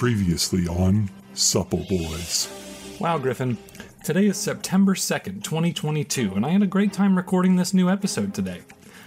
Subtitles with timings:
[0.00, 2.48] Previously on Supple Boys.
[2.98, 3.58] Wow, Griffin.
[4.02, 8.32] Today is September 2nd, 2022, and I had a great time recording this new episode
[8.32, 8.62] today.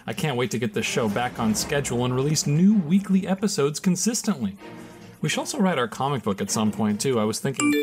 [0.06, 3.80] I can't wait to get this show back on schedule and release new weekly episodes
[3.80, 4.56] consistently.
[5.20, 7.20] We should also write our comic book at some point, too.
[7.20, 7.74] I was thinking,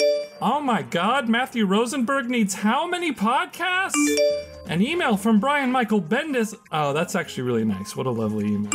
[0.40, 4.49] oh my god, Matthew Rosenberg needs how many podcasts?
[4.70, 6.54] An email from Brian Michael Bendis.
[6.70, 7.96] Oh, that's actually really nice.
[7.96, 8.70] What a lovely email.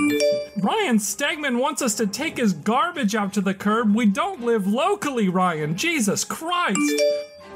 [0.61, 3.95] Ryan Stegman wants us to take his garbage out to the curb.
[3.95, 5.77] We don't live locally, Ryan.
[5.77, 7.01] Jesus Christ.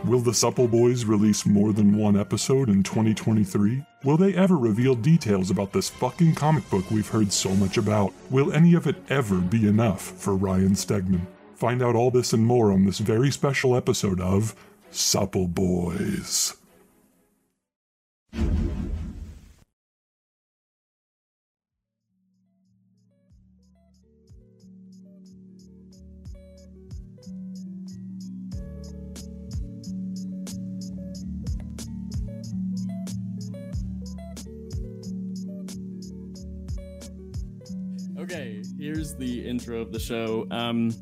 [0.05, 3.83] Will the Supple Boys release more than one episode in 2023?
[4.05, 8.13] Will they ever reveal details about this fucking comic book we've heard so much about?
[8.29, 11.27] Will any of it ever be enough for Ryan Stegman?
[11.55, 14.55] Find out all this and more on this very special episode of
[14.91, 16.55] Supple Boys.
[38.19, 40.45] Okay, here's the intro of the show.
[40.51, 40.93] Um,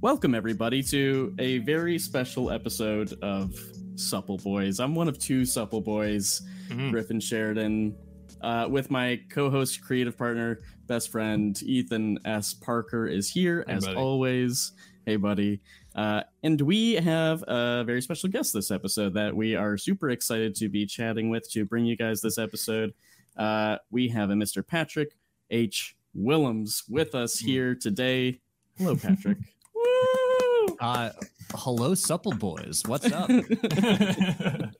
[0.00, 3.52] welcome everybody to a very special episode of
[3.96, 4.78] Supple Boys.
[4.78, 6.90] I'm one of two Supple Boys, Mhm.
[6.90, 7.94] Griffin Sheridan,
[8.40, 12.54] uh, with my co-host, creative partner, best friend Ethan S.
[12.54, 13.96] Parker is here Hey, as buddy.
[13.96, 14.72] always.
[15.06, 15.60] Hey, buddy.
[15.94, 20.54] Uh, and we have a very special guest this episode that we are super excited
[20.56, 22.92] to be chatting with to bring you guys this episode.
[23.36, 24.66] Uh, we have a Mr.
[24.66, 25.16] Patrick
[25.50, 25.96] H.
[26.14, 27.46] Willems with us Hmm.
[27.46, 28.40] here today.
[28.78, 29.38] Hello, Patrick.
[29.74, 30.76] Woo!
[30.80, 31.10] Uh,
[31.54, 32.82] hello, supple boys.
[32.86, 33.30] What's up?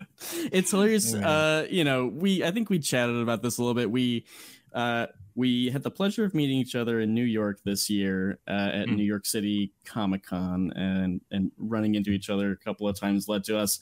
[0.53, 1.13] it's hilarious.
[1.15, 1.29] Yeah.
[1.29, 3.91] Uh, you know, we I think we chatted about this a little bit.
[3.91, 4.27] We
[4.73, 8.71] uh we had the pleasure of meeting each other in New York this year uh,
[8.73, 8.97] at Mm.
[8.97, 13.29] New York City Comic Con, and and running into each other a couple of times
[13.29, 13.79] led to us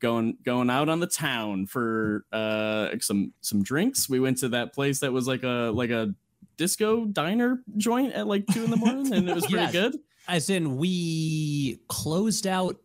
[0.00, 4.08] going going out on the town for uh some some drinks.
[4.08, 6.14] We went to that place that was like a like a
[6.58, 9.72] disco diner joint at like two in the morning, and it was pretty Yes.
[9.72, 9.96] good.
[10.28, 12.76] As in, we closed out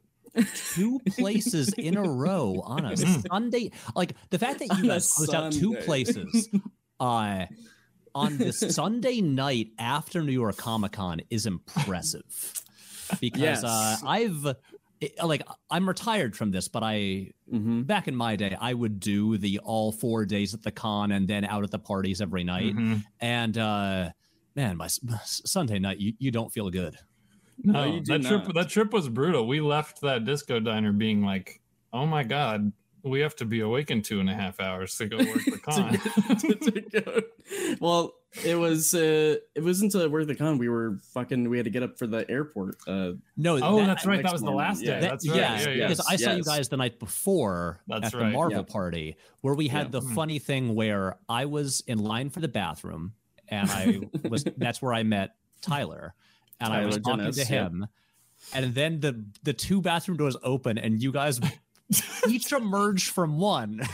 [0.76, 2.96] two places in a row on a.
[3.30, 3.72] Sunday.
[3.96, 6.50] Like the fact that you guys closed out two places
[7.00, 7.46] uh,
[8.16, 12.24] on this Sunday night after New York Comic Con is impressive.
[13.20, 13.64] Because Yes.
[13.64, 14.46] uh, I've
[15.02, 19.00] it- like I'm retired from this, but I hmm back in my day I would
[19.00, 22.44] do the all four days at the con and then out at the parties every
[22.44, 22.74] night.
[22.76, 23.04] Mhm.
[23.20, 24.10] And uh,
[24.56, 26.96] man, S- S- Sunday night you, you don't feel good.
[27.64, 28.56] No, you do that trip not.
[28.56, 29.48] that trip was brutal.
[29.48, 32.72] We left that disco diner being like, "Oh my god,
[33.04, 35.60] we have to be awake in two and a half hours to go work the
[35.64, 35.94] con."
[36.40, 37.22] to, to go.
[37.80, 40.58] Well, it was uh it wasn't to work the con.
[40.58, 42.78] We were fucking we had to get up for the airport.
[42.88, 44.24] Uh No, oh, that- that's right.
[44.24, 44.96] That was the morning, last yeah.
[44.96, 45.00] day.
[45.02, 45.38] that- that's right.
[45.38, 45.88] yeah, Yeah, yeah.
[45.88, 48.64] because I saw you guys the night before That's at the Marvel yeah.
[48.74, 50.00] party where we had Yeah.
[50.00, 50.16] the Mm.
[50.16, 53.14] funny thing where I was in line for the bathroom
[53.50, 56.16] and I was that's where I met Tyler
[56.64, 57.64] and I was talking Dennis, to yeah.
[57.66, 57.88] him
[58.54, 61.40] and then the the two bathroom doors open and you guys
[62.28, 63.82] each emerged from one.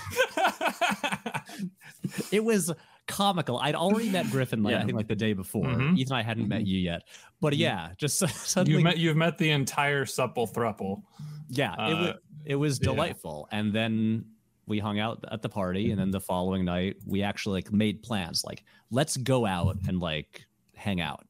[2.31, 2.71] It was
[3.07, 3.57] comical.
[3.57, 5.65] I'd already met Griffin like I think like the day before.
[5.65, 5.97] Mhm.
[5.97, 7.03] Ethan I hadn't met you yet.
[7.41, 11.03] But yeah, just suddenly you've met you've met the entire supple thruple.
[11.49, 12.13] yeah, it was Uh,
[12.45, 12.85] it was yeah.
[12.85, 13.47] delightful.
[13.51, 14.25] And then
[14.67, 18.01] we hung out at the party, and then the following night we actually like made
[18.03, 18.43] plans.
[18.45, 21.25] Like, let's go out and like hang out.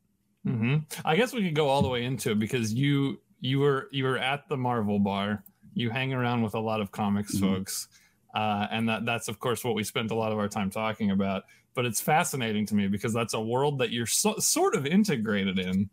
[0.58, 3.88] Hmm I guess we could go all the way into it because you you were
[3.92, 5.44] you were at the Marvel bar.
[5.74, 7.40] You hang around with a lot of comics Mhm.
[7.42, 7.88] folks,
[8.36, 11.12] uh, and that that's of course what we spent a lot of our time talking
[11.12, 11.44] about.
[11.76, 15.60] But it's fascinating to me because that's a world that you're so, sort of integrated
[15.60, 15.90] in,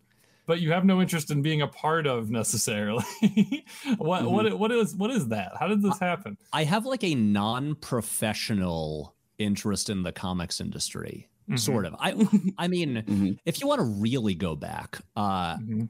[0.47, 3.05] but you have no interest in being a part of necessarily.
[3.99, 4.31] what Mhm.
[4.31, 5.53] what what is what is that?
[5.61, 6.37] How did this happen?
[6.53, 11.59] I have like a non-professional interest in the comics industry, Mhm.
[11.59, 11.95] sort of.
[11.99, 12.11] I
[12.59, 13.39] I mean, Mhm.
[13.45, 15.89] if you want to really go back, uh, Mhm.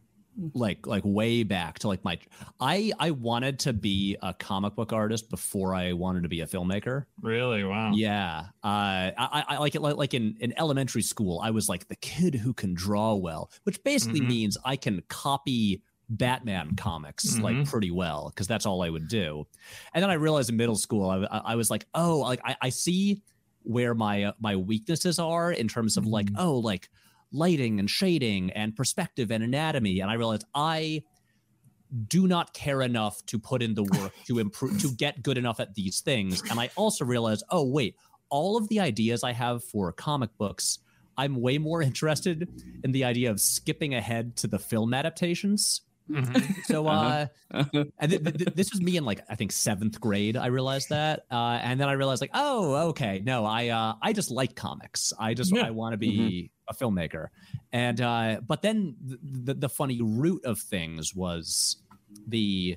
[0.55, 2.19] like like way back to like my
[2.61, 6.47] I I wanted to be a comic book artist before I wanted to be a
[6.47, 7.07] filmmaker.
[7.23, 7.65] Really?
[7.65, 7.93] Wow.
[7.95, 11.41] Yeah, uh, I, I- like it like, like in, in elementary school.
[11.43, 14.29] I was like the kid who can draw well, which basically Mhm.
[14.29, 17.69] means I can copy Batman comics like Mhm.
[17.71, 19.47] pretty well because that's all I would do.
[19.95, 22.57] And then I realized in middle school, I, I I was like, oh, like I,
[22.61, 23.23] I see
[23.67, 26.37] where my uh, my weaknesses are in terms of like, Mhm.
[26.39, 26.89] oh, like
[27.33, 30.01] lighting and shading and perspective and anatomy.
[30.01, 31.03] And I realized I
[32.09, 35.61] do not care enough to put in the work to improve to get good enough
[35.61, 37.95] at these things and i also realized oh wait
[38.29, 40.81] all of the ideas i have for comic books
[41.17, 42.49] i'm way more interested
[42.83, 46.65] in the idea of skipping ahead to the film adaptations Mhm.
[46.65, 47.85] So, uh, Uh-huh.
[47.99, 50.37] and th- th- th- this was me in like I think seventh grade.
[50.37, 54.13] I realized that, uh, and then I realized like, oh, okay, no, I uh, I
[54.13, 55.13] just like comics.
[55.19, 55.65] I just Yeah.
[55.67, 57.29] I want to be a filmmaker,
[57.73, 61.77] and uh, but then the, the the funny root of things was
[62.27, 62.77] the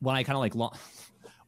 [0.00, 0.72] when I kind of like lo-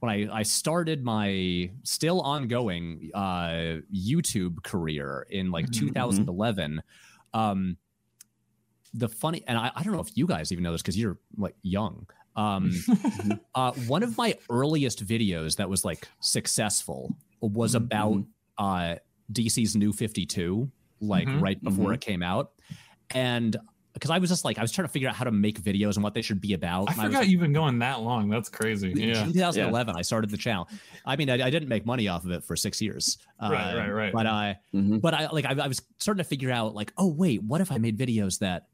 [0.01, 5.89] when I I started my still ongoing uh, YouTube career in like Mhm, mhm.
[5.89, 6.83] 2011.
[7.35, 7.77] Um,
[8.99, 11.19] the funny and I, I don't know if you guys even know this because you're
[11.37, 12.71] like young um
[13.55, 18.25] uh one of my earliest videos that was like successful was Mhm, about
[18.59, 18.95] uh
[19.33, 20.71] dc's new 52
[21.01, 22.53] like Mhm, right before it came out
[23.15, 23.57] and
[23.93, 25.97] because i was just like i was trying to figure out how to make videos
[25.97, 28.29] and what they should be about I and was forgot you've been going that long.
[28.29, 28.93] That's crazy.
[28.97, 29.21] Yeah.
[29.25, 30.69] in 2011 i started the channel
[31.05, 33.77] i mean I, I didn't make money off of it for six years Right, Uh,
[33.77, 34.13] right, right.
[34.13, 35.01] but i Mhm.
[35.01, 37.71] but I like I, I was starting to figure out like, oh wait, what if
[37.73, 38.69] I made videos that,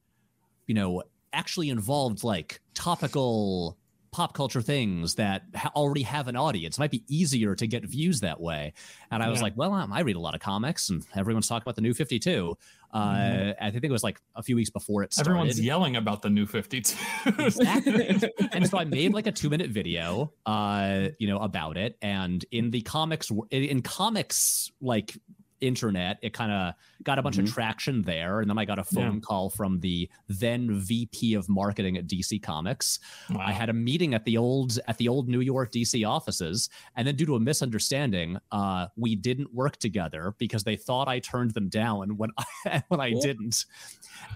[0.73, 1.03] you know,
[1.35, 3.77] actually involved like topical
[4.11, 6.79] pop culture things that ha- already have an audience?
[6.79, 8.73] It might be easier to get views that way.
[9.11, 9.43] And I was Yeah.
[9.45, 12.19] like, well, I read a lot of comics, and everyone's talking about the new Fifty
[12.19, 12.57] Two.
[12.91, 13.55] Uh, Mhm.
[13.61, 15.29] I think it was like a few weeks before it started.
[15.31, 16.97] Everyone's yelling about the new 52.
[17.39, 18.09] Exactly.
[18.53, 21.99] and so I made like a two minute video, uh, you know, about it.
[22.01, 25.19] And in the comics, in comics, like
[25.63, 26.75] internet, it kind of
[27.05, 27.45] got a bunch Mhm.
[27.45, 28.41] of traction there.
[28.41, 29.21] And then I got a phone Yeah.
[29.21, 32.99] call from the then VP of marketing at DC Comics.
[33.31, 33.41] Wow.
[33.47, 37.07] I had a meeting at the old at the old New York DC offices, and
[37.07, 41.53] then due to a misunderstanding, uh, we didn't work together because they thought I turned
[41.53, 42.31] them down when
[42.67, 43.21] I when I Cool.
[43.23, 43.65] didn't.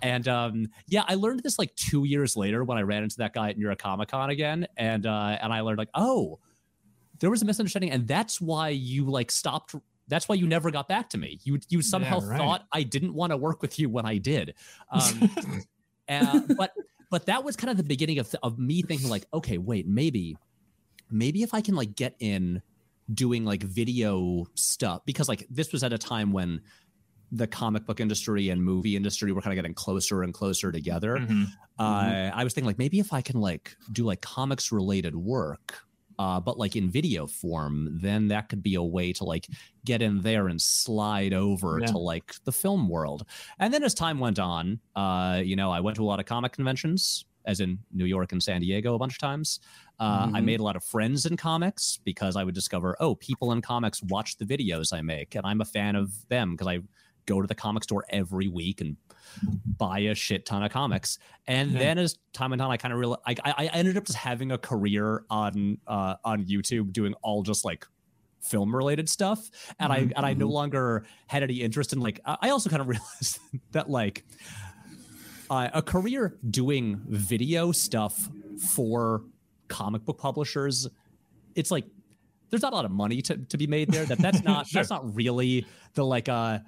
[0.03, 3.33] And um, yeah, I learned this like two years later when I ran into that
[3.35, 6.39] guy at New York Comic Con again, and uh, and I learned like, oh,
[7.19, 9.75] there was a misunderstanding, and that's why you like stopped.
[10.09, 11.41] That's why you never got back to me.
[11.43, 12.39] You you somehow Yeah, right.
[12.39, 14.55] thought I didn't want to work with you when I did.
[14.91, 15.31] Um,
[16.09, 16.73] uh, but
[17.11, 20.37] but that was kind of the beginning of, of me thinking like okay wait maybe
[21.11, 22.63] maybe if i can like get in
[23.13, 26.61] doing like video stuff because like this was at a time when
[27.33, 31.17] the comic book industry and movie industry were kind of getting closer and closer together
[31.19, 31.47] Mhm.
[31.79, 35.81] uh, I was thinking like maybe if I can like do like comics related work,
[36.19, 39.47] uh, but like in video form, then that could be a way to like
[39.85, 41.87] get in there and slide over Yeah.
[41.87, 43.25] to like the film world.
[43.59, 46.27] And then as time went on, uh, you know, I went to a lot of
[46.27, 49.61] comic conventions, as in New York and San Diego a bunch of times.
[50.01, 50.43] Uh, I Mhm.
[50.43, 54.03] made a lot of friends in comics because I would discover, oh, people in comics
[54.03, 56.81] watch the videos I make, and I'm a fan of them because I
[57.27, 58.97] go to the comic store every week and
[59.79, 61.19] buy a shit ton of comics.
[61.47, 61.79] And Yeah.
[61.79, 64.19] then as time went on, I kind of realized I, I I ended up just
[64.19, 67.87] having a career on uh, on YouTube doing all just like
[68.41, 69.51] film related stuff,
[69.81, 72.21] and I Mhm, and I no longer had any interest in like.
[72.25, 73.39] I I also kind of realized
[73.73, 74.25] that like
[75.51, 78.29] uh, a career doing video stuff
[78.75, 79.23] for
[79.69, 80.89] comic book publishers,
[81.55, 81.85] it's like
[82.51, 84.05] there's not a lot of money to, to be made there.
[84.05, 84.81] That that's not Sure.
[84.81, 86.61] that's not really the like uh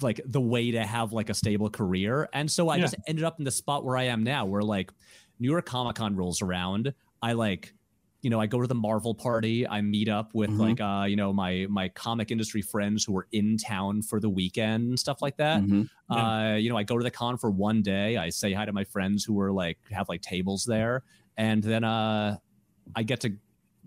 [0.00, 2.28] like the way to have like a stable career.
[2.32, 2.82] And so I Yeah.
[2.82, 4.92] just ended up in the spot where I am now, where like
[5.38, 6.94] New York Comic Con rolls around.
[7.22, 7.74] I like,
[8.22, 9.66] you know, I go to the Marvel party.
[9.66, 10.58] I meet up with Mhm.
[10.58, 14.28] like uh, you know, my my comic industry friends who are in town for the
[14.28, 15.62] weekend and stuff like that.
[15.62, 15.88] Mhm.
[16.08, 18.16] Uh, you know, I go to the con for one day.
[18.18, 21.02] I say hi to my friends who are like have like tables there,
[21.36, 22.36] and then uh,
[22.94, 23.32] I get to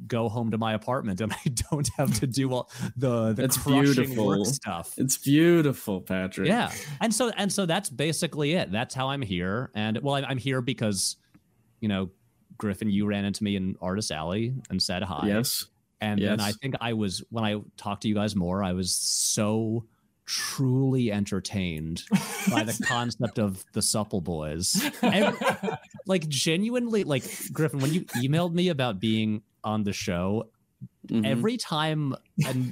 [0.07, 3.57] go home to my apartment, and I don't have to do all the the That's
[3.57, 4.25] crushing beautiful.
[4.25, 4.93] work stuff.
[4.97, 6.47] It's beautiful, Patrick.
[6.47, 6.71] Yeah,
[7.01, 8.71] and so and so that's basically it.
[8.71, 11.17] That's how I'm here, and well, I'm, here because,
[11.79, 12.09] you know,
[12.57, 15.27] Griffin, you ran into me in Artist Alley and said hi.
[15.27, 15.67] Yes.
[16.01, 18.91] And then I think I was when I talked to you guys more, I was
[18.93, 19.85] so
[20.25, 22.03] truly entertained
[22.51, 24.83] by the concept of the supple boys.
[25.01, 25.37] Every-
[26.05, 27.23] like genuinely, like
[27.53, 30.49] Griffin, when you emailed me about being on the show,
[31.07, 31.25] Mhm.
[31.25, 32.13] every time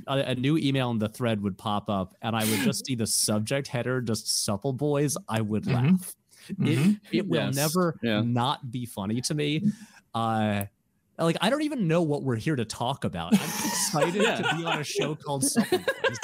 [0.07, 2.95] a, a new email in the thread would pop up and I would just see
[2.95, 5.73] the subject header, just supple boys, I would Mhm.
[5.73, 6.15] laugh.
[6.53, 6.99] Mhm.
[7.11, 7.55] It, it will Yes.
[7.55, 8.21] never Yeah.
[8.21, 9.61] not be funny to me.
[10.13, 10.65] Uh,
[11.19, 13.33] like I don't even know what we're here to talk about.
[13.33, 14.35] I'm excited Yeah.
[14.41, 16.17] to be on a show called Supple Boys.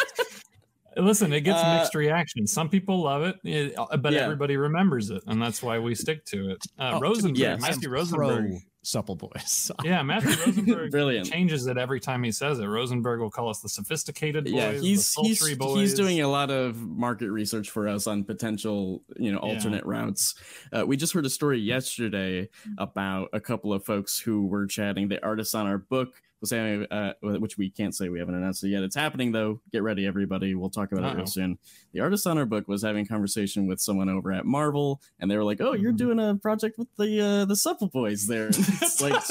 [0.98, 2.52] Listen, it gets Uh, mixed reactions.
[2.52, 4.22] Some people love it, eh, but Yeah.
[4.22, 6.58] everybody remembers it, and that's why we stick to it.
[6.80, 7.62] Uh, Oh, Rosenberg, yes.
[7.62, 9.70] Matthew Rosenberg, pro Supple Boys.
[9.84, 11.28] yeah, Matthew Rosenberg Brilliant.
[11.30, 12.66] changes it every time he says it.
[12.66, 15.78] Rosenberg will call us the sophisticated boys, yeah, he's the he's boys.
[15.78, 19.50] he's doing a lot of market research for us on potential, you know, Yeah.
[19.56, 20.36] alternate routes.
[20.72, 25.10] Uh, we just heard a story yesterday about a couple of folks who were chatting.
[25.10, 28.64] The artists on our book was saying, uh, which we can't say we haven't announced
[28.64, 28.84] it yet.
[28.84, 29.60] It's happening though.
[29.72, 30.54] Get ready, everybody.
[30.56, 31.18] We'll talk about it Uh-oh.
[31.18, 31.58] real soon.
[31.94, 35.30] The artist on our book was having a conversation with someone over at Marvel, and
[35.32, 35.98] they were like, "Oh, you're Mhm.
[35.98, 39.24] doing a project with the uh, the Supple Boys there." It's like,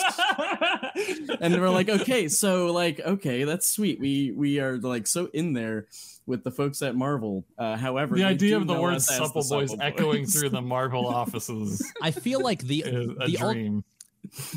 [1.40, 4.00] and they were like, "Okay, so like, okay, that's sweet.
[4.00, 5.86] We we are like so in there."
[6.28, 9.48] With the folks at Marvel, uh, however, the idea of the word us supple the
[9.48, 10.34] boys Supple echoing Boys.
[10.34, 13.84] through the Marvel offices I feel like the is a the ul- dream.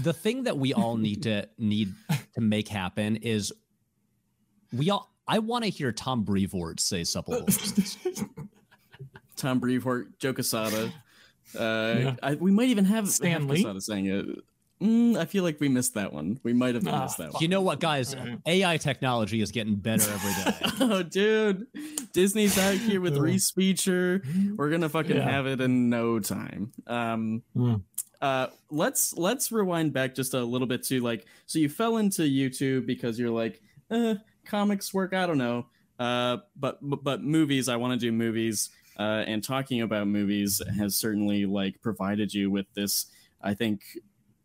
[0.02, 1.94] the thing that we all need to need
[2.40, 3.52] to make happen is
[4.74, 7.46] we all I want to hear Tom Brevoort say supple.
[9.36, 10.92] Tom Brevoort, Joe Quesada.
[11.58, 12.16] Uh, Yeah.
[12.22, 13.62] I, we might even have Stan have Lee?
[13.64, 14.26] Quesada saying it.
[14.82, 16.40] Mm, I feel like we missed that one.
[16.44, 17.42] We might have Ah, missed that one.
[17.42, 18.16] You know what, guys?
[18.16, 18.40] Alright.
[18.46, 20.58] AI technology is getting better every day.
[20.82, 21.68] oh, dude,
[22.14, 23.22] Disney's out here with Yeah.
[23.22, 24.24] Reese Feature.
[24.56, 25.30] We're gonna fucking Yeah.
[25.30, 26.72] have it in no time.
[26.88, 27.82] Um, Mm.
[28.22, 32.24] Uh, let's let's rewind back just a little bit to like, so you fell into
[32.24, 33.62] YouTube because you're like,
[33.92, 35.14] eh, comics work.
[35.14, 35.68] I don't know.
[35.98, 37.70] Uh, but but, but movies.
[37.70, 38.70] I want to do movies.
[38.98, 43.06] Uh, and talking about movies has certainly like provided you with this.
[43.42, 43.82] I think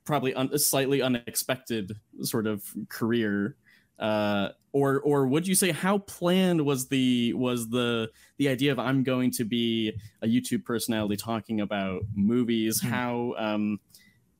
[0.05, 3.57] probably un- a slightly unexpected sort of career
[3.99, 8.79] uh or or would you say how planned was the was the the idea of
[8.79, 12.89] i'm going to be a youtube personality talking about movies Hmm.
[12.89, 13.79] how um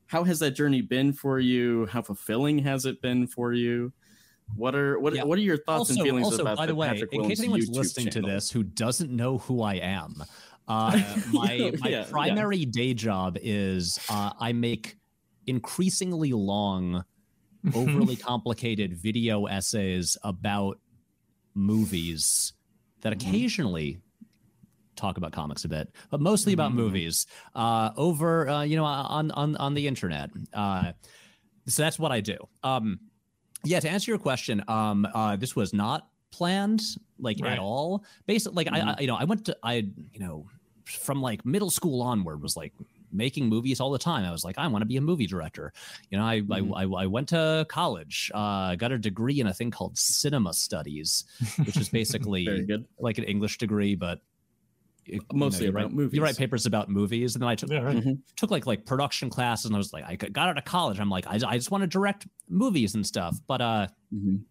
[0.07, 3.93] how has that journey been for you how fulfilling has it been for you
[4.57, 5.25] what are what, Yeah.
[5.25, 7.41] what are your thoughts and also, feelings also about by the way, Patrick in case
[7.41, 8.29] anyone's YouTube listening channel?
[8.29, 10.23] to this who doesn't know who I am,
[10.69, 12.07] uh, my my Yeah, yeah.
[12.11, 14.97] primary day job is uh, I make
[15.47, 17.05] increasingly long,
[17.73, 20.81] overly complicated video essays about
[21.55, 22.53] movies
[23.03, 23.17] that Mhm.
[23.21, 24.01] occasionally
[24.97, 26.77] talk about comics a bit, but mostly about Mhm.
[26.77, 30.31] movies uh, over uh, you know on on on the internet.
[30.53, 30.93] Uh,
[31.69, 32.37] so that's what I do.
[32.63, 33.01] Um,
[33.65, 36.83] yeah, to answer your question, um, uh, this was not planned
[37.19, 37.53] like Right.
[37.55, 38.05] at all.
[38.27, 39.75] Basically, like I, I, you know, I went to I,
[40.13, 40.47] you know,
[40.85, 42.73] from like middle school onward was like
[43.15, 44.25] making movies all the time.
[44.25, 45.73] I was like, I want to be a movie director.
[46.11, 46.73] You know, I Mhm.
[46.77, 50.53] I, I, I went to college, uh, got a degree in a thing called cinema
[50.53, 51.25] studies,
[51.65, 54.21] which is basically good like an English degree, but
[55.07, 56.15] you know, Mostly you about write, movies.
[56.17, 57.97] You write papers about movies, and then I took yeah, right.
[57.97, 58.23] Mhm.
[58.37, 60.99] took like like production classes, and I was like, I got out of college.
[60.99, 64.45] I'm like, I, I just want to direct movies and stuff, but uh, Mhm.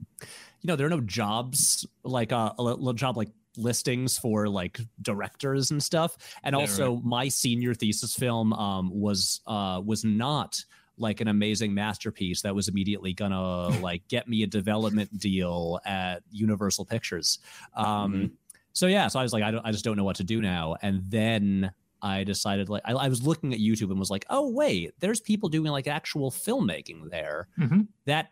[0.62, 4.80] you know, there are no jobs like uh, a little job like listings for like
[5.02, 6.18] directors and stuff.
[6.44, 10.64] And Yeah, also, my senior thesis film um, was uh, was not
[10.98, 16.22] like an amazing masterpiece that was immediately gonna like get me a development deal at
[16.32, 17.40] Universal Pictures.
[17.76, 18.32] Um, Mhm.
[18.76, 20.42] So yeah, so I was like, I, don't, I just don't know what to do
[20.42, 20.76] now.
[20.82, 24.50] And then I decided like I, I was looking at YouTube and was like, oh
[24.50, 27.88] wait, there's people doing like actual filmmaking there Mhm.
[28.06, 28.32] that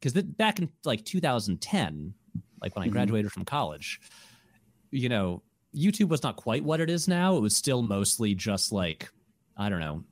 [0.00, 2.14] because back in like 2010
[2.60, 2.92] like when i Mhm.
[2.92, 4.00] graduated from college
[4.90, 5.42] you know
[5.74, 7.36] youtube was not quite what it is now.
[7.36, 9.10] It was still mostly just like
[9.56, 10.04] i don't know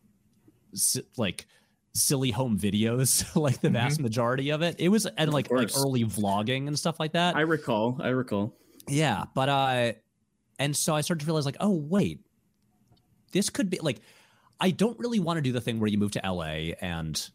[0.75, 1.47] si- like
[1.95, 4.76] silly home videos like the vast majority of it.
[4.78, 7.37] It was and like like early vlogging and stuff like that.
[7.37, 8.54] I recall i recall.
[8.88, 9.92] Yeah, but uh
[10.59, 12.21] and so I started to realize like, oh wait,
[13.33, 14.00] this could be like
[14.61, 17.30] I don't really want to do the thing where you move to LA and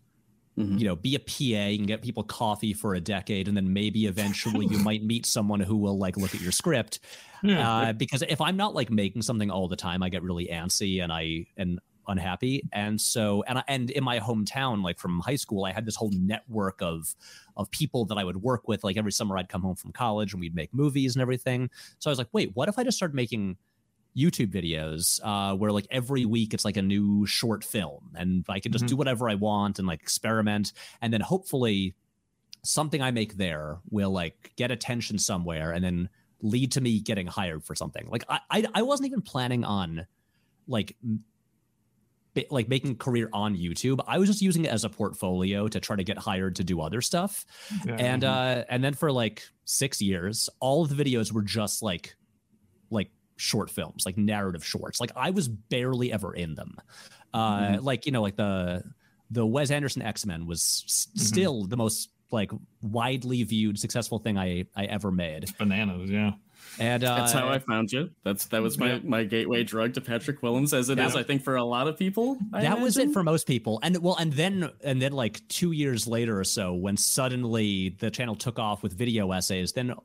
[0.59, 0.79] Mhm.
[0.79, 4.05] you know, be a PA and get people coffee for a decade and then maybe
[4.05, 6.99] eventually you might meet someone who will like look at your script.
[7.41, 7.71] Yeah.
[7.71, 11.01] Uh because if I'm not like making something all the time, I get really antsy
[11.01, 15.35] and I and unhappy and so and I, and in my hometown like from high
[15.35, 17.15] school i had this whole network of
[17.55, 20.33] of people that i would work with like every summer i'd come home from college
[20.33, 22.97] and we'd make movies and everything so i was like wait what if i just
[22.97, 23.55] started making
[24.17, 28.59] youtube videos uh where like every week it's like a new short film and i
[28.59, 28.89] can just Mhm.
[28.89, 31.95] do whatever i want and like experiment and then hopefully
[32.63, 36.09] something i make there will like get attention somewhere and then
[36.41, 40.05] lead to me getting hired for something like i i, I wasn't even planning on
[40.67, 40.95] like
[42.49, 43.99] like making a career on YouTube.
[44.07, 46.79] I was just using it as a portfolio to try to get hired to do
[46.79, 47.45] other stuff.
[47.85, 47.95] Yeah.
[47.95, 52.15] And uh and then for like 6 years, all of the videos were just like
[53.41, 54.99] short films, like narrative shorts.
[55.01, 56.75] Like I was barely ever in them.
[57.33, 57.83] Uh Mhm.
[57.83, 58.83] like you know like the
[59.31, 61.19] the Wes Anderson X-Men was s- Mhm.
[61.21, 65.45] still the most like widely viewed successful thing I I ever made.
[65.57, 66.09] bananas.
[66.09, 66.33] Yeah.
[66.79, 68.09] And uh That's how I found you.
[68.23, 68.99] That's that was my Yeah.
[69.03, 71.21] my gateway drug to Patrick Willems, as it is, Yeah.
[71.21, 72.37] I think, for a lot of people.
[72.53, 75.71] I that was it for most people and well and then and then like two
[75.71, 79.95] years later or so when suddenly the channel took off with video essays then i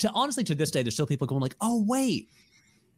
[0.00, 2.28] to honestly to this day there's still people going like oh wait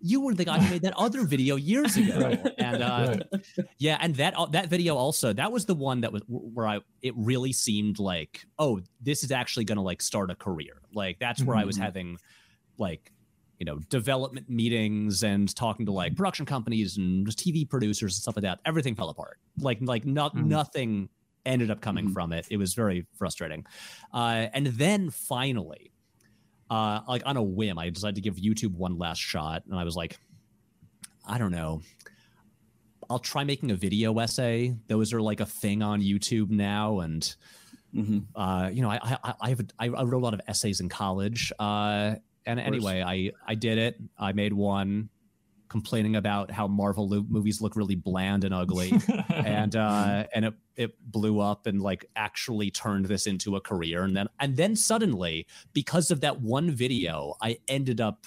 [0.05, 2.19] you were the guy who made that other video years ago.
[2.19, 2.41] Right.
[2.59, 3.45] And uh, Right.
[3.79, 6.81] yeah, and that uh, that video also that was the one that was where I
[7.03, 10.83] it really seemed like oh this is actually going to like start a career.
[10.93, 11.83] Like that's where I was Mhm.
[11.83, 12.19] having
[12.79, 13.13] like
[13.61, 18.23] you know development meetings and talking to like production companies and just TV producers and
[18.23, 18.59] stuff like that.
[18.65, 19.39] Everything fell apart.
[19.61, 20.47] Like like not Mhm.
[20.47, 21.11] nothing
[21.47, 22.13] ended up coming Mhm.
[22.13, 22.49] from it.
[22.51, 23.65] It was very frustrating.
[24.13, 25.92] Uh, and then finally,
[26.71, 29.85] uh, like on a whim, I decided to give YouTube one last shot, and I
[29.85, 30.19] was like,
[31.27, 31.83] I don't know.
[33.11, 34.75] I'll try making a video essay.
[34.87, 37.35] Those are like a thing on YouTube now, and
[37.95, 38.25] Mhm.
[38.35, 40.81] uh, you know, I I I, have a, I I wrote a lot of essays
[40.81, 41.53] in college.
[41.59, 42.15] Uh,
[42.47, 44.01] and anyway, I I did it.
[44.19, 45.11] I made one
[45.73, 48.93] complaining about how Marvel lo- movies look really bland and ugly,
[49.31, 54.05] and uh, and it it blew up and like actually turned this into a career.
[54.05, 58.27] And then and then suddenly, because of that one video, I ended up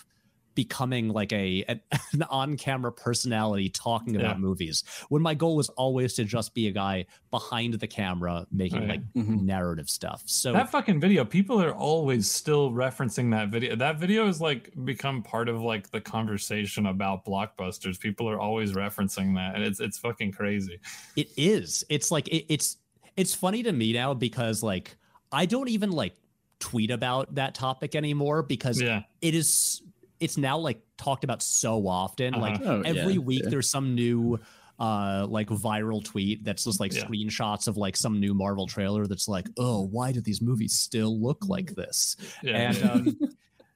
[0.56, 1.82] becoming like a an,
[2.14, 4.42] an on-camera personality talking about Yeah.
[4.42, 8.80] movies when my goal was always to just be a guy behind the camera making
[8.88, 8.90] Right.
[8.90, 9.42] like Mhm.
[9.42, 14.26] narrative stuff so that fucking video people are always still referencing that video that video
[14.26, 19.56] has like become part of like the conversation about blockbusters people are always referencing that
[19.56, 20.80] and it's it's fucking crazy
[21.16, 21.84] It is.
[21.90, 22.78] It's like it, it's
[23.18, 24.96] it's funny to me now because like
[25.32, 26.16] I don't even like
[26.60, 29.82] tweet about that topic anymore because yeah it is
[30.20, 32.34] it's now like talked about so often.
[32.34, 33.50] Like Oh, every yeah, week yeah.
[33.50, 34.40] there's some new
[34.78, 37.06] uh like viral tweet that's just like Yeah.
[37.06, 41.20] screenshots of like some new Marvel trailer that's like, oh, why do these movies still
[41.22, 42.18] look like this?
[42.44, 43.20] yeah And um,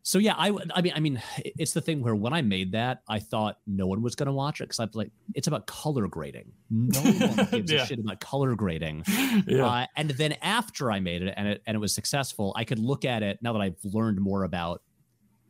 [0.04, 3.02] so yeah, I I mean I mean it's the thing where when I made that,
[3.08, 6.52] I thought no one was gonna watch it because I'm like it's about color grading.
[6.70, 7.84] No one gives Yeah.
[7.84, 9.04] a shit about color grading.
[9.48, 12.64] yeah Uh, and then after I made it and it and it was successful, I
[12.66, 14.82] could look at it now that I've learned more about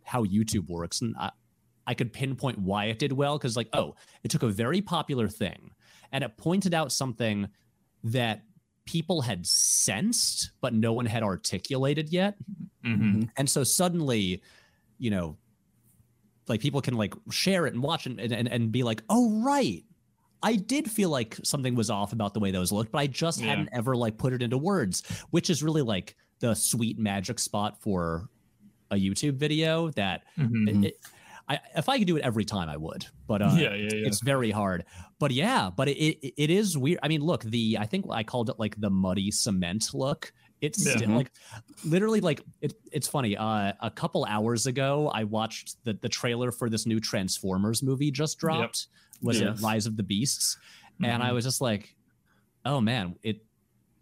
[0.10, 1.30] how YouTube works, and I,
[1.86, 5.28] I could pinpoint why it did well because like oh, it took a very popular
[5.28, 5.72] thing
[6.12, 7.48] and it pointed out something
[8.04, 8.42] that
[8.86, 12.36] people had sensed but no one had articulated yet
[12.84, 13.30] Mhm.
[13.38, 14.42] and so suddenly
[14.98, 15.38] you know
[16.48, 19.30] like people can like share it and watch it and, and, and be like oh
[19.44, 19.84] right
[20.42, 23.40] i did feel like something was off about the way those looked but i just
[23.42, 23.48] Yeah.
[23.50, 27.80] hadn't ever like put it into words which is really like the sweet magic spot
[27.82, 28.30] for
[28.92, 30.86] a youtube video that Mhm.
[30.86, 30.96] it,
[31.48, 34.08] I, if i could do it every time i would but uh yeah yeah yeah
[34.08, 34.86] it's very hard
[35.20, 38.24] but yeah but it, it it is weird i mean look the i think i
[38.24, 40.98] called it like the muddy cement look it's Yeah.
[40.98, 41.32] still, like
[41.86, 46.52] literally like it, it's funny uh a couple hours ago i watched the the trailer
[46.52, 48.88] for this new transformers movie just dropped
[49.22, 49.60] was Yes.
[49.60, 50.58] it rise of the beasts
[51.04, 51.34] and i Mhm.
[51.36, 51.96] was just like
[52.66, 53.38] oh man it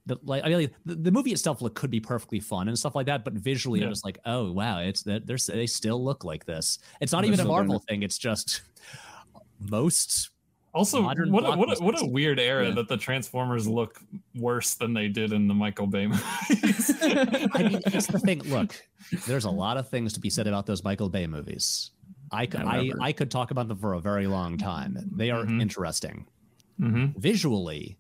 [0.08, 2.78] the, like I mean, like, the, the movie itself look, could be perfectly fun and
[2.80, 3.86] stuff like that, but visually, Yeah.
[3.88, 7.22] I was like, "Oh wow, it's that they're they still look like this." It's not
[7.22, 8.62] They're even a still doing Marvel thing; it's just
[9.60, 10.30] most
[10.74, 12.76] Also, modern what a, what a, what a weird era Yeah.
[12.76, 14.00] that the Transformers look
[14.36, 16.92] worse than they did in the Michael Bay movies.
[17.02, 18.42] I mean, it's the thing.
[18.44, 18.76] Look,
[19.26, 21.92] there's a lot of things to be said about those Michael Bay movies.
[22.32, 24.98] I could, I, I could talk about them for a very long time.
[25.16, 25.62] They are Mhm.
[25.62, 26.28] interesting.
[26.78, 27.98] hmm Visually,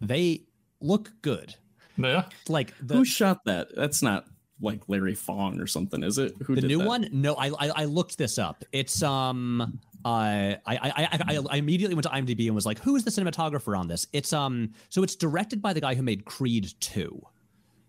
[0.00, 0.44] they
[0.80, 1.54] look good.
[1.96, 2.24] Yeah.
[2.48, 3.68] Like the, Who shot that?
[3.74, 4.26] That's not
[4.60, 6.34] like Larry Fong or something, is it?
[6.44, 6.86] Who the did new that?
[6.86, 7.08] one?
[7.12, 8.64] No, I, I I looked this up.
[8.72, 9.80] It's um.
[10.04, 13.10] Uh, I, I I I immediately went to IMDb and was like, "Who is the
[13.10, 17.20] cinematographer on this?" It's um, so it's directed by the guy who made Creed two.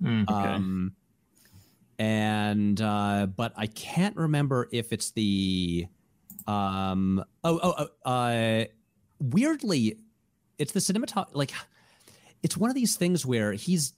[0.02, 0.24] Mm.
[0.24, 0.34] Okay.
[0.34, 0.94] Um,
[2.00, 5.88] and uh, but I can't remember if it's the
[6.48, 8.66] um oh oh, oh uh
[9.20, 9.98] weirdly
[10.58, 11.52] it's the cinematog like
[12.48, 13.94] it's one of these things where he's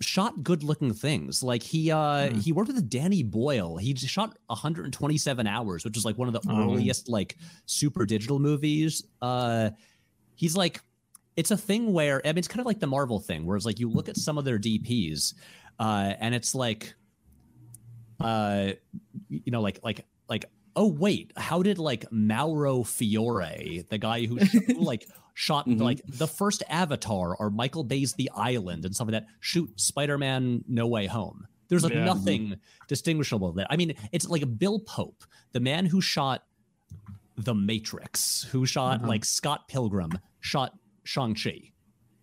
[0.00, 2.38] shot good looking things like he uh Hmm.
[2.38, 6.42] he worked with danny boyle he shot 127 hours which is like one of the
[6.48, 6.62] Oh.
[6.74, 9.70] earliest like super digital movies uh
[10.36, 10.80] he's like
[11.36, 13.64] it's a thing where I mean it's kind of like the Marvel thing, where it's
[13.66, 15.34] like you look at some of their DPs,
[15.78, 16.94] uh, and it's like,
[18.20, 18.72] uh,
[19.28, 24.36] you know, like like like oh wait, how did like Mauro Fiore, the guy who,
[24.36, 25.80] who like shot Mhm.
[25.80, 30.64] like the first Avatar or Michael Bay's The Island and stuff like that, shoot Spider-Man
[30.68, 31.46] No Way Home?
[31.68, 32.04] There's like Yeah.
[32.04, 32.56] nothing
[32.88, 33.66] distinguishable there.
[33.70, 36.44] I mean, it's like Bill Pope, the man who shot
[37.36, 39.08] The Matrix, who shot Uh-huh.
[39.08, 40.72] like Scott Pilgrim, shot
[41.04, 41.72] Shang-Chi.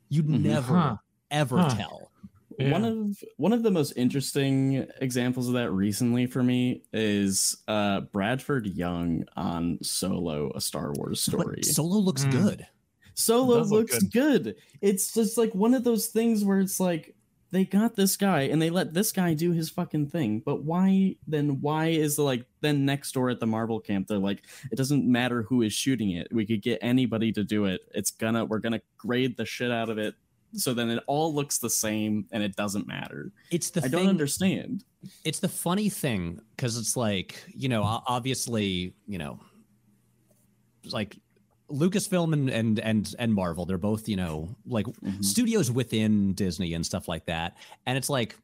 [0.09, 0.41] You'd Mhm.
[0.41, 0.97] never, Huh.
[1.31, 1.69] ever Huh.
[1.75, 2.11] tell.
[2.59, 8.01] One of one of the most interesting examples of that recently for me is uh
[8.01, 11.57] Bradford Young on Solo, a Star Wars story.
[11.57, 12.31] But Solo looks Mm.
[12.31, 12.67] good.
[13.13, 14.55] Solo does look looks good.
[14.81, 17.15] It's just like one of those things where it's like
[17.51, 20.41] they got this guy and they let this guy do his fucking thing.
[20.45, 21.61] But why then?
[21.61, 24.07] Why is the like then next door at the Marvel camp?
[24.07, 26.27] They're like, it doesn't matter who is shooting it.
[26.33, 27.81] We could get anybody to do it.
[27.93, 30.15] It's gonna we're gonna grade the shit out of it.
[30.53, 33.31] So then it all looks the same and it doesn't matter.
[33.51, 34.83] It's the I thing, don't understand.
[35.23, 39.39] It's the funny thing because it's like you know, obviously, you know,
[40.91, 41.17] like
[41.69, 45.23] Lucasfilm and and and and Marvel, they're both you know like Mhm.
[45.23, 47.57] studios within Disney and stuff like that.
[47.85, 48.37] And it's like,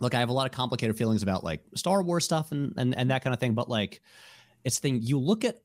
[0.00, 2.96] look, I have a lot of complicated feelings about like Star Wars stuff and and,
[2.96, 3.54] and that kind of thing.
[3.54, 4.00] But like,
[4.64, 5.60] it's the thing you look at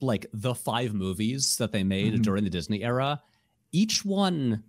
[0.00, 2.22] like the five movies that they made Mhm.
[2.22, 3.20] during the Disney era,
[3.72, 4.62] each one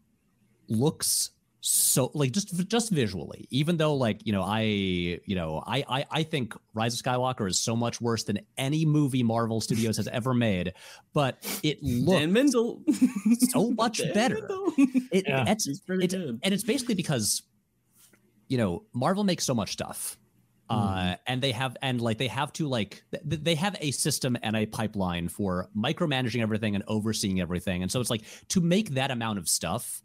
[0.69, 5.83] looks so like just just visually even though like you know i you know I,
[5.89, 9.97] I i think rise of skywalker is so much worse than any movie marvel studios
[9.97, 10.71] has ever made
[11.13, 12.79] but it looks Mindel.
[13.51, 14.35] so much Dan better.
[14.37, 14.73] Mindel.
[15.11, 15.43] it, Yeah.
[15.51, 16.39] it's, He's pretty it's good.
[16.43, 17.41] and it's basically because
[18.47, 20.17] you know marvel makes so much stuff
[20.69, 23.91] uh and they have and like they have to like th- th- they have a
[23.91, 28.61] system and a pipeline for micromanaging everything and overseeing everything and so it's like to
[28.61, 30.01] make that amount of stuff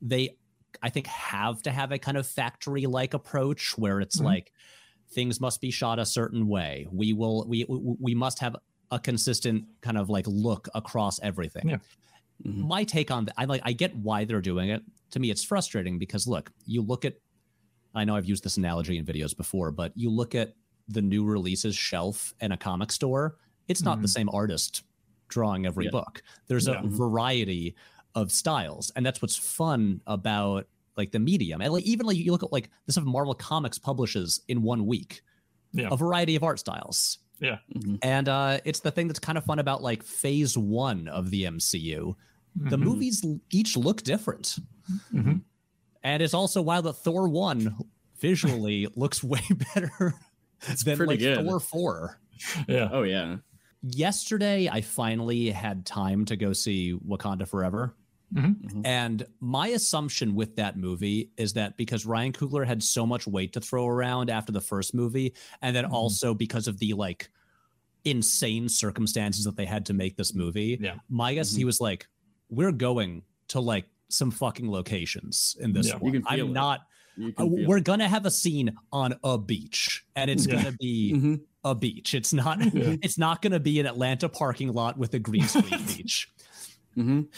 [0.00, 0.36] they
[0.82, 4.24] i think have to have a kind of factory like approach where it's Mhm.
[4.24, 4.52] like
[5.10, 8.54] things must be shot a certain way we will we we we must have
[8.90, 11.78] a consistent kind of like look across everything Yeah.
[12.46, 12.66] Mhm.
[12.68, 15.42] my take on that i like i get why they're doing it to me it's
[15.44, 17.16] frustrating because look you look at
[17.94, 20.54] i know i've used this analogy in videos before but you look at
[20.88, 24.10] the new releases shelf in a comic store it's not the Mhm.
[24.12, 24.82] same artist
[25.28, 25.90] drawing every Yeah.
[25.90, 26.82] book there's Yeah.
[26.82, 27.74] a variety
[28.20, 32.32] of styles and that's what's fun about like the medium and like even like you
[32.32, 35.22] look at like the stuff marvel comics publishes in one week
[35.72, 35.88] Yeah.
[35.92, 37.98] a variety of art styles Mhm.
[38.02, 41.44] and uh it's the thing that's kind of fun about like phase one of the
[41.44, 42.14] mcu
[42.56, 42.82] the Mhm.
[42.82, 44.58] movies each look different
[45.14, 45.42] Mhm.
[46.02, 47.76] and it's also wild that thor 1
[48.20, 49.40] visually looks way
[49.74, 50.14] better
[50.84, 51.44] than pretty like good.
[51.46, 52.20] thor 4
[52.66, 52.88] Yeah.
[52.90, 53.36] Oh yeah.
[53.82, 57.94] yesterday i finally had time to go see wakanda forever
[58.34, 58.82] Mhm.
[58.84, 63.52] and my assumption with that movie is that because Ryan Coogler had so much weight
[63.54, 65.92] to throw around after the first movie, and then Mhm.
[65.92, 67.30] also because of the like
[68.04, 70.96] insane circumstances that they had to make this movie, Yeah.
[71.08, 72.06] my guess is he was like,
[72.50, 75.96] "We're going to like some fucking locations in this Yeah.
[75.96, 76.22] One.
[76.26, 76.50] I'm it.
[76.50, 76.80] not.
[77.38, 80.54] Uh, we're gonna have a scene on a beach, and it's Yeah.
[80.54, 81.40] gonna be Mhm.
[81.64, 82.14] a beach.
[82.14, 82.58] It's not.
[82.74, 82.94] Yeah.
[83.02, 85.64] It's not gonna be an Atlanta parking lot with a green screen
[85.96, 86.28] beach.
[86.96, 87.28] Mhm.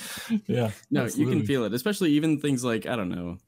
[0.47, 0.71] Yeah.
[0.91, 3.39] No, you can feel it, especially even things like I don't know.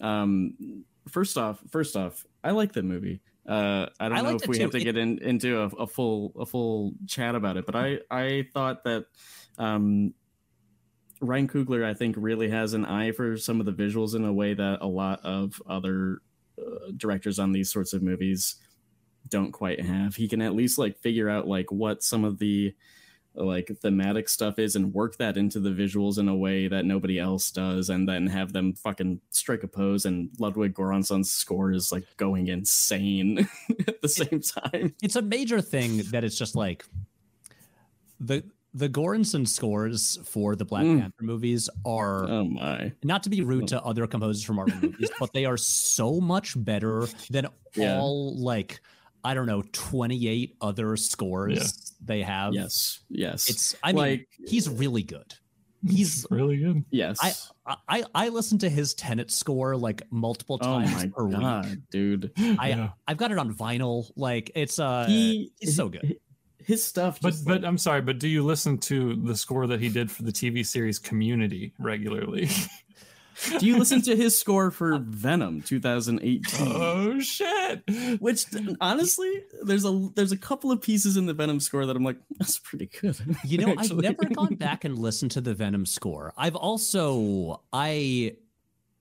[0.00, 3.20] Um, first off, first off, I like the movie.
[3.46, 4.62] Uh, I don't I know if we too.
[4.62, 7.98] have to get in, into a, a full a full chat about it, but I
[8.10, 9.06] I thought that
[9.58, 10.14] um,
[11.20, 14.32] Ryan Coogler I think really has an eye for some of the visuals in a
[14.32, 16.18] way that a lot of other
[16.58, 18.56] uh, directors on these sorts of movies
[19.28, 20.16] don't quite have.
[20.16, 22.74] He can at least like figure out like what some of the
[23.34, 27.18] like thematic stuff is and work that into the visuals in a way that nobody
[27.18, 31.90] else does and then have them fucking strike a pose and Ludwig Göransson's score is
[31.92, 33.48] like going insane
[33.88, 34.94] at the same time.
[35.02, 36.84] it's a major thing that it's just like
[38.20, 41.00] the the Göransson scores for the Black Mm.
[41.00, 42.92] Panther movies are Oh my.
[43.04, 46.54] not to be rude to other composers from Marvel movies, but they are so much
[46.56, 47.98] better than Yeah.
[47.98, 48.80] all like
[49.24, 51.91] I don't know twenty eight other scores Yeah.
[52.04, 52.54] They have.
[52.54, 53.00] Yes.
[53.08, 53.48] Yes.
[53.48, 55.34] it's I mean he's really good.
[55.88, 56.84] He's really good.
[56.90, 57.18] yes.
[57.66, 61.78] I I I listen to his Tenet score like multiple oh times my per week.
[61.90, 62.30] dude.
[62.38, 62.88] I yeah.
[63.08, 64.10] I've got it on vinyl.
[64.16, 66.18] Like it's uh he he's so good.
[66.64, 69.66] His stuff But just but like- I'm sorry, but do you listen to the score
[69.66, 72.48] that he did for the TV series Community regularly?
[73.58, 76.66] do you listen to his score for Venom 2018?
[76.74, 77.82] oh shit!
[78.20, 78.46] Which
[78.80, 82.18] honestly, there's a there's a couple of pieces in the Venom score that I'm like,
[82.38, 83.16] that's pretty good.
[83.44, 86.32] You know, I've never gone back and listened to the Venom score.
[86.36, 88.36] I've also I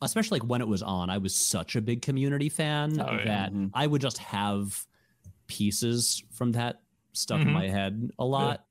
[0.02, 3.54] especially like when it was on, I was such a big community fan Oh, that
[3.54, 3.70] Mhm.
[3.74, 4.86] I would just have
[5.48, 6.82] pieces from that
[7.14, 7.54] stuck in Mhm.
[7.54, 8.66] my head a lot.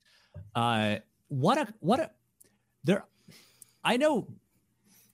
[0.55, 0.97] Uh
[1.29, 2.11] what a what a
[2.85, 3.05] there
[3.85, 4.27] I know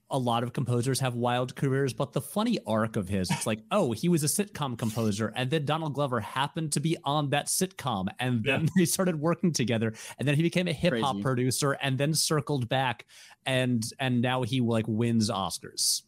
[0.09, 3.59] a lot of composers have wild careers, but the funny arc of his, it's like,
[3.71, 7.47] oh, he was a sitcom composer, and then Donald Glover happened to be on that
[7.47, 11.73] sitcom, and then they started working together, and then he became a hip hop producer,
[11.73, 13.05] and then circled back,
[13.45, 16.03] and and now he like wins Oscars.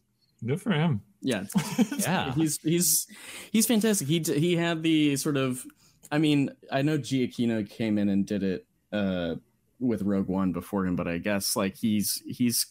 [0.46, 1.02] Good for him.
[1.22, 1.44] Yeah,
[2.00, 3.08] Yeah, he's he's
[3.52, 4.08] he's fantastic.
[4.08, 5.66] He he had the sort of,
[6.12, 9.36] I mean, I know Giacchino came in and did it uh,
[9.80, 12.68] with Rogue One before him, but I guess like he's he's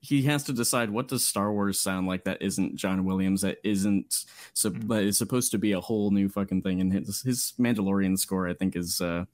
[0.00, 3.58] he has to decide what does Star Wars sound like that isn't John Williams that
[3.64, 4.88] isn't so Mm.
[4.88, 8.48] that is supposed to be a whole new fucking thing and his, his Mandalorian score
[8.48, 9.24] I think is uh,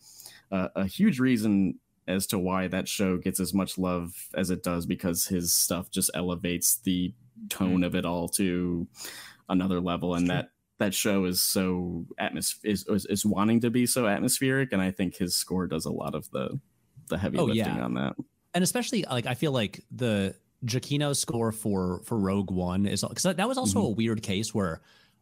[0.51, 4.63] a, a huge reason as to why that show gets as much love as it
[4.63, 7.13] does because his stuff just elevates the
[7.49, 8.87] tone of it all to
[9.49, 10.37] another level and Sure.
[10.37, 14.81] that that show is so atmos is, is is wanting to be so atmospheric and
[14.83, 16.59] I think his score does a lot of the
[17.09, 17.85] the heavy Oh, lifting yeah.
[17.85, 18.17] on that.
[18.55, 23.23] and especially like I feel like the Giacchino score for for Rogue One is because
[23.25, 23.87] that was also Mhm.
[23.87, 24.81] a weird case where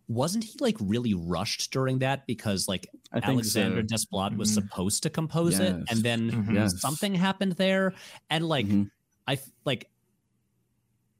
[0.09, 3.95] wasn't he like really rushed during that because like I Alexander so.
[3.97, 4.55] Desplat was Mhm.
[4.55, 6.55] supposed to compose it and then Mhm.
[6.55, 6.81] Yes.
[6.81, 7.95] something happened there
[8.31, 8.91] and like Mhm.
[9.27, 9.91] I f- like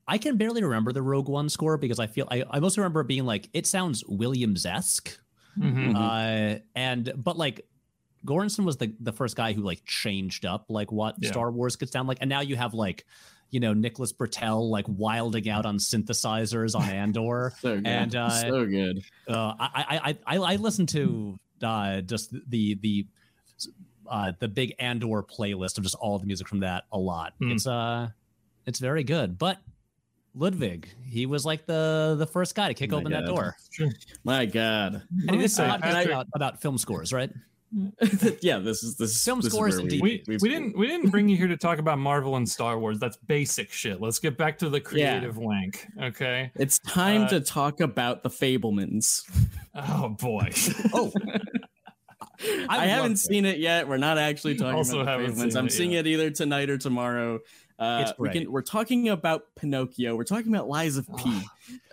[0.09, 3.01] I can barely remember the Rogue One score because I feel I, I mostly remember
[3.01, 5.19] it being like it sounds Williams esque
[5.59, 5.95] Mhm.
[5.97, 7.67] uh and but like
[8.27, 11.31] Göransson was the the first guy who like changed up like what Yeah.
[11.31, 13.05] Star Wars could sound like, and now you have like
[13.53, 17.53] you know Nicholas Britell like wilding out on synthesizers on Andor.
[17.61, 17.87] So good.
[17.87, 19.05] And, uh, so good.
[19.29, 23.07] uh, I, I I I I listen to uh, just the the
[24.09, 27.35] uh, the big Andor playlist of just all the music from that a lot.
[27.39, 27.53] Hmm.
[27.53, 28.09] It's uh
[28.67, 29.59] it's very good, but.
[30.35, 33.55] Ludwig, he was like the the first guy to kick My open that door.
[34.25, 35.03] My God.
[35.29, 37.31] And this is say, a about, about film scores, right?
[38.43, 40.87] yeah, this is this Film this is scores where we, we, we've- we didn't we
[40.87, 42.99] didn't bring you here to talk about Marvel and Star Wars.
[42.99, 44.01] That's basic shit.
[44.01, 45.87] Let's get back to the creative wank.
[46.01, 46.51] Okay.
[46.57, 49.23] It's time Uh, to talk about the Fabelmans.
[49.75, 50.51] Oh boy.
[50.95, 51.11] Oh,
[52.69, 53.89] I, would haven't love seen it yet.
[53.89, 55.57] We're not actually talking Also about the Fabelmans.
[55.57, 56.07] I'm it seeing yet.
[56.07, 57.41] it either tonight or tomorrow.
[57.79, 60.15] Uh, we can, we're talking about Pinocchio.
[60.17, 61.43] We're talking about Lies of P.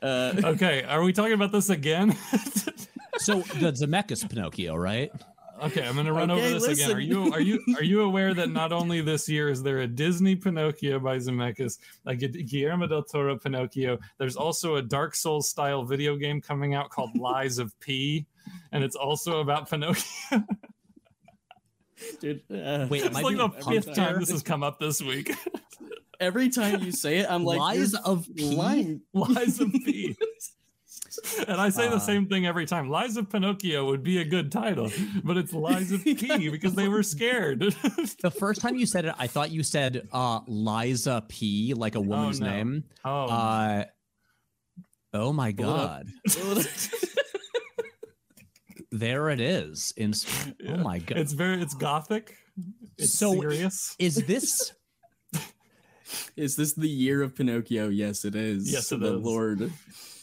[0.02, 0.84] Uh, okay.
[0.84, 2.12] Are we talking about this again?
[3.18, 5.12] so the Zemeckis Pinocchio, right?
[5.62, 6.96] Okay, I'm gonna run Okay, over this again.
[6.96, 9.88] Are you are you are you aware that not only this year is there a
[9.88, 15.84] Disney Pinocchio by Zemeckis, like Guillermo del Toro Pinocchio, there's also a Dark Souls style
[15.84, 18.26] video game coming out called Lies of P,
[18.72, 20.04] and it's also about Pinocchio.
[22.22, 24.20] dude, uh, Wait, it's like the fifth time here?
[24.20, 25.34] this has come up this week.
[26.20, 28.56] every time you say it, I'm like, Lies of P?
[28.56, 29.02] lying.
[29.14, 30.16] Lies of P.
[31.48, 32.90] And I say Uh, the same thing every time.
[32.90, 34.92] Lies of Pinocchio would be a good title,
[35.24, 37.62] but it's Lies of P because they were scared.
[38.22, 42.02] The first time you said it, I thought you said uh, Liza P, like a
[42.02, 42.50] woman's no.
[42.50, 42.84] name.
[43.06, 43.86] oh, Uh,
[45.14, 46.04] oh my Pull it up.
[46.28, 46.70] god,
[48.92, 49.94] there it is.
[49.98, 50.14] In
[50.60, 50.74] yeah.
[50.74, 52.36] oh my god, It's very it's gothic.
[52.98, 53.96] It's So- serious.
[54.00, 54.74] is this?
[56.36, 57.90] Is this the year of Pinocchio?
[57.90, 58.72] Yes, it is.
[58.72, 59.22] Yes, it the is.
[59.24, 59.72] Lord.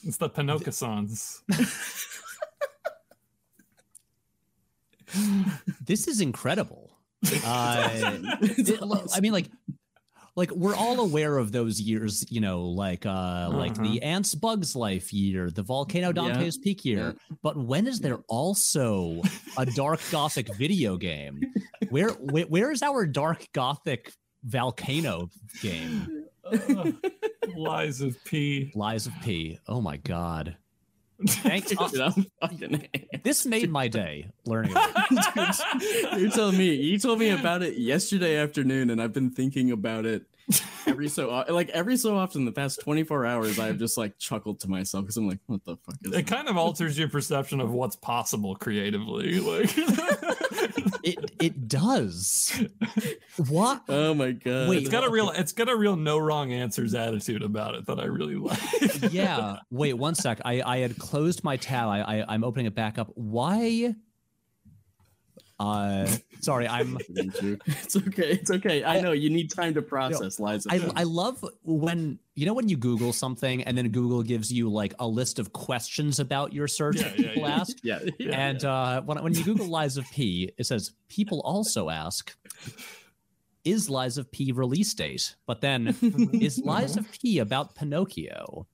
[0.07, 1.43] It's the Pinocchio-sans.
[5.85, 6.93] This is incredible.
[7.45, 7.89] Uh,
[8.43, 9.47] it- I mean, like,
[10.37, 13.83] like we're all aware of those years, you know, like uh, like Uh-huh.
[13.83, 17.17] the Antz Bugs Life year, the Volcano Dante's Peak year.
[17.43, 19.23] But when is there also
[19.57, 21.41] a dark gothic video game?
[21.89, 24.13] Where where, where is our dark gothic
[24.45, 25.31] volcano
[25.63, 26.26] game?
[26.53, 26.91] Uh,
[27.57, 28.73] lies of P.
[28.75, 29.59] Lies of P.
[29.69, 30.57] Oh my god.
[31.27, 31.69] Thanks.
[31.91, 32.89] Dude, I'm fucking
[33.23, 35.09] this made my day learning about.
[35.79, 39.71] Dude, you're telling me you told me about it yesterday afternoon, and I've been thinking
[39.71, 40.25] about it
[40.87, 43.59] every so like every so often the past 24 hours.
[43.59, 46.27] I've just like chuckled to myself because I'm like, what the fuck is It that?
[46.27, 49.41] kind of alters your perception of what's possible creatively.
[49.41, 49.71] Like
[51.03, 52.53] It it does.
[53.49, 53.83] What?
[53.89, 54.69] Oh my god!
[54.69, 57.87] Wait, it's got a real it's got a real no wrong answers attitude about it
[57.87, 59.13] that I really like.
[59.13, 59.59] yeah.
[59.71, 60.41] Wait one sec.
[60.45, 61.89] I I had closed my tab.
[61.89, 63.11] I, I I'm opening it back up.
[63.15, 63.95] Why?
[65.59, 66.07] Uh,
[66.41, 66.69] sorry.
[66.69, 66.99] I'm.
[67.09, 68.33] it's okay.
[68.33, 68.85] It's okay.
[68.85, 70.69] I know you need time to process, Liza.
[70.71, 74.69] I I love when you know when you Google something and then Google gives you
[74.69, 77.57] like a list of questions about your search Yeah, that yeah, people yeah.
[77.57, 77.77] ask.
[77.83, 78.39] yeah, yeah.
[78.49, 82.37] and uh, when when you Google Liza P, it says people also ask,
[83.65, 85.97] "Is Lies of P release date?" But then
[86.35, 88.67] is Lies of P about Pinocchio?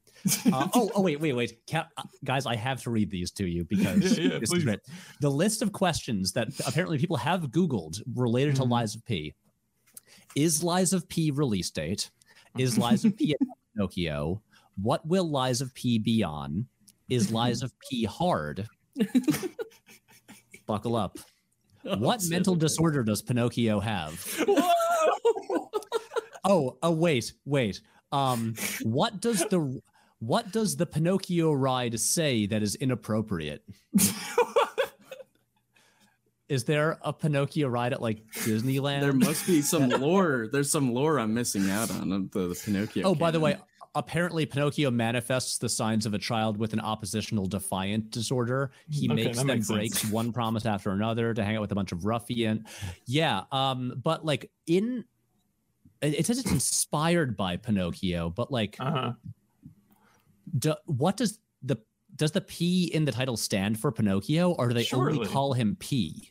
[0.53, 3.47] Uh, oh, oh, wait, wait, wait, Ca- uh, guys, I have to read these to
[3.47, 4.67] you because Yeah, yeah, this please.
[4.67, 4.77] is.
[5.21, 8.71] The list of questions that apparently people have Googled related to Mhm.
[8.71, 9.35] Lies of P:
[10.37, 12.11] Is Lies of P release date?
[12.59, 13.35] Is Lies of P
[13.75, 14.43] Pinocchio?
[14.77, 16.67] What will Lies of P be on?
[17.09, 18.67] Is Lies of P hard?
[20.67, 21.19] Buckle up.
[21.83, 24.25] What mental disorder does Pinocchio have?
[26.45, 27.81] Oh, oh, wait, wait.
[28.11, 29.81] Um, what does the
[30.23, 33.65] what does the Pinocchio ride say that is inappropriate?
[36.49, 39.01] is there a Pinocchio ride at like Disneyland?
[39.01, 40.49] There must be some lore.
[40.53, 43.05] There's some lore I'm missing out on the, the Pinocchio.
[43.07, 43.57] Oh, by the way,
[43.95, 48.71] apparently Pinocchio manifests the signs of a child with an oppositional defiant disorder.
[48.89, 49.77] He Okay, makes that them makes sense.
[49.79, 52.67] breaks one promise after another to hang out with a bunch of ruffian.
[53.07, 55.05] Yeah, um, but like in
[56.03, 59.13] it it says it's inspired by Pinocchio, but like Uh-huh.
[60.59, 61.77] Do, what does the
[62.15, 65.19] does the P in the title stand for Pinocchio, or do they Surely.
[65.19, 66.29] only call him P?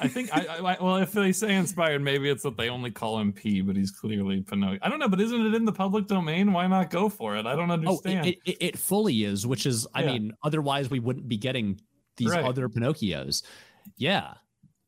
[0.00, 3.18] I think I, I well, if they say inspired, maybe it's that they only call
[3.18, 4.78] him P, but he's clearly Pinocchio.
[4.82, 6.52] I don't know, but isn't it in the public domain?
[6.54, 7.44] Why not go for it?
[7.46, 8.26] I don't Oh, understand.
[8.26, 10.12] it, it, it fully is, which is, I Yeah.
[10.12, 11.80] mean, otherwise we wouldn't be getting
[12.16, 12.44] these Right.
[12.46, 13.42] other Pinocchios.
[13.98, 14.34] Yeah.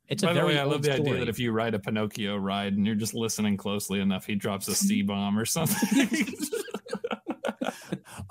[0.08, 1.78] It's By a the very way, I love the idea that if you ride a
[1.78, 6.08] Pinocchio ride and you're just listening closely enough, he drops a C bomb or something.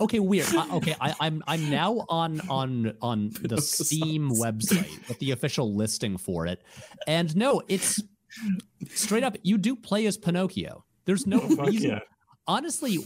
[0.01, 0.47] okay, weird.
[0.55, 5.75] I, okay, I, I'm I'm now on on on the Steam website with the official
[5.75, 6.61] listing for it,
[7.07, 8.01] and no, it's
[8.89, 9.37] straight up.
[9.43, 10.85] You do play as Pinocchio.
[11.05, 11.89] There's no Fuck reason.
[11.91, 11.99] yeah.
[12.47, 12.99] Honestly,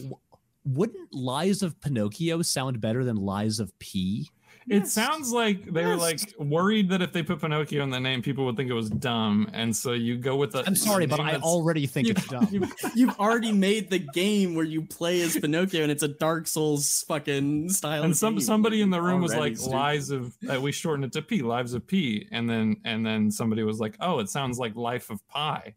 [0.66, 4.30] wouldn't Lies of Pinocchio sound better than Lies of P?
[4.68, 8.22] It sounds like they were like worried that if they put Pinocchio in the name,
[8.22, 10.64] people would think it was dumb, and so you go with the.
[10.66, 12.48] I'm sorry, but I already think You- it's dumb.
[12.52, 16.48] You've, you've already made the game where you play as Pinocchio and it's a Dark
[16.48, 18.04] Souls fucking style.
[18.04, 18.42] And some game.
[18.42, 19.76] somebody in the room was like stupid.
[19.76, 23.32] lies of uh, we shortened it to P, lives of P, and then and then
[23.32, 25.74] somebody was like, oh, it sounds like life of pi,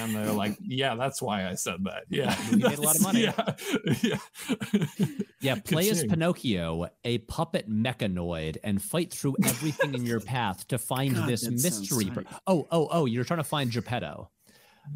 [0.00, 2.04] and they're like, yeah, that's why I said that.
[2.10, 3.22] Yeah, You made a lot of money.
[3.22, 4.18] Yeah, yeah.
[5.40, 10.78] Yeah, play as Pinocchio, a puppet mechanoid, and fight through everything in your path to
[10.78, 12.06] find God, this mystery.
[12.06, 13.06] per- oh, oh, oh!
[13.06, 14.30] You're trying to find Geppetto.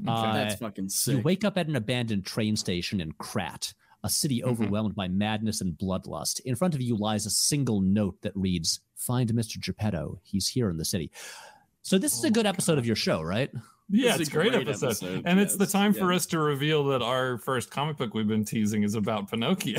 [0.09, 4.41] Uh, That's fucking you wake up at an abandoned train station in Krat, a city
[4.41, 4.51] Mm-hmm.
[4.51, 6.41] overwhelmed by madness and bloodlust.
[6.41, 9.61] In front of you lies a single note that reads, "Find Mr.
[9.61, 10.19] Geppetto.
[10.23, 11.11] He's here in the city."
[11.83, 13.51] So this is a Oh, good episode of your show, right?
[13.95, 14.87] Yeah, it's a great, great episode.
[14.87, 18.15] episode, And it's the yes, time for us to reveal that our first comic book
[18.15, 19.79] we've been teasing is about Pinocchio.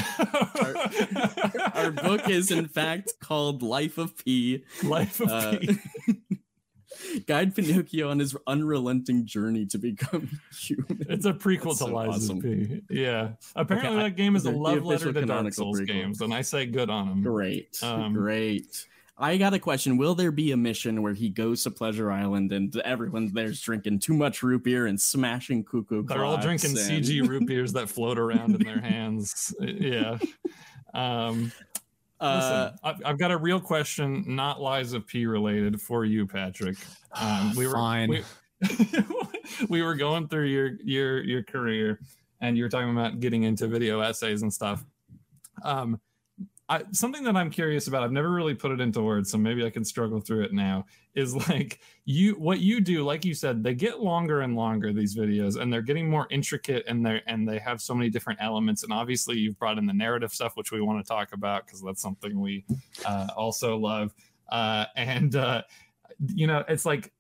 [1.73, 4.63] Our book is in fact called Life of P.
[4.84, 5.80] Life of Uh, P.
[7.28, 11.06] Guide Pinocchio on his unrelenting journey to become human.
[11.10, 12.38] It's a prequel That's to so Lies awesome.
[12.38, 12.82] of P.
[12.89, 13.30] Yeah.
[13.56, 15.88] Apparently I- that game is a love letter to Dark Souls prequel.
[15.88, 17.23] games, and I say good on them.
[17.23, 17.78] Great.
[17.82, 18.86] Um, Great.
[19.17, 19.97] I got a question.
[19.97, 23.99] Will there be a mission where he goes to Pleasure Island and everyone's there's drinking
[23.99, 27.89] too much root beer and smashing cuckoo They're all drinking and- CG root beers that
[27.89, 29.54] float around in their hands.
[29.62, 30.17] Yeah.
[30.93, 31.52] Um,
[32.19, 36.26] Uh, listen, I've, I've got a real question, not Lies of P related for you,
[36.26, 36.78] Patrick.
[37.19, 38.10] Um, we were Fine.
[38.10, 38.23] We,
[39.69, 41.99] we were going through your your your career,
[42.39, 44.86] and you were talking about getting into video essays and stuff.
[45.63, 45.99] Um,
[46.69, 49.65] I, something that I'm curious about, I've never really put it into words, so maybe
[49.65, 50.86] I can struggle through it now.
[51.13, 55.15] Is like you, what you do, like you said, they get longer and longer these
[55.15, 58.84] videos, and they're getting more intricate, and they and they have so many different elements.
[58.84, 61.82] And obviously, you've brought in the narrative stuff, which we want to talk about because
[61.82, 62.63] that's something we
[63.06, 64.13] uh, also love.
[64.49, 65.63] Uh, and uh,
[66.34, 67.12] you know, it's like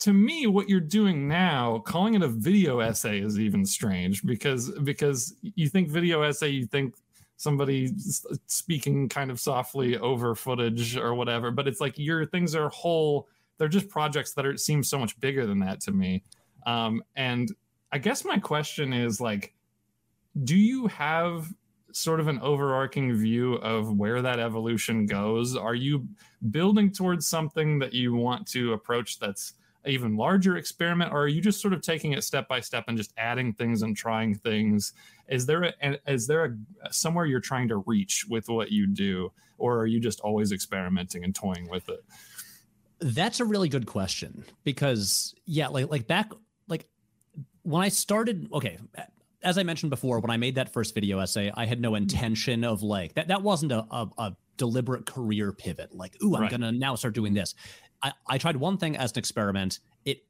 [0.00, 4.70] to me what you're doing now calling it a video essay is even strange because
[4.80, 6.94] because you think video essay you think
[7.40, 7.90] somebody
[8.46, 13.26] speaking kind of softly over footage or whatever but it's like your things are whole
[13.56, 16.22] they're just projects that are seem so much bigger than that to me.
[16.66, 17.50] Um and
[17.92, 19.54] i guess my question is like
[20.44, 21.50] do you have
[21.92, 25.56] sort of an overarching view of where that evolution goes?
[25.56, 26.06] Are you
[26.50, 29.54] building towards something that you want to approach that's
[29.86, 32.98] even larger experiment or are you just sort of taking it step by step and
[32.98, 34.92] just adding things and trying things
[35.28, 39.32] is there a, is there a somewhere you're trying to reach with what you do
[39.58, 42.04] or are you just always experimenting and toying with it
[43.00, 46.30] That's a really good question because yeah, like like back
[46.68, 46.86] like
[47.62, 48.78] when I started, okay,
[49.42, 52.62] as I mentioned before, when I made that first video essay, I had no intention
[52.64, 53.28] of like that.
[53.28, 55.94] That wasn't a a, a deliberate career pivot.
[55.94, 56.50] Like, ooh, I'm Right.
[56.50, 57.54] gonna now start doing this.
[58.02, 59.80] I I tried one thing as an experiment.
[60.04, 60.24] It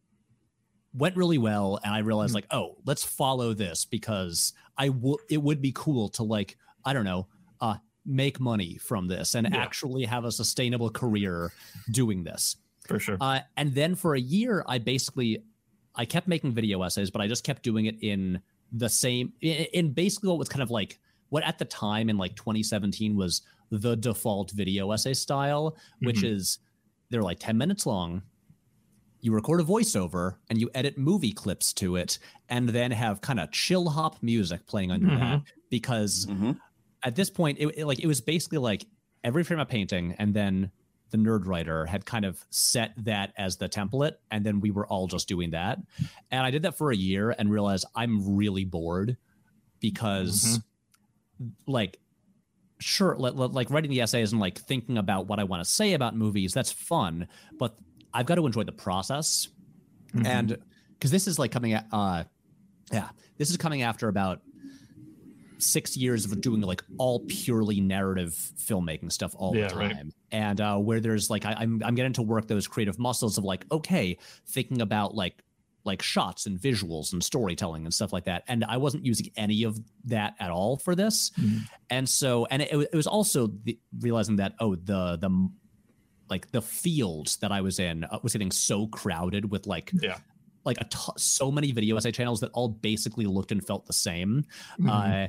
[0.95, 2.35] went really well, and I realized Mhm.
[2.37, 6.93] like, oh, let's follow this because I would it would be cool to like I
[6.95, 7.29] don't know,
[7.61, 9.59] uh, make money from this and Yeah.
[9.59, 11.53] actually have a sustainable career
[11.91, 12.57] doing this.
[12.87, 15.45] for sure Uh, and then for a year, I basically
[15.95, 18.41] I kept making video essays, but I just kept doing it in
[18.73, 22.17] the same in, in basically what was kind of like what at the time in
[22.19, 26.33] like 2017 was the default video essay style, which Mhm.
[26.35, 26.59] is
[27.11, 28.23] they're like 10 minutes long.
[29.21, 32.19] You record a voiceover and you edit movie clips to it,
[32.49, 36.59] and then have kind of chill hop music playing under that because Mhm.
[37.03, 38.87] at this point it, it- like it was basically like
[39.23, 40.71] every frame of painting and then
[41.11, 45.07] the Nerdwriter had kind of set that as the template and then we were all
[45.09, 45.79] just doing that
[46.31, 49.17] and i did that for a year and realized i'm really bored
[49.81, 50.61] because
[51.67, 51.99] like
[52.81, 55.71] sure li- li- like writing the essays and like thinking about what i want to
[55.71, 57.29] say about movies that's fun
[57.59, 57.77] but
[58.15, 59.49] i've got to enjoy the process
[60.15, 60.27] Mhm.
[60.27, 60.59] and
[60.99, 62.25] because this is like coming at uh
[62.93, 64.41] yeah this is coming after about
[65.59, 69.93] six years of doing like all purely narrative filmmaking stuff all Yeah, the right.
[69.93, 73.37] time and uh where there's like I, i'm i'm getting to work those creative muscles
[73.37, 74.17] of like okay
[74.49, 75.35] thinking about like
[75.85, 79.63] like shots and visuals and storytelling and stuff like that and i wasn't using any
[79.65, 81.61] of that at all for this Mhm.
[81.89, 85.49] and so and it, it was also the, realizing that oh the the
[86.29, 90.19] like the field that i was in uh, was getting so crowded with like Yeah.
[90.65, 93.93] like a t- so many video essay channels that all basically looked and felt the
[93.95, 94.45] same
[94.79, 94.89] Mhm.
[94.91, 95.29] uh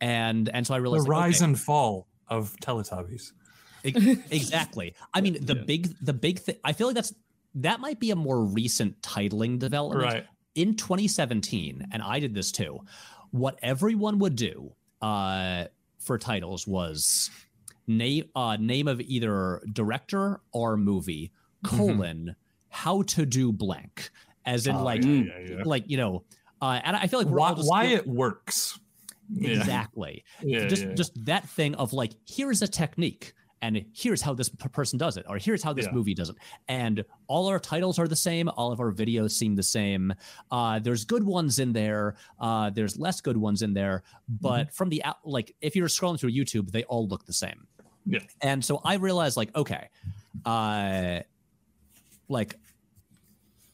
[0.00, 3.32] and and so i the realized like, rise okay, and fall of Teletubbies.
[4.30, 5.62] exactly i mean the Yeah.
[5.64, 7.12] big the big thing i feel like that's
[7.56, 10.04] that might be a more recent titling development.
[10.04, 10.26] Right.
[10.54, 12.80] in 2017, and I did this too,
[13.30, 15.64] what everyone would do uh,
[15.98, 17.30] for titles was
[17.86, 21.30] name uh, name of either director or movie
[21.64, 21.76] Mm-hmm.
[21.76, 22.36] colon
[22.70, 24.10] how to do blank,
[24.44, 26.24] as in Oh, like yeah, yeah, like you know,
[26.60, 28.80] uh, and I feel like why, just why it works.
[29.40, 30.24] Exactly.
[30.42, 33.32] Yeah, just just that thing of like here's a technique
[33.62, 35.92] and here's how this person does it or here's how this Yeah.
[35.92, 36.36] movie does it
[36.68, 40.12] and all our titles are the same all of our videos seem the same
[40.50, 44.70] uh there's good ones in there uh there's less good ones in there but Mm-hmm.
[44.74, 47.66] from the out like if you're scrolling through youtube they all look the same
[48.04, 48.18] Yeah.
[48.42, 49.88] and so i realized like okay
[50.44, 51.20] uh
[52.28, 52.56] like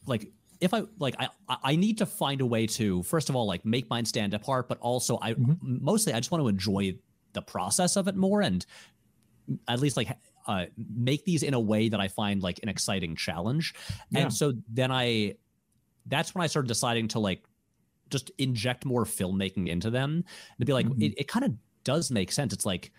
[0.05, 0.31] like
[0.61, 3.63] if I like I I- need to find a way to first of all like
[3.63, 5.57] make mine stand apart, but also I Mhm.
[5.61, 6.97] mostly I just want to enjoy
[7.31, 8.65] the process of it more and
[9.67, 10.09] at least like
[10.47, 13.73] uh, make these in a way that I find like an exciting challenge.
[14.09, 14.21] Yeah.
[14.21, 15.35] And so then I
[16.05, 17.43] that's when I started deciding to like
[18.09, 20.23] just inject more filmmaking into them
[20.59, 21.03] to be like Mhm.
[21.03, 22.53] it, it kind of does make sense.
[22.53, 22.91] It's like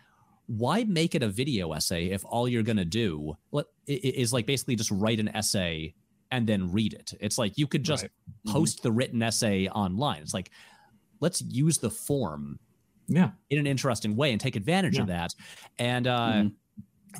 [0.47, 4.33] why make it a video essay if all you're gonna do let- i- i- is
[4.33, 5.95] like basically just write an essay
[6.31, 7.13] and then read it?
[7.21, 8.11] It's like you could just Right.
[8.47, 10.23] post the written essay online.
[10.23, 10.51] It's like
[11.21, 12.59] let's use the form
[13.11, 13.33] Yeah.
[13.51, 15.35] in an interesting way and take advantage of that.
[15.79, 16.55] And uh Mhm.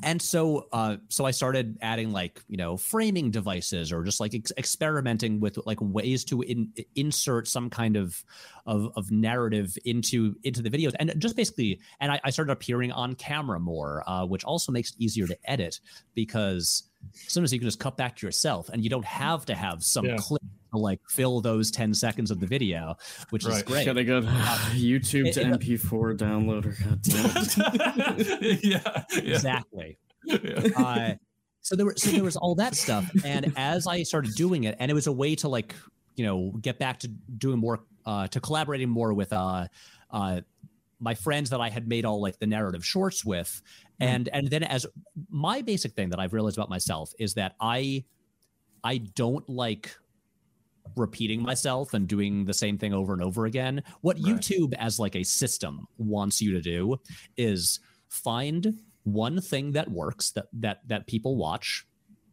[0.03, 4.33] and so uh so I started adding like, you know, framing devices or just like
[4.33, 8.23] ex- experimenting with like ways to in, insert some kind of,
[8.65, 12.91] of of narrative into into the videos and just basically and I, I started appearing
[12.93, 15.81] on camera more, uh, which also makes it easier to edit
[16.15, 19.83] because sometimes you can just cut back to yourself and you don't have to have
[19.83, 20.17] some Yeah.
[20.17, 20.41] clip
[20.73, 22.95] to like fill those 10 seconds of the video,
[23.31, 23.85] which is great.
[23.85, 26.79] Gotta go to YouTube to it- MP4 downloader.
[26.83, 28.59] God damn it.
[28.63, 29.03] yeah.
[29.13, 29.33] Yeah.
[29.35, 29.97] Exactly.
[30.25, 30.69] yeah.
[30.77, 31.13] uh,
[31.61, 34.75] so there were so there was all that stuff, and as I started doing it,
[34.79, 35.75] and it was a way to like
[36.15, 39.67] you know get back to doing more uh, to collaborating more with uh,
[40.09, 40.41] uh,
[41.01, 43.61] my friends that I had made all like the narrative shorts with,
[43.99, 44.85] and and then as
[45.29, 48.05] my basic thing that I've realized about myself is that I
[48.83, 49.95] I don't like
[50.97, 53.83] repeating myself and doing the same thing over and over again.
[54.01, 54.43] What Right.
[54.43, 56.97] YouTube as like a system wants you to do
[57.37, 57.79] is
[58.09, 61.85] find one thing that works that that that people watch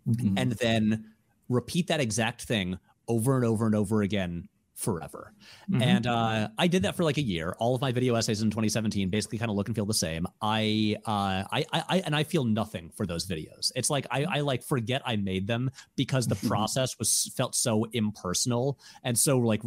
[0.08, 0.38] Mhm.
[0.38, 1.14] and then
[1.48, 4.48] repeat that exact thing over and over and over again
[4.78, 5.32] forever.
[5.68, 5.82] Mhm.
[5.82, 7.56] And uh, I did that for like a year.
[7.58, 10.24] All of my video essays in 2017 basically kind of look and feel the same.
[10.40, 13.72] I, uh, I, I, I, and I feel nothing for those videos.
[13.74, 17.86] It's like I, I like forget I made them because the process was felt so
[17.92, 19.62] impersonal and so like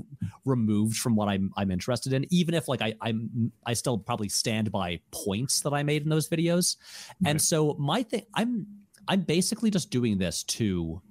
[0.45, 2.26] removed from what I'm, I'm interested in.
[2.30, 6.09] Even if like I, I'm, I still probably stand by points that I made in
[6.09, 6.78] those videos.
[7.26, 8.66] And so my thing, I'm,
[9.09, 11.01] I'm basically just doing this to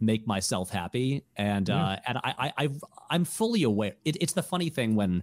[0.00, 1.84] make myself happy and Yeah.
[1.84, 5.22] uh and i i I've, i'm fully aware it, it's the funny thing when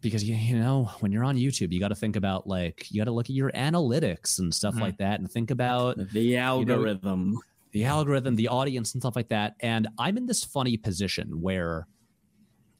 [0.00, 3.00] because you, you know when you're on youtube you got to think about like you
[3.00, 4.80] got to look at your analytics and stuff Mhm.
[4.80, 7.38] like that and think about The algorithm.
[7.72, 11.86] the algorithm the audience and stuff like that and i'm in this funny position where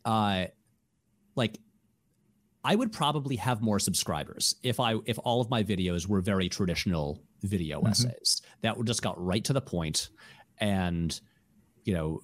[0.04, 0.46] uh
[1.36, 1.58] like
[2.64, 6.48] i would probably have more subscribers if i if all of my videos were very
[6.48, 7.90] traditional video Mhm.
[7.90, 10.10] essays that would just got right to the point
[10.62, 11.20] and
[11.84, 12.22] you know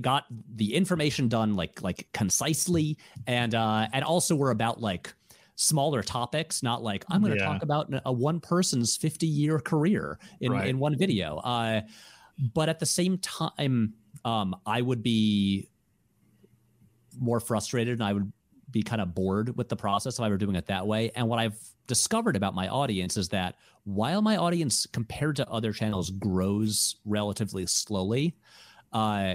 [0.00, 0.24] got
[0.54, 5.12] the information done like like concisely and uh and also were about like
[5.56, 7.52] smaller topics not like i'm going to Yeah.
[7.52, 10.68] talk about a one person's 50 year career in Right.
[10.68, 11.80] in one video uh
[12.54, 15.68] but at the same time um i would be
[17.18, 18.32] more frustrated and i would
[18.70, 21.10] be kind of bored with the process if I were doing it that way.
[21.14, 25.72] And what I've discovered about my audience is that while my audience compared to other
[25.72, 28.36] channels grows relatively slowly,
[28.92, 29.34] uh,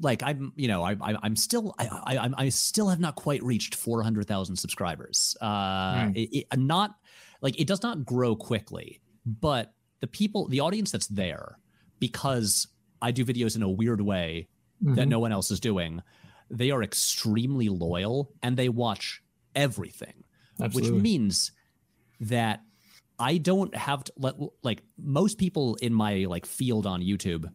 [0.00, 3.42] like I'm, you know, I, I I'm still, I, I, I still have not quite
[3.42, 5.36] reached 400,000 subscribers.
[5.40, 5.46] Uh,
[6.08, 6.16] Mm.
[6.16, 6.96] it, it, not
[7.40, 11.58] like it does not grow quickly, but the people, the audience that's there,
[12.00, 12.66] because
[13.00, 14.48] I do videos in a weird way
[14.82, 15.08] that Mhm.
[15.08, 16.02] no one else is doing,
[16.50, 19.22] they are extremely loyal and they watch
[19.54, 20.24] everything,
[20.60, 20.92] Absolutely.
[20.98, 21.52] which means
[22.20, 22.62] that
[23.18, 27.50] I don't have to let like most people in my like field on YouTube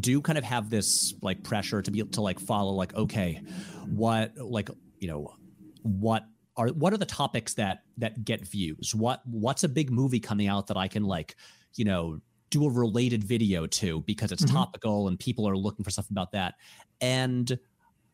[0.00, 3.40] do kind of have this like pressure to be to like follow like okay
[3.86, 5.34] what like you know
[5.82, 6.24] what
[6.56, 10.48] are what are the topics that that get views what what's a big movie coming
[10.48, 11.36] out that i can like
[11.76, 12.18] you know
[12.50, 14.52] do a related video to because it's Mhm.
[14.52, 16.54] topical and people are looking for stuff about that
[17.00, 17.58] and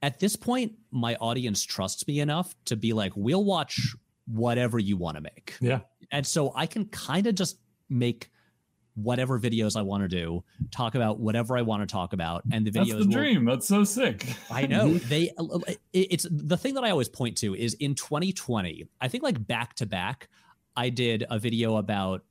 [0.03, 3.95] at this point my audience trusts me enough to be like we'll watch
[4.27, 5.81] whatever you want to make Yeah.
[6.11, 7.59] And so i can kind of just
[7.89, 8.31] make
[8.95, 12.67] whatever videos i want to do talk about whatever i want to talk about and
[12.67, 13.45] the videos That's the will- dream.
[13.45, 14.27] That's so sick.
[14.51, 15.31] I know they.
[15.93, 18.87] It's the thing that I always point to is in 2020.
[19.01, 20.29] I think like back to back,
[20.77, 22.25] I did a video about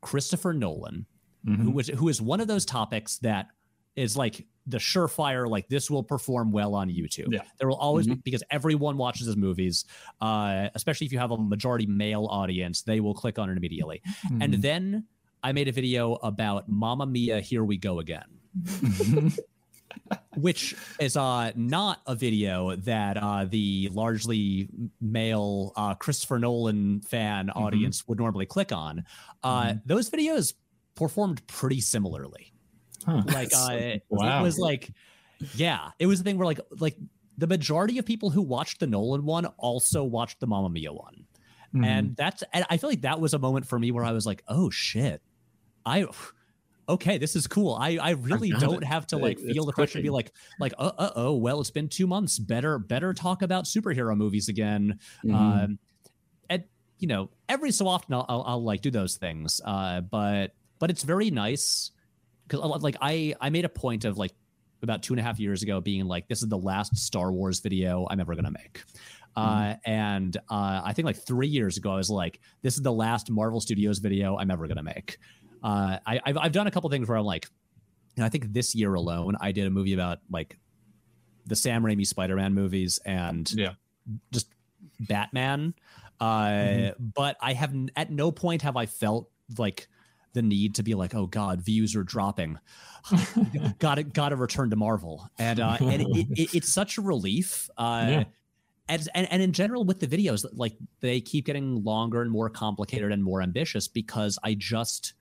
[0.00, 1.06] Christopher Nolan,
[1.46, 1.62] Mm-hmm.
[1.62, 3.46] who was who is one of those topics that
[3.96, 5.48] is like the surefire.
[5.48, 7.32] Like this will perform well on YouTube.
[7.32, 7.42] Yeah.
[7.58, 9.84] There will always be because everyone watches his movies,
[10.20, 14.02] uh, especially if you have a majority male audience, they will click on it immediately.
[14.40, 14.62] And Mhm.
[14.62, 15.04] then
[15.42, 18.24] I made a video about Mamma Mia, Here We Go Again
[20.36, 24.68] which is uh not a video that uh the largely
[25.00, 27.58] male uh Christopher Nolan fan Mm-hmm.
[27.58, 29.04] audience would normally click on.
[29.42, 30.54] Uh those videos
[30.94, 32.52] performed pretty similarly.
[33.06, 33.22] Huh.
[33.26, 34.40] Like uh Wow.
[34.40, 34.90] it was like
[35.54, 36.96] yeah, it was a thing where like like
[37.38, 41.24] the majority of people who watched the Nolan one also watched the Mamma Mia one.
[41.74, 41.86] Mhm.
[41.86, 44.26] And that's and I feel like that was a moment for me where I was
[44.26, 45.22] like, "Oh shit.
[45.86, 46.06] I
[46.88, 47.74] okay, this is cool.
[47.80, 48.86] I I really got don't it.
[48.86, 51.34] have to It- like it's feel the pressure to be like like uh uh oh
[51.36, 54.98] well it's been two months better better talk about superhero movies again.
[55.24, 55.34] Mhm.
[55.34, 55.78] Um,
[56.50, 56.64] and
[56.98, 59.60] you know every so often I'll, I'll, I'll like do those things.
[59.64, 61.92] Uh, but but it's very nice
[62.50, 64.32] because like I I made a point of like
[64.82, 67.60] about two and a half years ago being like this is the last Star Wars
[67.60, 68.82] video I'm ever gonna make.
[69.36, 72.92] Uh, and uh, I think like three years ago, I was like, "This is the
[72.92, 75.18] last Marvel Studios video I'm ever gonna make."
[75.62, 77.46] Uh, I, I've I've done a couple things where I'm like,
[78.16, 80.58] and I think this year alone, I did a movie about like
[81.46, 83.74] the Sam Raimi Spider-Man movies and Yeah.
[84.32, 84.48] just
[84.98, 85.74] Batman.
[86.18, 86.94] Uh, Mhm.
[87.14, 89.88] But I have at no point have I felt like
[90.32, 92.58] the need to be like, oh God, views are dropping.
[93.78, 97.00] got to got to return to Marvel, and uh, and it, it, it's such a
[97.02, 97.68] relief.
[97.76, 98.24] Uh, Yeah.
[98.88, 102.50] and, and and in general with the videos, like they keep getting longer and more
[102.50, 105.14] complicated and more ambitious because I just,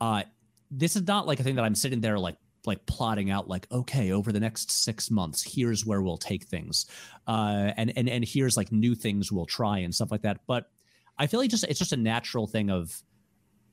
[0.00, 0.24] uh,
[0.70, 3.66] this is not like a thing that I'm sitting there like like plotting out like
[3.72, 6.84] okay over the next six months here's where we'll take things
[7.26, 10.68] uh and and and here's like new things we'll try and stuff like that but
[11.16, 13.02] i feel like just it's just a natural thing of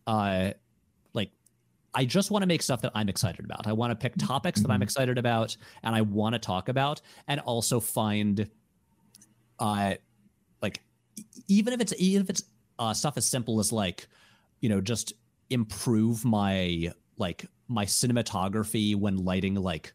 [0.08, 0.52] uh
[1.14, 1.32] like
[1.94, 4.62] i just want to make stuff that i'm excited about i want to pick topics
[4.62, 4.84] that i'm Mhm.
[4.84, 8.50] excited about and i want to talk about and also find
[9.60, 9.94] uh
[10.62, 10.82] like
[11.48, 12.44] even if it's even if it's
[12.80, 14.08] uh stuff as simple as like
[14.62, 15.14] you know just
[15.50, 19.94] improve my like my cinematography when lighting like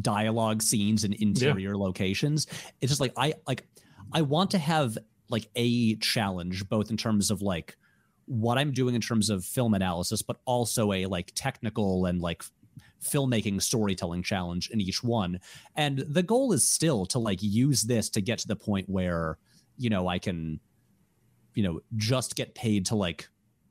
[0.00, 2.46] dialogue scenes in interior locations
[2.80, 3.64] it's just like i like
[4.12, 4.98] i want to have
[5.28, 7.76] like a challenge both in terms of like
[8.26, 12.42] what i'm doing in terms of film analysis but also a like technical and like
[13.04, 15.38] filmmaking storytelling challenge in each one
[15.76, 19.38] and the goal is still to like use this to get to the point where
[19.76, 20.58] you know i can
[21.54, 23.28] you know just get paid to like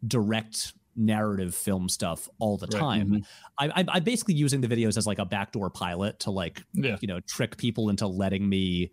[0.07, 3.25] direct narrative film stuff all the Right, time mhm.
[3.57, 6.97] I, I, i'm basically using the videos as like a backdoor pilot to like Yeah.
[7.01, 8.91] you know trick people into letting me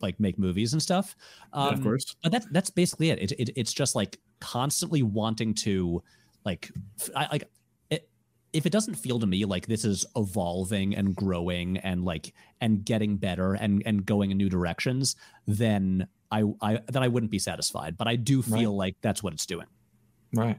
[0.00, 1.14] like make movies and stuff
[1.52, 2.16] um, of course.
[2.24, 3.20] but that's that's basically it.
[3.20, 6.02] It, it it's just like constantly wanting to
[6.44, 6.70] like
[7.00, 7.44] f- I, like
[7.90, 8.08] it,
[8.52, 12.84] if it doesn't feel to me like this is evolving and growing and like and
[12.84, 15.14] getting better and and going in new directions
[15.46, 18.84] then i i then i wouldn't be satisfied but i do feel Right.
[18.84, 19.66] like that's what it's doing
[20.34, 20.58] Right.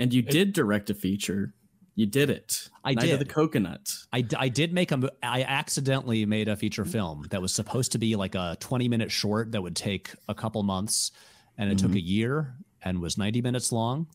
[0.00, 1.52] And you did direct a feature.
[1.96, 2.68] You did it.
[2.84, 3.34] I Night of the did.
[3.34, 3.92] Coconut.
[4.12, 5.10] I, d- I did make a.
[5.22, 6.92] I accidentally made a feature Mm-hmm.
[6.92, 10.34] film that was supposed to be like a 20 minute short that would take a
[10.34, 11.10] couple months
[11.58, 11.96] and it took Mhm.
[11.96, 12.54] a year
[12.84, 14.06] and was 90 minutes long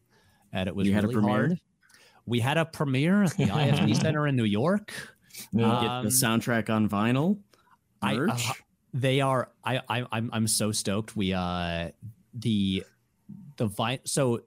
[0.52, 1.48] and it was You had a really premiere?
[1.48, 1.60] hard.
[2.26, 4.94] We had a premiere at the IFC Center in New York.
[5.54, 7.40] Get Um, the soundtrack on vinyl.
[8.02, 8.38] I, uh,
[8.94, 9.50] they are.
[9.64, 11.16] I, I I'm I'm so stoked.
[11.16, 11.90] We uh
[12.34, 12.84] the
[13.58, 14.42] the vi- so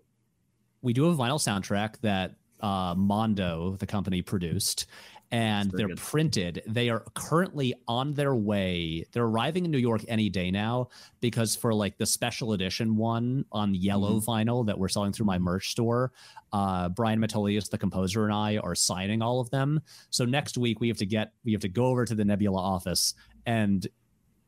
[0.83, 4.87] we do a vinyl soundtrack that uh Mondo the company produced
[5.33, 5.99] and they're good.
[5.99, 6.62] printed.
[6.66, 9.05] They are currently on their way.
[9.12, 10.89] They're arriving in New York any day now
[11.20, 14.31] because for like the special edition one on yellow Mm-hmm.
[14.31, 16.12] vinyl that we're selling through my merch store,
[16.53, 19.81] uh, Brian Metolius, the composer, and I are signing all of them.
[20.11, 22.61] So next week we have to get we have to go over to the Nebula
[22.61, 23.14] office
[23.47, 23.87] and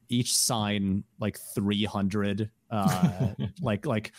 [0.09, 3.29] each sign like 300 uh
[3.61, 4.13] like like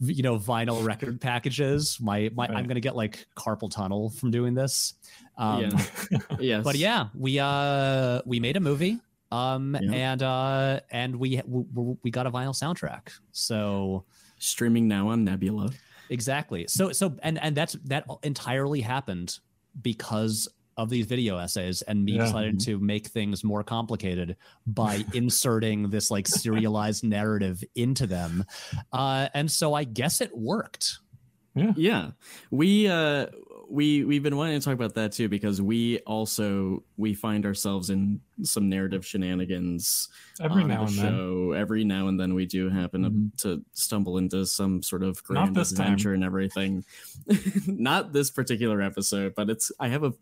[0.00, 4.54] you know vinyl record packages my my i'm gonna get like carpal tunnel from doing
[4.54, 4.94] this
[5.38, 5.62] um
[6.10, 6.18] yeah.
[6.38, 6.64] yes.
[6.64, 8.98] but yeah we uh we made a movie
[9.32, 9.92] um Yeah.
[9.92, 14.04] and uh and we, we we got a vinyl soundtrack so
[14.38, 15.70] Streaming now on Nebula.
[16.10, 19.38] exactly so so and and that's that entirely happened
[19.82, 22.24] because of these video essays and me Yeah.
[22.26, 28.44] decided to make things more complicated by inserting this like serialized narrative into them
[28.92, 30.98] uh and so i guess it worked
[31.54, 31.72] Yeah.
[31.76, 32.10] Yeah.
[32.50, 33.26] We uh
[33.70, 37.88] we we've been wanting to talk about that too because we also we find ourselves
[37.90, 40.08] in some narrative shenanigans
[40.40, 41.12] Every on now the and then.
[41.16, 41.52] show.
[41.52, 43.36] Every now and then we do happen to- Mhm.
[43.42, 45.86] to, stumble into some sort of Not grand this time.
[45.86, 46.84] adventure and everything.
[47.66, 50.12] Not this particular episode, but it's I have a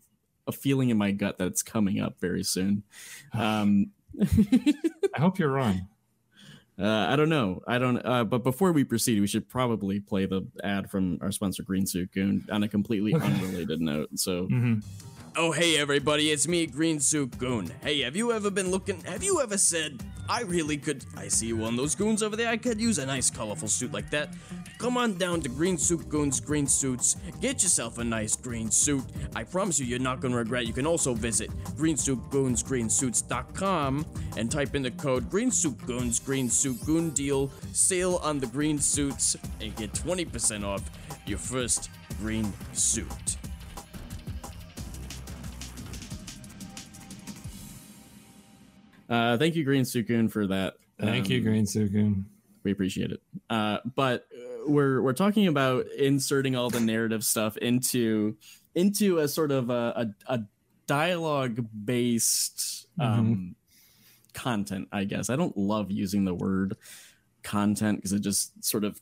[0.47, 2.83] a feeling in my gut that it's coming up very soon.
[3.33, 3.91] Um
[5.13, 5.87] I hope you're wrong.
[6.77, 7.63] Uh, I don't know.
[7.65, 8.05] I don't.
[8.05, 11.85] Uh, but before we proceed, we should probably play the ad from our sponsor, Green
[11.87, 14.09] Suit Goon, on a completely unrelated note.
[14.19, 14.83] So, Mhm.
[15.37, 17.69] Oh, hey everybody, it's me, Green Suit Goon.
[17.83, 19.01] Hey, have you ever been looking?
[19.01, 21.03] Have you ever said, I really could?
[21.17, 22.47] I see one of those goons over there.
[22.47, 24.29] I could use a nice, colorful suit like that.
[24.77, 27.17] Come on down to Green Suit Goon's Green Suits.
[27.41, 29.03] Get yourself a nice green suit.
[29.35, 30.67] I promise you, you're not gonna regret.
[30.67, 34.05] You can also visit greensuitgoonsgreensuits.com
[34.37, 38.47] and type in the code Green Suit Goons Green Suit Goon Deal Sale on the
[38.47, 40.89] green suits and get 20% off
[41.25, 41.89] your first
[42.21, 43.35] green suit.
[49.09, 50.75] Uh, thank you, Green Goon, for that.
[50.99, 52.25] Thank you, Um, Green Suit Goon.
[52.63, 53.21] We appreciate it.
[53.49, 58.37] Uh, but uh, we're we're talking about inserting all the narrative stuff into
[58.73, 60.43] into a sort of a a, a
[60.87, 63.55] dialogue based um,
[64.33, 64.87] content.
[64.91, 66.77] I guess I don't love using the word
[67.43, 68.99] content because it just sort of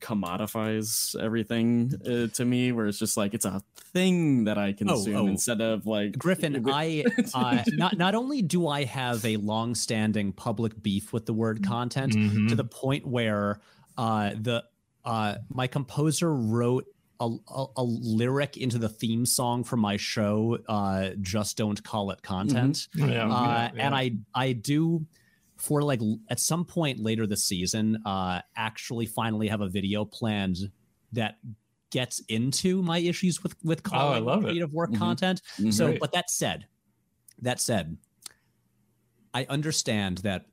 [0.00, 5.16] commodifies everything uh, to me where it's just like it's a thing that i consume
[5.16, 5.26] oh.
[5.26, 7.04] instead of like griffin i
[7.34, 12.12] uh not not only do i have a long-standing public beef with the word content
[12.14, 12.48] Mhm.
[12.48, 13.60] to the point where
[13.98, 14.64] uh the
[15.04, 16.86] uh my composer wrote
[17.20, 22.10] a, a, a lyric into the theme song for my show uh just don't call
[22.10, 23.86] it content Yeah, uh, yeah, yeah.
[23.86, 25.06] and I I do
[25.64, 26.00] for like
[26.30, 30.58] at some point later this season, uh, actually finally have a video planned
[31.12, 31.36] that
[31.90, 34.58] gets into my issues with with calling Oh, love it.
[34.58, 34.94] creative work Mhm.
[34.94, 35.40] content.
[35.58, 35.72] Mhm.
[35.72, 36.00] So, Great.
[36.00, 36.66] but that said,
[37.40, 37.98] that said,
[39.34, 40.46] I understand that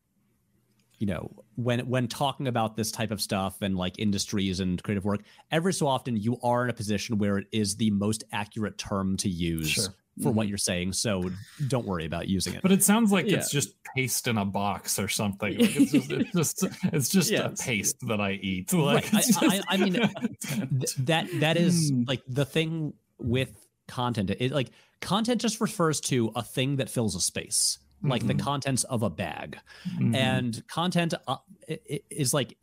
[1.00, 5.06] you know when when talking about this type of stuff and like industries and creative
[5.06, 8.78] work every so often you are in a position where it is the most accurate
[8.78, 9.96] term to use Sure.
[10.22, 11.30] For what you're saying so
[11.68, 13.38] don't worry about using it But it sounds like Yeah.
[13.38, 15.58] it's just paste in a box or something.
[15.60, 17.66] Like it's just it's just it's just a Yes.
[17.66, 18.72] paste that I eat.
[18.74, 19.24] Like Right.
[19.26, 19.94] it's I- I- I mean,
[20.42, 22.04] Th- that that is Hmm.
[22.08, 23.52] like the thing with
[23.88, 28.34] content it like content just refers to a thing that fills a space like the
[28.34, 28.40] Mhm.
[28.40, 29.60] contents of a bag
[29.98, 30.16] Mhm.
[30.16, 31.38] and content uh,
[31.70, 32.58] i- i- is like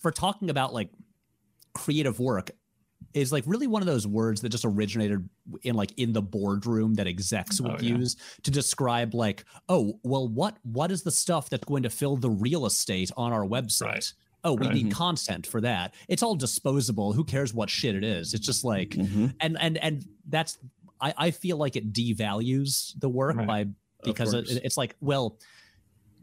[0.00, 0.90] for talking about like
[1.72, 2.50] creative work
[3.14, 5.28] is like really one of those words that just originated
[5.62, 7.96] in like in the boardroom that execs would Oh, yeah.
[7.96, 12.16] use to describe like oh well what what is the stuff that's going to fill
[12.16, 14.12] the real estate on our website Right.
[14.44, 14.74] oh we Right.
[14.74, 18.62] need content for that it's all disposable who cares what shit it is it's just
[18.64, 19.34] like Mhm.
[19.40, 20.58] and and and that's
[21.00, 23.46] i i feel like it devalues the work Right.
[23.46, 23.66] by
[24.04, 25.38] because it, it's like well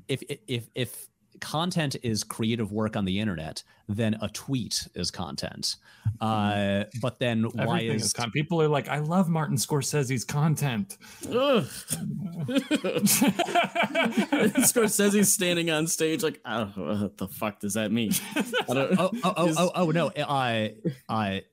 [0.07, 1.07] if if if
[1.41, 5.75] content is creative work on the internet then a tweet is content
[6.21, 10.23] uh but then why Everything is is con- people are like, I love Martin Scorsese's
[10.23, 10.97] content.
[11.27, 11.33] Ugh.
[14.63, 18.11] Scorsese's standing on stage like, oh, what the fuck does that mean?
[18.35, 18.41] I
[18.73, 20.75] don't, oh oh oh oh, oh no i
[21.09, 21.43] i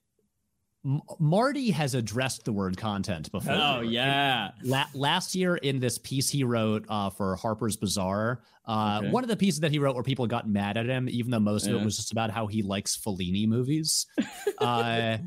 [0.85, 3.53] M- Marty has addressed the word content before.
[3.55, 8.99] oh yeah, La- last year in this piece he wrote uh, for Harper's Bazaar, uh,
[9.01, 9.11] Okay.
[9.11, 11.39] one of the pieces that he wrote where people got mad at him, even though
[11.41, 14.07] most of it was just about how he likes Fellini movies.
[14.59, 15.19] uh,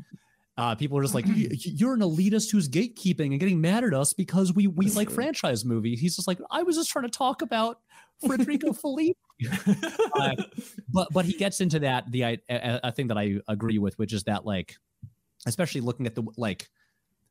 [0.58, 3.84] uh, people are just like, "Y- y- "You're an elitist who's gatekeeping and getting mad
[3.84, 7.04] at us because we we like franchise movies." He's just like, "I was just trying
[7.04, 7.78] to talk about
[8.26, 9.12] Federico Fellini."
[10.14, 10.32] Uh,
[10.90, 13.98] but but he gets into that the I- a, a thing that I agree with,
[13.98, 14.76] which is that like,
[15.44, 16.68] especially looking at the like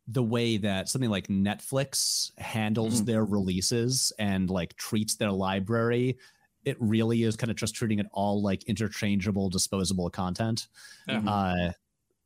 [0.07, 3.05] the way that something like Netflix handles Mhm.
[3.05, 6.19] their releases and like treats their library,
[6.63, 10.67] it really is kind of just treating it all like interchangeable, disposable content.
[11.07, 11.19] Yeah.
[11.27, 11.71] Uh,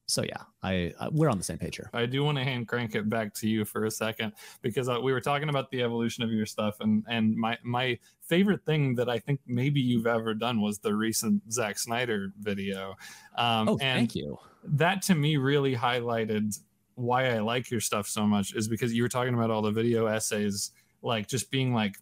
[0.09, 1.89] so yeah, I, I we're on the same page here.
[1.93, 4.99] I do want to hand crank it back to you for a second because uh,
[5.01, 8.95] we were talking about the evolution of your stuff, and and my my favorite thing
[8.95, 12.95] that I think maybe you've ever done was the recent Zack Snyder video.
[13.37, 14.37] Um, Oh, and thank you.
[14.63, 16.59] that to me really highlighted
[16.95, 19.71] why I like your stuff so much is because you were talking about all the
[19.71, 21.95] video essays, like just being like,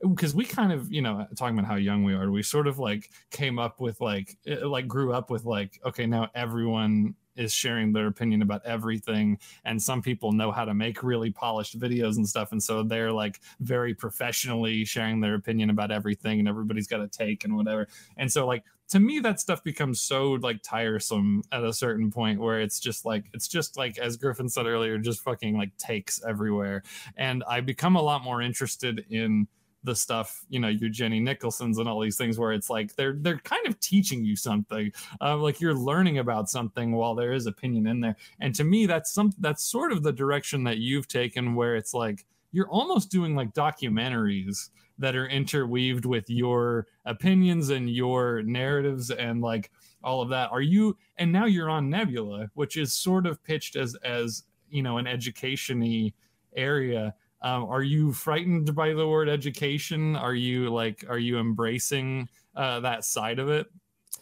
[0.00, 2.78] because we kind of, you know, talking about how young we are, we sort of
[2.78, 7.52] like came up with like, eh, like grew up with like, okay, now everyone is
[7.52, 12.16] sharing their opinion about everything and some people know how to make really polished videos
[12.16, 16.86] and stuff and so they're like very professionally sharing their opinion about everything and everybody's
[16.86, 17.88] got a take and whatever.
[18.16, 22.40] And so like to me that stuff becomes so like tiresome at a certain point
[22.40, 26.22] where it's just like it's just like as griffin said earlier just fucking like takes
[26.24, 26.82] everywhere.
[27.16, 29.48] And i become a lot more interested in
[29.86, 33.16] the stuff you know your jenny nicholsons and all these things where it's like they're
[33.20, 37.46] they're kind of teaching you something uh, like you're learning about something while there is
[37.46, 38.16] opinion in there.
[38.40, 41.94] And to me that's some that's sort of the direction that you've taken where it's
[41.94, 49.10] like you're almost doing like documentaries that are interweaved with your opinions and your narratives
[49.10, 49.70] and like
[50.02, 50.50] all of that.
[50.50, 54.82] Are you and now you're on nebula which is sort of pitched as as you
[54.82, 56.12] know an education-y
[56.56, 62.28] area um, are you frightened by the word education are you like are you embracing
[62.54, 63.66] uh, that side of it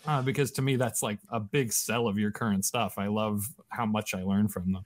[0.06, 3.46] uh, because to me that's like a big sell of your current stuff i love
[3.68, 4.84] how much i learn from them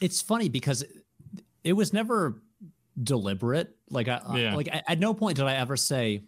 [0.00, 0.84] It's funny because
[1.62, 2.42] it was never
[3.02, 3.74] deliberate.
[3.90, 4.54] Like I, Yeah.
[4.54, 6.22] like at, no point did I ever say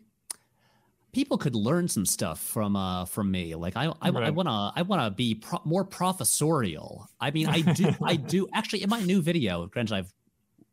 [1.13, 3.55] people could learn some stuff from uh from me.
[3.55, 7.07] Like I I, I want to I want to be pro- more professorial.
[7.21, 10.13] I mean, I do I do actually in my new video, granted I've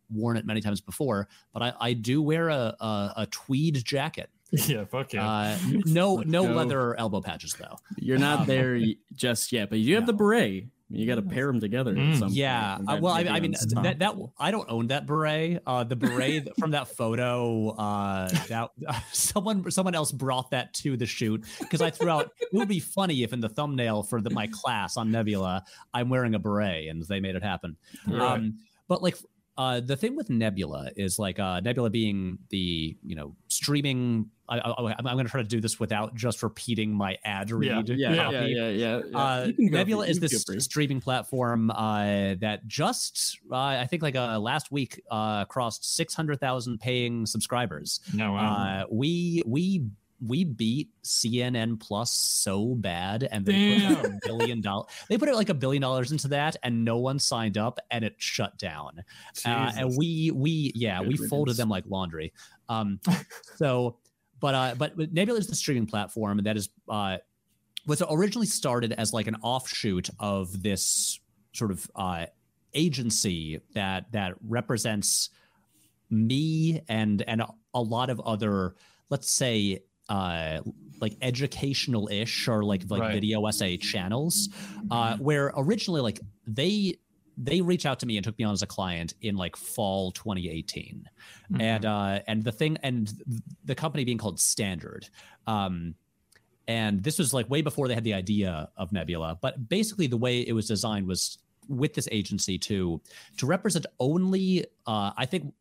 [0.10, 4.30] worn it many times before, but I I do wear a a, a tweed jacket.
[4.68, 6.54] yeah fuck yeah Uh, n- no no go.
[6.54, 7.76] leather elbow patches though.
[7.98, 8.80] You're not there
[9.14, 10.68] just yet, but you do have the beret.
[10.90, 11.96] You got to pair them together.
[11.96, 12.12] Mm.
[12.14, 12.30] At some.
[12.32, 15.64] Yeah, And uh, well, I, I mean that that I don't own that beret.
[15.66, 18.70] Uh, the beret from that photo, uh, that
[19.12, 22.30] someone someone else brought that to the shoot because I threw out.
[22.40, 25.64] It would be funny if in the thumbnail for the, my class on Nebula,
[25.96, 27.76] I'm wearing a beret, and they made it happen.
[28.08, 28.22] Right.
[28.34, 29.18] Um, but like
[29.58, 34.30] uh, the thing with Nebula is like uh, Nebula being the you know streaming.
[34.50, 37.88] I, I, I'm going to try to do this without just repeting my ad read.
[37.88, 38.36] yeah, yeah, copy.
[38.36, 39.18] yeah, yeah, yeah.
[39.18, 40.62] Uh, You can go Nebula is this go for it.
[40.62, 46.14] streaming platform uh, that just, uh, I think, like uh, last week, uh, crossed six
[46.14, 48.02] hundred thousand paying subscribers.
[48.14, 48.54] no wow.
[48.54, 49.86] Uh, we we
[50.26, 54.88] we beat CNN Plus so bad, and they put like a billion dollars.
[55.10, 58.16] They put like a billion dollars into that, and no one signed up, and it
[58.18, 59.04] shut down.
[59.46, 62.34] Uh, and we we yeah Good we folded them like laundry.
[62.70, 63.00] Um,
[63.56, 63.98] so,
[64.40, 67.18] but uh, but but Nebula is the streaming platform that is uh,
[67.86, 71.20] was originally started as like an offshoot of this
[71.54, 72.26] sort of uh,
[72.74, 75.30] agency that that represents
[76.10, 78.76] me and and a- a lot of other
[79.10, 80.60] let's say uh
[81.00, 83.14] like educational ish or like like Right.
[83.14, 84.50] video essay channels
[84.92, 86.96] uh where originally like they
[87.38, 90.12] they reached out to me and took me on as a client in like fall
[90.12, 91.06] 2018
[91.52, 91.62] Mhm.
[91.62, 93.14] and uh and the thing and
[93.66, 95.08] the company being called standard
[95.48, 95.96] um
[96.68, 100.18] and this was like way before they had the idea of nebula but basically the
[100.18, 101.38] way it was designed was
[101.70, 103.02] with this agency to
[103.38, 105.54] to represent only uh i think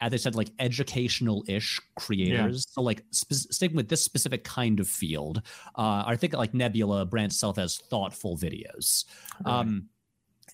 [0.00, 2.66] as they said like educational-ish creators.
[2.70, 5.42] So like spe- sticking with this specific kind of field
[5.76, 9.04] uh i think like nebula brands itself as thoughtful videos.
[9.44, 9.88] Um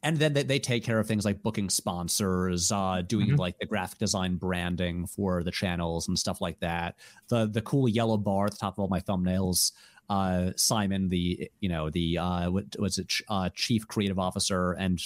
[0.02, 3.38] and then they, they take care of things like booking sponsors uh doing Mhm.
[3.38, 6.96] like the graphic design branding for the channels and stuff like that.
[7.28, 9.72] The the cool yellow bar at the top of all my thumbnails
[10.10, 14.72] uh simon the you know the uh what was it ch- uh chief creative officer
[14.72, 15.00] and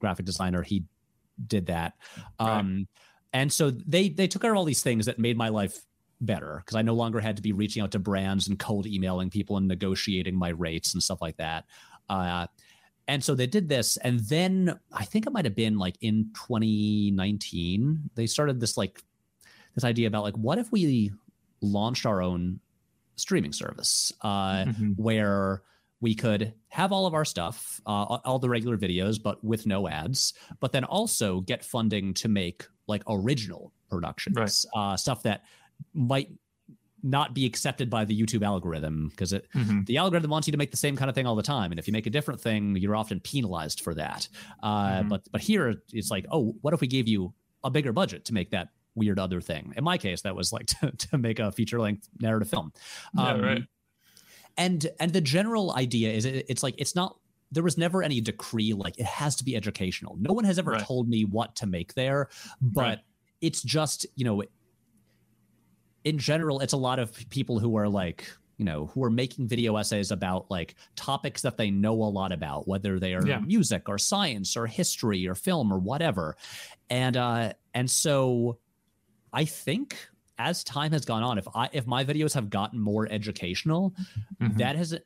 [0.00, 0.84] graphic designer he
[1.46, 1.94] did that.
[2.40, 2.86] Right.
[3.32, 5.78] And so they they took care of all these things that made my life
[6.20, 9.28] better because i no longer had to be reaching out to brands and cold emailing
[9.30, 11.64] people and negotiating my rates and stuff like that
[12.08, 12.46] uh
[13.08, 16.30] and so they did this and then i think it might have been like in
[16.34, 19.02] 2019 they started this like
[19.74, 21.10] this idea about like what if we
[21.60, 22.60] launched our own
[23.16, 24.94] streaming service uh Mhm.
[24.96, 25.62] where
[26.00, 29.86] we could have all of our stuff, uh, all the regular videos, but with no
[29.86, 34.54] ads, but then also get funding to make like original productions, Right.
[34.74, 35.44] uh, stuff that
[35.94, 36.30] might
[37.04, 39.84] not be accepted by the YouTube algorithm because it Mhm.
[39.86, 41.78] the algorithm wants you to make the same kind of thing all the time, and
[41.80, 44.28] if you make a different thing, you're often penalized for that.
[44.62, 45.08] Uh, Mhm.
[45.08, 48.34] But but here it's like, oh, what if we gave you a bigger budget to
[48.34, 49.72] make that weird other thing?
[49.76, 52.72] In my case, that was like to, to make a feature length narrative film.
[53.16, 53.64] Yeah, right.
[54.56, 57.16] And and the general idea is it, it's like it's not.
[57.52, 60.16] There was never any decree like it has to be educational.
[60.18, 60.82] No one has ever Right.
[60.84, 62.28] told me what to make there,
[62.60, 62.98] but Right.
[63.40, 64.42] it's just you know
[66.04, 68.26] in general, it's a lot of people who are like,
[68.58, 72.32] you know, who are making video essays about like topics that they know a lot
[72.32, 73.38] about, whether they are Yeah.
[73.40, 76.36] music or science or history or film or whatever.
[76.90, 78.58] And uh and so
[79.32, 79.96] I think
[80.38, 83.94] as time has gone on, if I if my videos have gotten more educational,
[84.40, 84.58] Mhm.
[84.58, 84.98] that has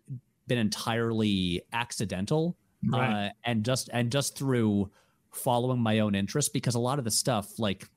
[0.46, 2.56] been entirely accidental
[2.88, 3.26] Right.
[3.26, 4.90] uh, and just and just through
[5.32, 7.88] following my own interest because a lot of the stuff like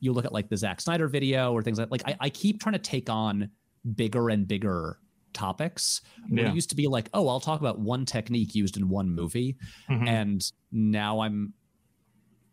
[0.00, 2.60] you look at like the Zack Snyder video or things like like I, I keep
[2.60, 3.50] trying to take on
[3.96, 4.98] bigger and bigger
[5.32, 6.02] topics.
[6.28, 6.50] Yeah.
[6.50, 9.56] It used to be like, oh, I'll talk about one technique used in one movie,
[9.90, 10.06] Mhm.
[10.08, 11.54] and now I'm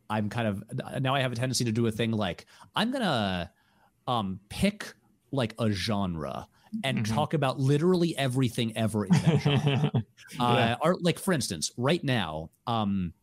[0.10, 0.64] I'm kind of
[1.02, 3.52] now I have a tendency to do a thing like I'm gonna
[4.08, 4.94] um pick
[5.32, 6.48] like a genre
[6.84, 7.14] and Mhm.
[7.14, 9.92] talk about literally everything ever in that genre.
[10.34, 10.44] Yeah.
[10.46, 13.14] Uh, or like for instance, right now, um,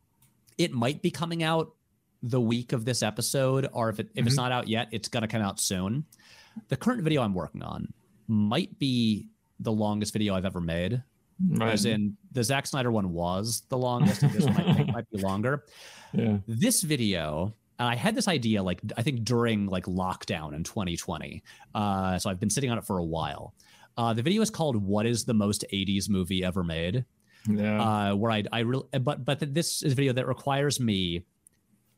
[0.58, 1.72] it might be coming out
[2.22, 4.38] the week of this episode, or if it if it's Mhm.
[4.38, 6.04] not out yet, it's gonna come out soon.
[6.68, 7.92] The current video I'm working on
[8.26, 9.28] might be
[9.60, 11.02] the longest video I've ever made.
[11.50, 11.72] right.
[11.74, 15.08] As in the Zack Snyder one was the longest, and this one I think might
[15.10, 15.64] be longer.
[16.14, 16.38] yeah.
[16.48, 21.42] This video, I had this idea like I think during like lockdown in 2020.
[21.74, 23.54] Uh, so I've been sitting on it for a while.
[23.96, 27.04] Uh, the video is called "What is the most 80s movie ever made?"
[27.48, 27.80] Yeah.
[27.80, 31.24] uh, where I I really but but this is a video that requires me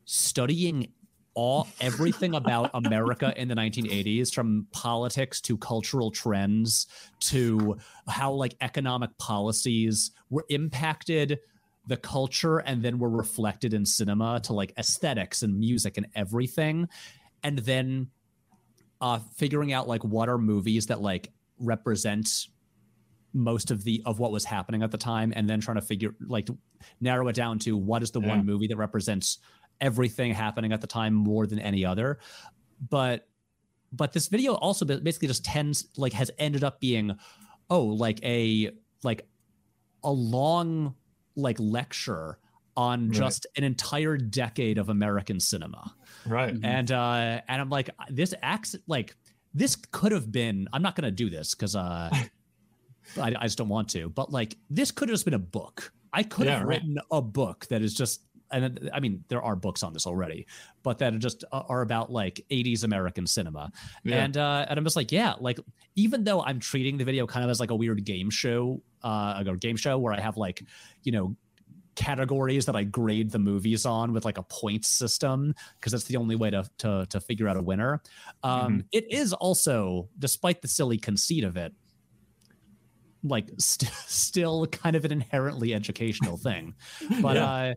[0.05, 0.89] studying
[1.35, 6.89] all everything about America in the 1980s, from politics to cultural trends
[7.21, 7.77] to
[8.09, 11.39] how like economic policies were impacted
[11.89, 16.89] the culture and then were reflected in cinema to like aesthetics and music and everything,
[17.43, 18.09] and then
[19.01, 22.29] uh, figuring out like what are movies that like represent
[23.33, 26.15] most of the of what was happening at the time and then trying to figure
[26.27, 26.49] like
[27.01, 28.29] narrow it down to what is the Yeah.
[28.29, 29.39] one movie that represents
[29.81, 32.19] everything happening at the time more than any other
[32.89, 33.29] but
[33.93, 37.17] but this video also basically just tends like has ended up being
[37.71, 38.71] oh like a
[39.05, 39.29] like
[40.03, 40.95] a long
[41.39, 42.39] like lecture
[42.77, 43.17] on Right.
[43.17, 45.93] just an entire decade of american cinema
[46.27, 46.55] right.
[46.63, 49.17] and uh and i'm like this acts like
[49.55, 52.09] this could have been i'm not gonna do this because uh
[53.17, 55.93] I, I just don't want to but like this could have just been a book
[56.13, 56.77] i could Yeah, have right.
[56.81, 60.47] written a book that is just and i mean there are books on this already
[60.83, 63.71] but that are just uh, are about like 80s american cinema
[64.05, 64.25] Yeah.
[64.25, 65.59] and uh and i'm just like yeah like
[65.97, 69.43] even though i'm treating the video kind of as like a weird game show uh
[69.47, 70.63] a game show where i have like
[71.03, 71.37] you know
[71.95, 76.17] categories that I grade the movies on with like a points system because that's the
[76.17, 78.01] only way to to to figure out a winner.
[78.45, 81.73] Um, it is also, despite the silly conceit of it,
[83.25, 86.75] like st- still kind of an inherently educational thing.
[87.21, 87.45] But Yeah.
[87.53, 87.75] uh,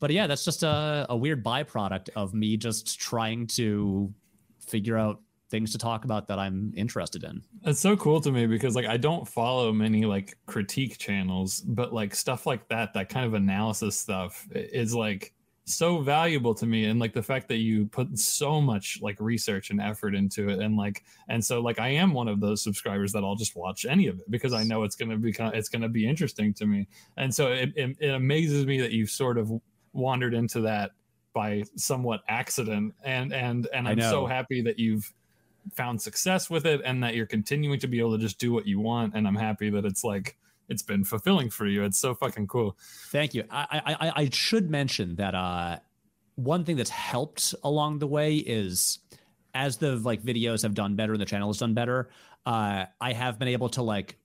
[0.00, 4.12] but yeah, that's just a, a weird byproduct of me just trying to
[4.60, 5.20] figure out
[5.50, 7.42] things to talk about that I'm interested in.
[7.64, 11.92] It's so cool to me because like I don't follow many like critique channels, but
[11.92, 15.32] like stuff like that, that kind of analysis stuff is like
[15.66, 19.70] so valuable to me and like the fact that you put so much like research
[19.70, 23.12] and effort into it and like and so like I am one of those subscribers
[23.12, 25.70] that I'll just watch any of it because I know it's going to become it's
[25.70, 26.86] going to be interesting to me.
[27.16, 29.52] And so it, it it amazes me that you've sort of
[29.94, 30.90] wandered into that
[31.32, 32.94] by somewhat accident.
[33.02, 35.12] And and and I'm so happy that you've
[35.72, 38.66] found success with it and that you're continuing to be able to just do what
[38.66, 39.14] you want.
[39.14, 40.36] And i'm happy that it's like
[40.68, 41.84] it's been fulfilling for you.
[41.84, 42.76] It's so fucking cool.
[43.10, 43.44] Thank you.
[43.50, 45.78] I, I I I should mention that uh,
[46.36, 48.98] one thing that's helped along the way is
[49.54, 52.10] as the like videos have done better and the channel has done better,
[52.46, 54.18] uh, I have been able to like,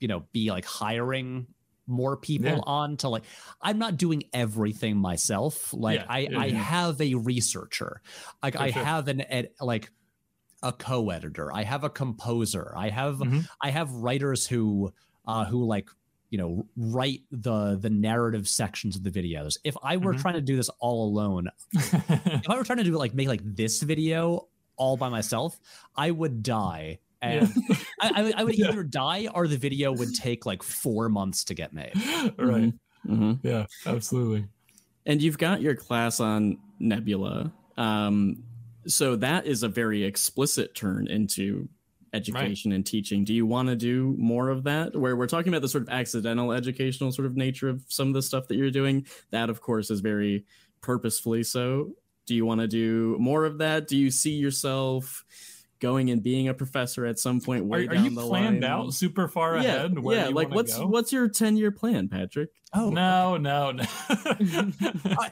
[0.00, 1.46] you know, be like hiring
[1.86, 2.60] more people Yeah.
[2.66, 3.24] on to like
[3.60, 8.00] i'm not doing everything myself like Yeah, i yeah, i have a researcher
[8.42, 8.84] like For i sure.
[8.84, 9.90] have an ed, like
[10.62, 13.46] a co-editor i have a composer i have Mhm.
[13.60, 14.92] i have writers who
[15.26, 15.88] uh who like
[16.30, 20.20] you know write the the narrative sections of the videos if i were Mhm.
[20.20, 23.42] trying to do this all alone if i were trying to do like make like
[23.44, 25.60] this video all by myself
[25.96, 27.52] i would die and
[28.00, 28.68] I, I, would- I would Yeah.
[28.68, 31.92] either die or the video would take like four months to get made.
[32.38, 32.72] right.
[33.06, 33.40] Mhm.
[33.42, 34.46] Yeah, absolutely.
[35.06, 37.52] And you've got your class on Nebula.
[37.76, 38.42] Um,
[38.86, 41.68] so that is a very explicit turn into
[42.12, 43.24] education and teaching.
[43.24, 44.94] Do you want to do more of that?
[44.96, 48.14] Where we're talking about the sort of accidental educational sort of nature of some of
[48.14, 49.04] the stuff that you're doing.
[49.30, 50.44] That, of course, is very
[50.80, 51.90] purposefully so.
[52.26, 53.88] Do you want to do more of that?
[53.88, 55.24] Do you see yourself
[55.84, 58.62] going and being a professor at some point Are, way are down you the planned
[58.62, 58.64] line?
[58.64, 59.98] out super far yeah, ahead?
[59.98, 60.28] Where yeah.
[60.28, 60.86] you Like, what's go?
[60.86, 62.48] what's your ten year plan, Patrick?
[62.72, 63.84] Oh No, no, no.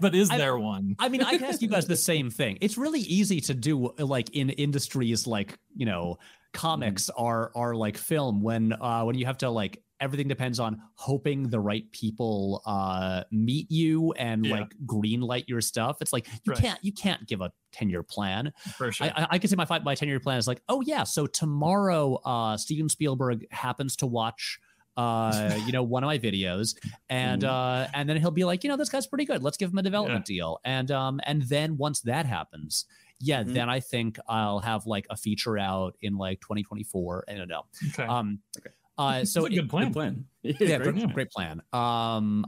[0.00, 0.94] but is I- there one?
[0.98, 2.58] I mean, I can ask you guys the same thing.
[2.60, 6.18] It's really easy to do like in industries like, you know,
[6.52, 10.80] comics are are like film when uh when you have to like everything depends on
[10.96, 14.52] hoping the right people uh meet you and Yeah.
[14.60, 15.98] like green light your stuff.
[16.00, 16.58] It's like you Right.
[16.60, 18.52] can't you can't give a 10 year plan.
[18.76, 19.06] For sure.
[19.06, 21.04] I, I, I can say my five, my 10 year plan is like, oh yeah,
[21.04, 24.58] so tomorrow uh Steven Spielberg happens to watch
[24.96, 26.74] uh you know one of my videos
[27.08, 29.70] and uh and then he'll be like you know this guy's pretty good let's give
[29.70, 32.84] him a development deal and um and then once that happens
[33.22, 33.54] yeah Mhm.
[33.54, 37.62] then i think i'll have like a feature out in like 2024 i don't know
[37.88, 38.02] okay.
[38.04, 38.70] um Okay.
[38.98, 39.84] uh so That's a good plan.
[39.86, 40.24] Good plan.
[40.42, 41.62] yeah, great great, great plan.
[41.72, 42.44] Um,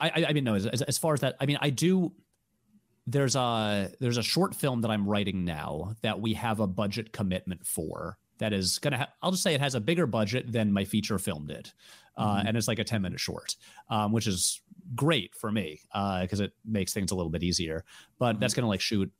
[0.00, 2.12] I, I, I mean, no, as, as, as far as that, I mean, I do.
[3.06, 7.12] There's a there's a short film that I'm writing now that we have a budget
[7.12, 8.18] commitment for.
[8.38, 8.98] That is gonna.
[8.98, 11.72] Ha- I'll just say it has a bigger budget than my feature film did,
[12.16, 12.48] uh, Mhm.
[12.48, 13.56] and it's like a 10 minute short,
[13.88, 14.60] um, which is
[14.94, 15.80] great for me
[16.20, 17.84] because it makes things a little bit easier.
[18.18, 19.10] But that's gonna like shoot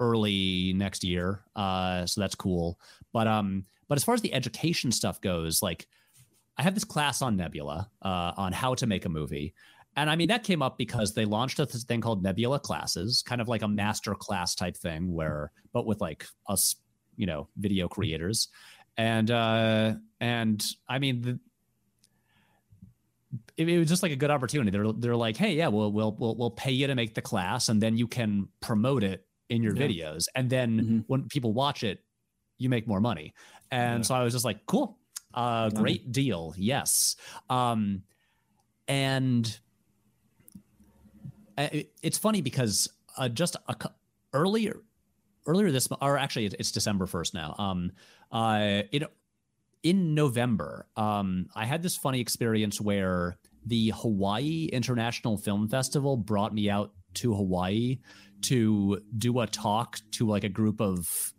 [0.00, 2.78] early next year, uh, so that's cool.
[3.12, 5.86] But um, but as far as the education stuff goes, like
[6.58, 9.54] I have this class on Nebula uh, on how to make a movie.
[9.96, 13.22] And I mean, that came up because they launched a th- thing called Nebula Classes,
[13.22, 16.76] kind of like a master class type thing, where, but with like us,
[17.16, 18.48] you know, video creators.
[18.96, 21.40] And, uh, and I mean, the,
[23.56, 24.70] it, it was just like a good opportunity.
[24.70, 27.68] They're, they're like, hey, yeah, we'll, we'll, we'll, we'll pay you to make the class
[27.68, 29.86] and then you can promote it in your Yeah.
[29.86, 30.26] videos.
[30.34, 31.04] And then Mhm.
[31.06, 32.04] when people watch it,
[32.58, 33.34] you make more money.
[33.70, 34.02] And Yeah.
[34.02, 34.98] so I was just like, cool,
[35.34, 36.54] uh, great deal.
[36.56, 37.16] Yes.
[37.48, 38.02] Um,
[38.86, 39.58] and
[41.56, 43.76] it- it's funny because uh, just a,
[44.32, 44.80] earlier,
[45.46, 47.54] earlier this, or actually it- it's December 1st now.
[47.58, 47.90] Um,
[48.30, 49.02] uh, it,
[49.82, 56.54] in November, um, I had this funny experience where the Hawaii International Film Festival brought
[56.54, 57.98] me out to Hawaii
[58.42, 61.32] to do a talk to like a group of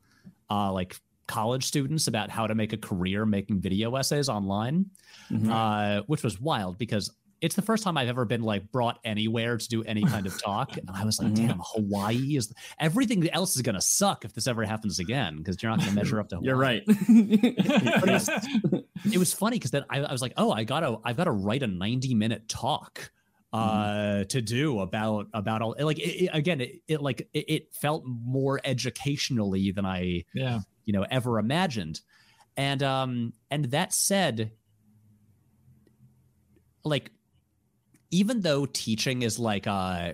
[0.49, 0.95] uh, like
[1.27, 4.87] college students about how to make a career making video essays online,
[5.31, 5.49] Mhm.
[5.51, 9.57] uh, which was wild because it's the first time I've ever been like brought anywhere
[9.57, 10.75] to do any kind of talk.
[10.75, 11.35] And I was like, Mhm.
[11.35, 15.61] damn, Hawaii is everything else is going to suck if this ever happens again because
[15.63, 16.47] you're not going to measure up to Hawaii.
[16.47, 16.83] You're right.
[19.11, 21.31] It was funny because then I, I was like, oh, I gotta, I've got to
[21.31, 23.11] write a 90 minute talk
[23.51, 28.03] uh to do about about all like it, it- again it, it like it, felt
[28.05, 30.59] more educationally than i yeah.
[30.85, 31.99] you know ever imagined
[32.57, 34.51] and um and that said
[36.83, 37.11] like
[38.11, 40.13] even though teaching is like uh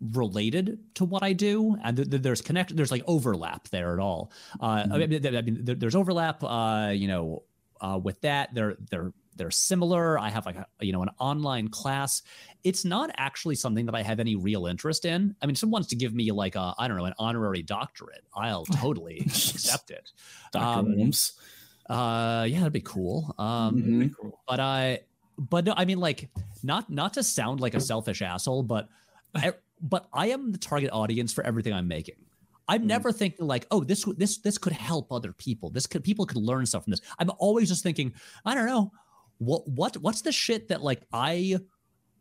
[0.00, 4.00] related to what I do, and th- th- there's connect, there's like overlap there at
[4.00, 4.32] all.
[4.58, 6.42] Uh, I mean, th- I mean, there- there's overlap.
[6.42, 7.42] Uh, you know,
[7.80, 10.18] uh, with that, they're they're they're similar.
[10.18, 12.22] I have like a, you know an online class.
[12.64, 15.34] It's not actually something that I have any real interest in.
[15.40, 17.62] I mean, if someone wants to give me like a I don't know an honorary
[17.62, 20.10] doctorate, I'll totally accept it.
[20.52, 20.78] Dr.
[20.80, 21.32] Um, Willems.
[21.88, 23.34] Uh, yeah, that'd be cool.
[23.38, 24.14] Um, Mhm.
[24.20, 24.40] Cool.
[24.48, 25.00] but I,
[25.38, 26.28] but no, I mean, like,
[26.64, 28.88] not not to sound like a selfish asshole, but,
[29.34, 32.16] I, but I am the target audience for everything I'm making.
[32.68, 32.86] I'm Mhm.
[32.86, 35.70] never thinking like, oh, this this this could help other people.
[35.70, 37.00] This could people could learn stuff from this.
[37.20, 38.12] I'm always just thinking,
[38.44, 38.90] I don't know,
[39.38, 41.58] what what what's the shit that like I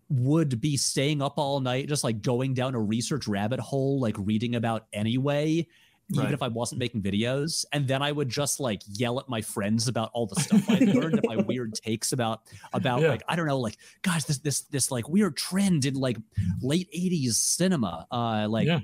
[0.10, 4.16] would be staying up all night just like going down a research rabbit hole like
[4.20, 5.66] reading about anyway
[6.12, 6.34] even Right.
[6.36, 7.66] if I wasn't making videos.
[7.74, 10.78] And then I would just like yell at my friends about all the stuff I
[10.78, 12.42] learned and my weird takes about
[12.74, 13.08] about Yeah.
[13.08, 16.18] like I don't know, like guys, this this this like weird trend in like
[16.62, 18.06] late 80s cinema.
[18.12, 18.82] Uh like Yeah.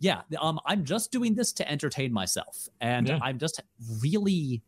[0.00, 2.68] yeah, um I'm just doing this to entertain myself.
[2.78, 3.20] And Yeah.
[3.22, 3.62] I'm just
[4.02, 4.60] really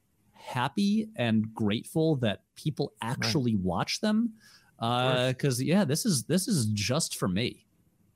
[0.43, 4.32] happy and grateful that people actually watch them.
[4.78, 7.66] Uh because yeah, this is this is just for me.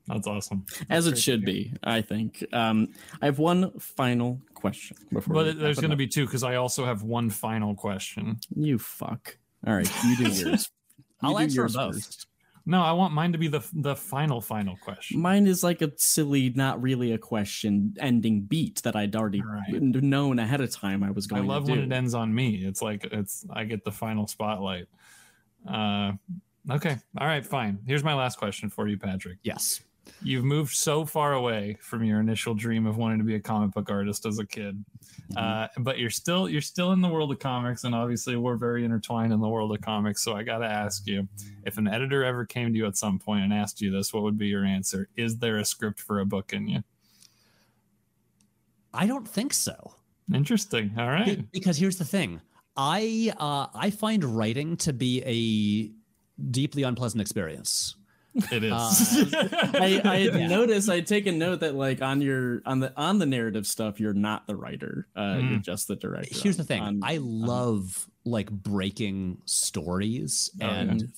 [0.08, 0.64] That's awesome.
[0.88, 2.44] As it should be, I think.
[2.52, 2.88] Um,
[3.20, 5.34] I have one final question before.
[5.34, 8.38] But there's going to be two because I also have one final question.
[8.54, 9.36] you fuck.
[9.66, 10.70] All right, you do yours.
[10.96, 11.94] You I'll do answer yours both.
[11.94, 12.26] first.
[12.68, 15.20] No, I want mine to be the the final final question.
[15.20, 19.80] Mine is like a silly, not really a question ending beat that I'd already Right.
[19.80, 21.72] known ahead of time I was going love to do.
[21.72, 22.64] I love when it ends on me.
[22.64, 24.86] It's like it's I get the final spotlight.
[25.68, 26.12] Uh,
[26.70, 27.78] okay, all right, fine.
[27.86, 29.38] Here's my last question for you, Patrick.
[29.42, 29.80] Yes.
[30.22, 33.72] You've moved so far away from your initial dream of wanting to be a comic
[33.72, 34.84] book artist as a kid,
[35.36, 38.84] uh, but you're still you're still in the world of comics, and obviously we're very
[38.84, 40.22] intertwined in the world of comics.
[40.22, 41.28] So I got to ask you,
[41.64, 44.22] if an editor ever came to you at some point and asked you this, what
[44.22, 45.08] would be your answer?
[45.16, 46.82] Is there a script for a book in you?
[48.94, 49.94] I don't think so.
[50.32, 50.92] Interesting.
[50.98, 51.44] All right.
[51.52, 52.40] Because here's the thing
[52.76, 55.90] i uh i find writing to be a
[56.50, 57.96] deeply unpleasant experience
[58.52, 58.72] It is.
[58.72, 60.46] Uh, I, I had Yeah.
[60.48, 63.98] noticed I take a note that like on your on the on the narrative stuff
[63.98, 65.62] you're not the writer uh you're Mm.
[65.62, 70.80] just the director here's the thing on- i love like breaking stories Oh, yeah.
[70.80, 71.12] and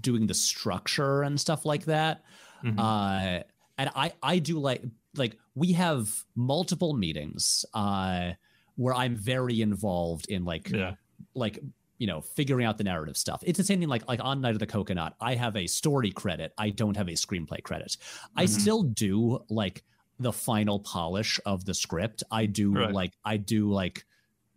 [0.00, 2.22] doing the structure and stuff like that
[2.64, 2.78] Mhm.
[2.78, 3.42] uh
[3.78, 4.82] and i i do like
[5.16, 8.32] like we have multiple meetings uh
[8.76, 10.94] where i'm very involved in like yeah.
[11.34, 11.58] like
[11.98, 14.52] you know figuring out the narrative stuff it's the same thing like like on night
[14.54, 17.96] of the coconut i have a story credit i don't have a screenplay credit
[18.36, 18.48] i Mhm.
[18.48, 19.84] still do like
[20.18, 22.92] the final polish of the script i do Right.
[22.92, 24.04] like i do like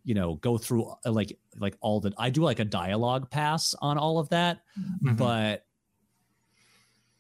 [0.04, 3.76] you know go through uh, like like all the i do like a dialogue pass
[3.82, 4.62] on all of that
[5.04, 5.18] Mhm.
[5.18, 5.66] but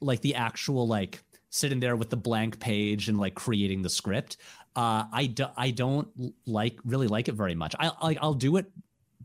[0.01, 4.37] like the actual like sitting there with the blank page and like creating the script
[4.75, 6.07] uh i do, i don't
[6.45, 8.71] like really like it very much i like i'll do it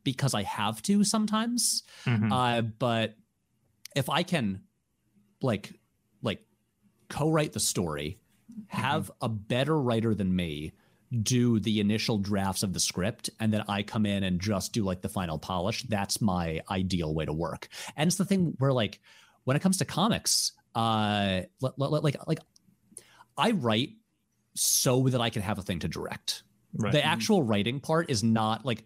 [0.05, 2.31] because i have to sometimes Mhm.
[2.33, 3.15] uh but
[3.97, 4.63] if i can
[5.41, 5.73] like
[6.23, 6.41] like
[7.09, 8.19] co-write the story
[8.69, 10.73] have a better writer than me
[11.23, 14.83] do the initial drafts of the script and then i come in and just do
[14.85, 18.73] like the final polish that's my ideal way to work and it's the thing where
[18.73, 18.99] like
[19.45, 22.39] when it comes to comics uh li- li- like like
[23.37, 23.91] i write
[24.55, 26.43] so that i can have a thing to direct
[26.79, 26.93] right.
[26.93, 28.83] the actual writing part is not like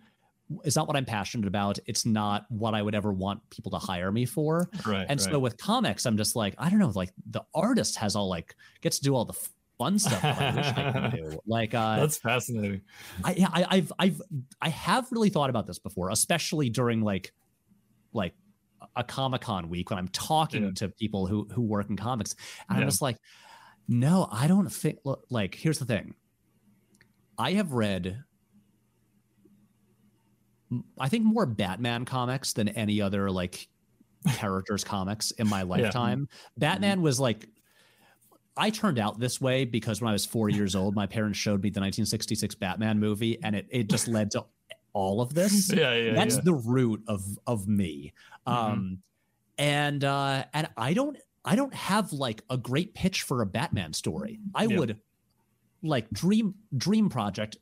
[0.65, 3.79] it's not what i'm passionate about it's not what i would ever want people to
[3.79, 5.07] hire me for right.
[5.09, 5.31] and right.
[5.33, 8.55] so with comics i'm just like i don't know like the artist has all like
[8.81, 9.37] gets to do all the
[9.79, 12.81] fun stuff i wish i could do like uh That's fascinating.
[13.25, 14.23] I, yeah, I i've i've
[14.63, 17.33] i have really thought about this before especially during like
[18.13, 18.35] like
[18.95, 20.71] a comic-con week when i'm talking Yeah.
[20.77, 22.37] to people who who work in comics
[22.69, 22.83] and Yeah.
[22.85, 23.17] i'm just like
[23.89, 26.15] no i don't think look, like here's the thing
[27.37, 28.23] i have read
[30.99, 33.69] i think more batman comics than any other like
[34.35, 37.49] characters comics in my lifetime batman was like
[38.59, 41.63] I turned out this way because when I was four years old, my parents showed
[41.63, 44.47] me the 1966 Batman movie, and it, it just led to
[44.95, 45.71] all of this.
[45.77, 46.15] Yeah, yeah.
[46.15, 46.41] That's yeah.
[46.43, 48.15] the root of of me.
[48.47, 48.53] Mhm.
[48.53, 49.03] Um,
[49.59, 53.93] and uh, and I don't I don't have like a great pitch for a Batman
[53.93, 54.41] story.
[54.55, 54.79] I Yeah.
[54.79, 55.01] would
[55.83, 57.59] like dream dream project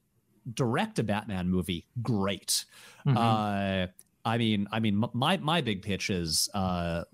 [0.52, 1.86] direct a Batman movie.
[2.02, 2.64] Great.
[3.06, 3.16] Mhm.
[3.16, 3.86] Uh,
[4.24, 7.04] I mean, I mean, my my big pitch is uh,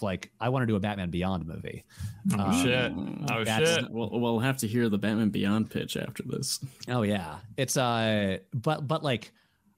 [0.00, 1.84] like I want to do a Batman Beyond movie.
[2.34, 2.92] oh um, shit!
[3.30, 3.90] Oh that's- shit!
[3.90, 6.60] We'll, we'll have to hear the Batman Beyond pitch after this.
[6.88, 9.32] Oh yeah, it's uh, but but like,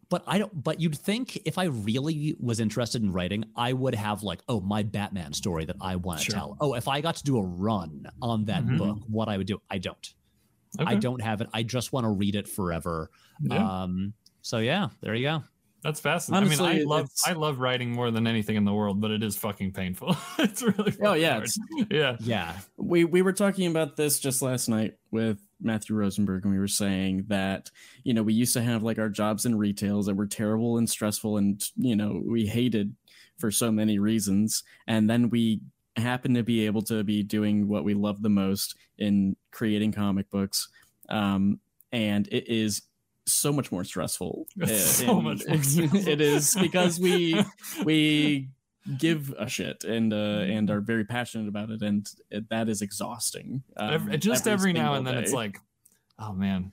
[0.09, 0.65] but I don't.
[0.65, 4.61] But you'd think if I really was interested in writing, I would have like, oh,
[4.61, 6.35] my Batman story that I want to Sure.
[6.35, 6.57] tell.
[6.61, 8.79] Oh, if I got to do a run on that Mhm.
[8.79, 9.61] book, what I would do.
[9.71, 10.15] I don't.
[10.79, 11.49] I don't have it.
[11.53, 13.11] I just want to read it forever.
[13.41, 14.13] Yeah, Um.
[14.43, 15.43] So yeah, there you go.
[15.83, 16.61] that's fascinating.
[16.61, 19.23] I mean, I love I love writing more than anything in the world, but it
[19.23, 20.17] is fucking painful.
[20.39, 21.59] it's really Oh, yeah, it's-
[21.91, 22.17] yeah.
[22.21, 22.59] Yeah.
[22.77, 26.69] we we were talking about this just last night with Matthew Rosenberg, and we were
[26.69, 27.71] saying that
[28.05, 30.89] you know we used to have like our jobs in retails that were terrible and
[30.89, 32.95] stressful, and you know we hated
[33.39, 35.61] for so many reasons, and then we
[35.97, 40.31] happen to be able to be doing what we love the most in creating comic
[40.31, 40.69] books,
[41.09, 41.61] um,
[41.93, 42.83] and it is
[43.27, 44.47] so much more stressful.
[44.63, 46.09] Uh, so much more stressful.
[46.09, 47.41] it is because we
[47.85, 48.49] we
[48.97, 52.81] give a shit and uh and are very passionate about it and it, that is
[52.81, 55.59] exhausting um, Every- just every, now single and then, it's like,
[56.19, 56.73] oh man,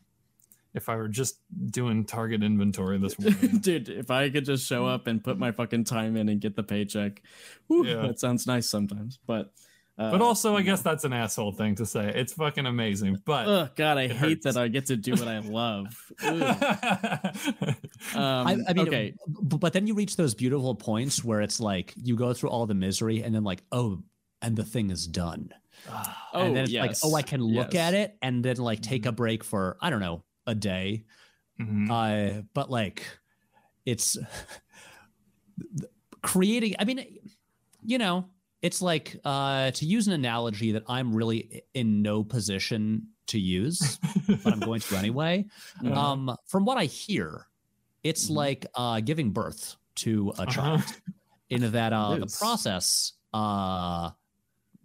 [0.73, 1.39] if I were just
[1.71, 3.57] doing target inventory this morning.
[3.59, 6.55] dude if i could just show up and put my fucking time in and get
[6.55, 7.21] the paycheck
[7.67, 8.07] whew, Yeah.
[8.07, 9.51] that sounds nice sometimes but
[9.97, 12.11] uh, but also, I guess that's an asshole thing to say.
[12.13, 13.47] It's fucking amazing, but.
[13.47, 14.43] oh god i hate hurts.
[14.45, 16.37] that i get to do what i love um,
[18.15, 22.15] I, I mean, okay but then you reach those beautiful points where it's like you
[22.15, 24.01] go through all the misery, and then like, oh,
[24.41, 25.49] and the thing is done.
[25.89, 27.87] oh and then it's like, yes, oh, I can look yes.
[27.87, 31.05] at it and then like take a break for I don't know a day.
[31.59, 31.89] Mhm.
[31.89, 33.05] Uh, but like,
[33.85, 34.17] it's
[36.21, 36.75] creating.
[36.79, 37.05] I mean,
[37.83, 38.29] you know,
[38.65, 44.01] it's like uh, to use an analogy that I'm really in no position to use,
[44.43, 45.45] but I'm going to anyway.
[45.83, 45.95] Uh-huh.
[45.95, 47.47] Um, from what I hear,
[48.03, 48.35] it's Mhm.
[48.35, 50.53] like uh, giving birth to a Uh-huh.
[50.53, 51.01] child.
[51.49, 54.11] In that uh, the process, uh,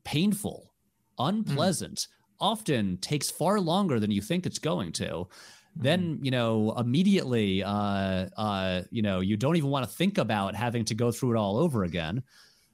[0.05, 0.75] painful,
[1.19, 2.09] unpleasant,
[2.41, 5.29] often takes far longer than you think it's going to.
[5.77, 10.55] Then you know immediately, uh, uh, you know you don't even want to think about
[10.55, 12.23] having to go through it all over again.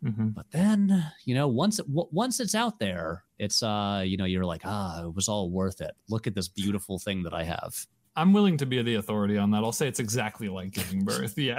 [0.05, 0.35] Mhm.
[0.35, 4.24] But then you know once it, w- once it's out there, it's uh you know
[4.27, 5.93] you're like ah it was all worth it.
[6.09, 7.86] Look at this beautiful thing that I have.
[8.14, 9.62] I'm willing to be the authority on that.
[9.64, 11.36] I'll say it's exactly like giving birth.
[11.39, 11.59] Yeah.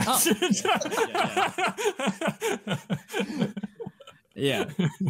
[4.35, 4.65] Yeah,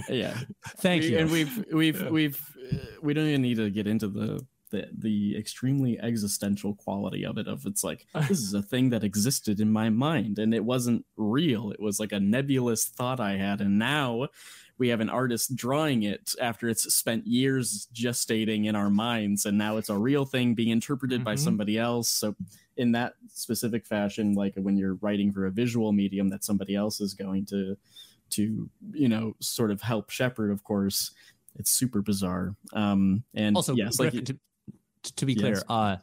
[0.10, 0.38] yeah.
[0.78, 1.18] Thank We- you.
[1.18, 2.10] And we've we've Yeah.
[2.10, 7.26] we've uh, we don't even need to get into the the the extremely existential quality
[7.26, 7.48] of it.
[7.48, 11.06] Of it's like this is a thing that existed in my mind and it wasn't
[11.16, 11.72] real.
[11.72, 14.28] It was like a nebulous thought I had, and now
[14.80, 19.58] we have an artist drawing it after it's spent years gestating in our minds, and
[19.58, 21.40] now it's a real thing being interpreted by Mhm.
[21.40, 22.10] somebody else.
[22.10, 22.36] So
[22.76, 27.02] in that specific fashion, like when you're writing for a visual medium that somebody else
[27.02, 27.76] is going to
[28.30, 31.12] to you know sort of help shepherd of course
[31.56, 34.38] it's super bizarre um and also yes like to,
[35.18, 35.64] to be clear Yes.
[35.70, 35.98] uh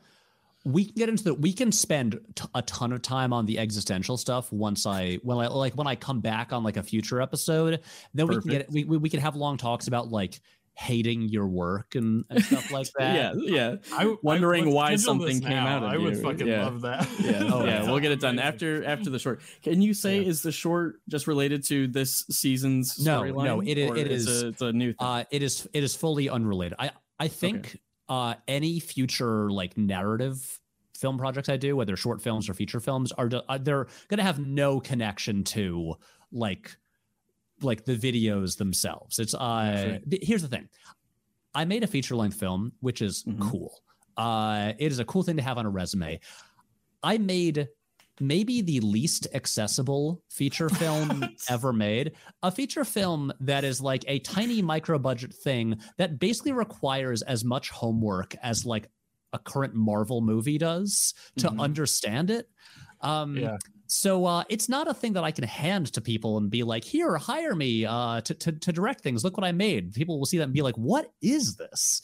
[0.67, 3.59] we can get into the we can spend t- a ton of time on the
[3.59, 7.21] existential stuff once i when i like when i come back on like a future
[7.21, 7.81] episode
[8.15, 10.41] then we can get we, we, we can have long talks about like
[10.77, 15.41] hating your work and, and stuff like that yeah yeah I, Wondering let's why something
[15.41, 15.67] came now.
[15.69, 15.95] out of it.
[15.95, 16.23] I would you.
[16.23, 16.65] fucking Yeah.
[16.65, 17.09] love that.
[17.21, 17.91] yeah Oh, yeah yeah.
[17.91, 18.49] we'll get it done Amazing.
[18.55, 20.29] after after the short can you say Yeah.
[20.29, 24.43] is the short just related to this season's No, storyline no, it it it's is-
[24.43, 26.75] a, it's a new thing Uh, it is it is fully unrelated.
[26.79, 26.91] I
[27.21, 27.79] I think
[28.09, 30.61] uh, any future like narrative
[30.99, 34.39] film projects I do, whether short films or feature films, are uh, they're gonna have
[34.39, 35.95] no connection to
[36.33, 36.77] like
[37.63, 39.19] like the videos themselves.
[39.19, 40.69] It's uh th- here's the thing.
[41.55, 43.41] I made a feature length film, which is Mhm.
[43.51, 43.81] cool.
[44.17, 46.21] Uh, it is a cool thing to have on a resume.
[47.03, 47.69] I made
[48.21, 52.13] maybe the least accessible feature film ever made
[52.43, 57.45] a feature film that is like a tiny micro budget thing that basically requires as
[57.45, 58.89] much homework as like
[59.33, 61.59] a current marvel movie does to Mhm.
[61.59, 62.49] understand it
[63.01, 63.57] um Yeah.
[63.87, 66.83] so uh, it's not a thing that I can hand to people and be like,
[66.85, 69.23] "Here, hire me uh, to, to to direct things.
[69.23, 72.01] Look what I made." People will see that and be like, "What is this?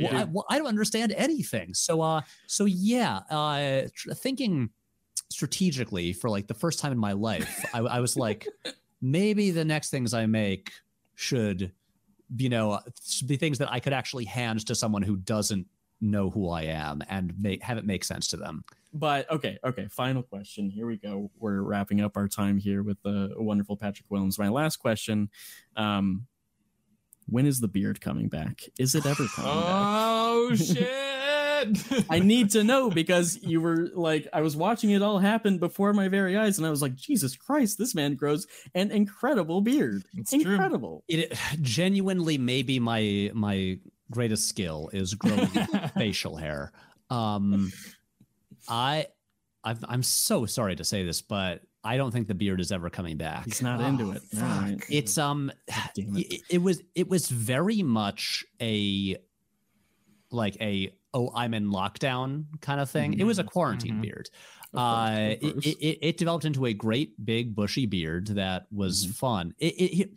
[0.00, 4.70] Wh- I, wh- I don't understand anything." So, uh, so yeah, uh, thinking
[5.34, 8.46] strategically for like the first time in my life, I, I was like,
[9.02, 10.72] maybe the next things I make
[11.14, 11.72] should,
[12.36, 15.66] you know, should be things that I could actually hand to someone who doesn't
[16.00, 18.64] know who I am and make have it make sense to them.
[18.92, 20.70] but okay okay final question.
[20.70, 21.30] Here we go.
[21.38, 25.30] We're wrapping up our time here with the wonderful patrick Willems my last question
[25.76, 26.26] um
[27.26, 28.62] when is the beard coming back?
[28.78, 29.70] Is it ever coming back?
[29.70, 31.13] Oh shit!
[32.10, 35.92] I need to know because you were like, I was watching it all happen before
[35.92, 40.04] my very eyes, and I was like, Jesus Christ, this man grows an incredible beard.
[40.14, 40.52] It's true.
[40.52, 41.04] incredible.
[41.08, 43.78] it genuinely maybe my my
[44.10, 45.46] greatest skill is growing
[45.96, 46.70] facial hair
[47.10, 47.72] um
[48.68, 49.06] i
[49.64, 52.90] I've, i'm so sorry to say this but i don't think the beard is ever
[52.90, 54.22] coming back He's not Oh, into it.
[54.34, 54.62] All fuck.
[54.62, 54.76] right.
[54.90, 55.50] it's um
[55.96, 56.04] it.
[56.32, 59.16] it, it was it was very much a
[60.30, 64.02] like a oh i'm in lockdown kind of thing it was a quarantine Mhm.
[64.02, 64.30] beard
[64.74, 69.14] uh, it, it, it, developed into a great big bushy beard that was Mhm.
[69.14, 69.54] fun.
[69.58, 70.10] It, it, it-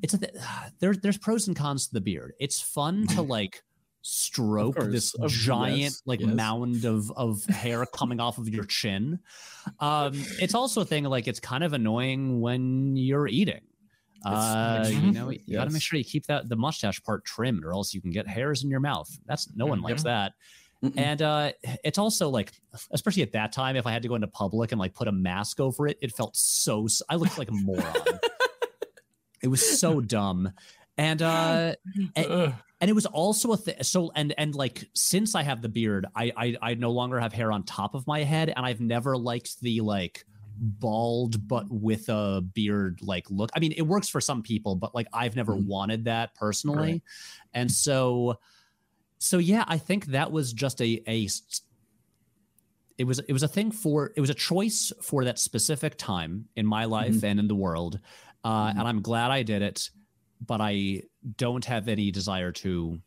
[0.00, 0.32] it's a th-
[0.80, 2.32] there's there's pros and cons to the beard.
[2.40, 3.62] It's fun to like
[4.00, 6.32] stroke course, this of- giant yes, like yes.
[6.34, 9.18] mound of of hair coming off of your chin.
[9.78, 13.60] Um, it's also a thing like it's kind of annoying when you're eating.
[14.24, 17.64] Uh, you know, you got to make sure you keep that the mustache part trimmed,
[17.64, 19.08] or else you can get hairs in your mouth.
[19.26, 20.32] That's no one likes that.
[20.84, 20.96] Mm-mm.
[20.96, 21.52] And uh,
[21.84, 22.52] it's also like,
[22.92, 25.12] especially at that time, if I had to go into public and like put a
[25.12, 26.86] mask over it, it felt so.
[27.08, 27.94] I looked like a moron.
[29.42, 30.52] it was so dumb,
[30.96, 31.74] and uh,
[32.16, 32.54] Ugh.
[32.80, 33.74] and it was also a thing.
[33.82, 37.32] So and and like since I have the beard, I, I I no longer have
[37.32, 40.24] hair on top of my head, and I've never liked the like
[40.60, 43.50] bald but with a beard like look.
[43.54, 45.64] I mean, it works for some people, but like I've never Mhm.
[45.66, 47.02] wanted that personally, Right.
[47.54, 48.38] and so
[49.18, 51.28] so yeah, I think that was just a a
[52.98, 56.48] it was it was a thing for it was a choice for that specific time
[56.56, 58.00] in my life and in the world,
[58.44, 58.78] uh, Mhm.
[58.78, 59.90] and I'm glad I did it.
[60.40, 61.02] But I
[61.36, 63.00] don't have any desire to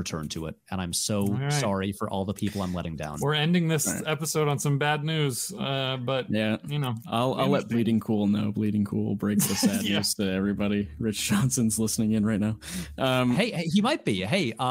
[0.00, 1.52] return to it, and I'm so All right.
[1.52, 3.18] sorry for all the people I'm letting down.
[3.20, 4.02] We're ending this All right.
[4.06, 6.56] episode on some bad news, uh, but Yeah.
[6.66, 8.50] you know, I'll, I'll let Bleeding Cool know.
[8.50, 9.98] Bleeding Cool breaks the sad Yeah.
[9.98, 10.88] news to everybody.
[10.98, 12.56] Rich Johnston's listening in right now.
[12.98, 14.22] Um, hey, hey, he might be.
[14.24, 14.62] Hey, uh,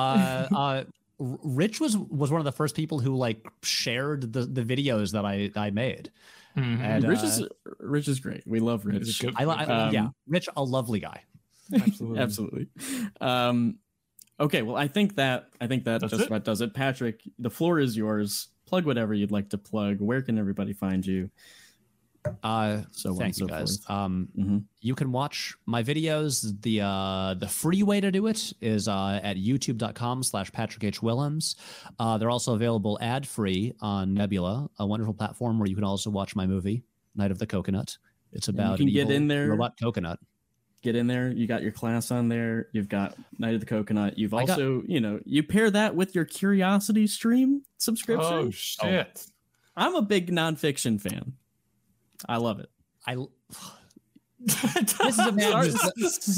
[0.56, 0.84] uh,
[1.20, 5.26] Rich was was one of the first people who like shared the the videos that
[5.26, 6.12] I I made.
[6.58, 6.80] mhm.
[6.80, 7.48] And Rich uh, is
[7.80, 8.44] Rich is great.
[8.48, 9.20] We love Rich.
[9.20, 11.24] good- I, li- I Um, yeah, Rich, a lovely guy.
[11.74, 12.20] absolutely.
[12.20, 12.68] Absolutely.
[13.22, 13.78] Um,
[14.40, 16.28] okay, well, I think that I think that That's just it?
[16.28, 16.74] about does it.
[16.74, 18.48] Patrick, the floor is yours.
[18.66, 20.00] Plug whatever you'd like to plug.
[20.00, 21.30] Where can everybody find you?
[22.44, 23.78] Uh, So on thank and so you guys.
[23.78, 23.90] forth.
[23.90, 24.64] Um, Mhm.
[24.82, 26.62] you can watch my videos.
[26.62, 31.02] The uh, the free way to do it is uh, at youtube.com slash Patrick H.
[31.02, 31.56] Willems.
[31.98, 36.10] Uh, they're also available ad free on Nebula, a wonderful platform where you can also
[36.10, 36.84] watch my movie,
[37.16, 37.98] Night of the Coconut.
[38.34, 39.48] It's about you can get evil in there.
[39.50, 40.20] robot coconut.
[40.82, 41.30] Get in there.
[41.30, 42.70] You got your class on there.
[42.72, 44.18] You've got Night of the Coconut.
[44.18, 48.34] You've I got- also, you know, you pair that with your Curiosity stream subscription.
[48.34, 49.26] Oh shit!
[49.76, 51.34] I'm a big nonfiction fan.
[52.28, 52.70] I love it.
[53.06, 53.16] I
[54.40, 55.70] this is a man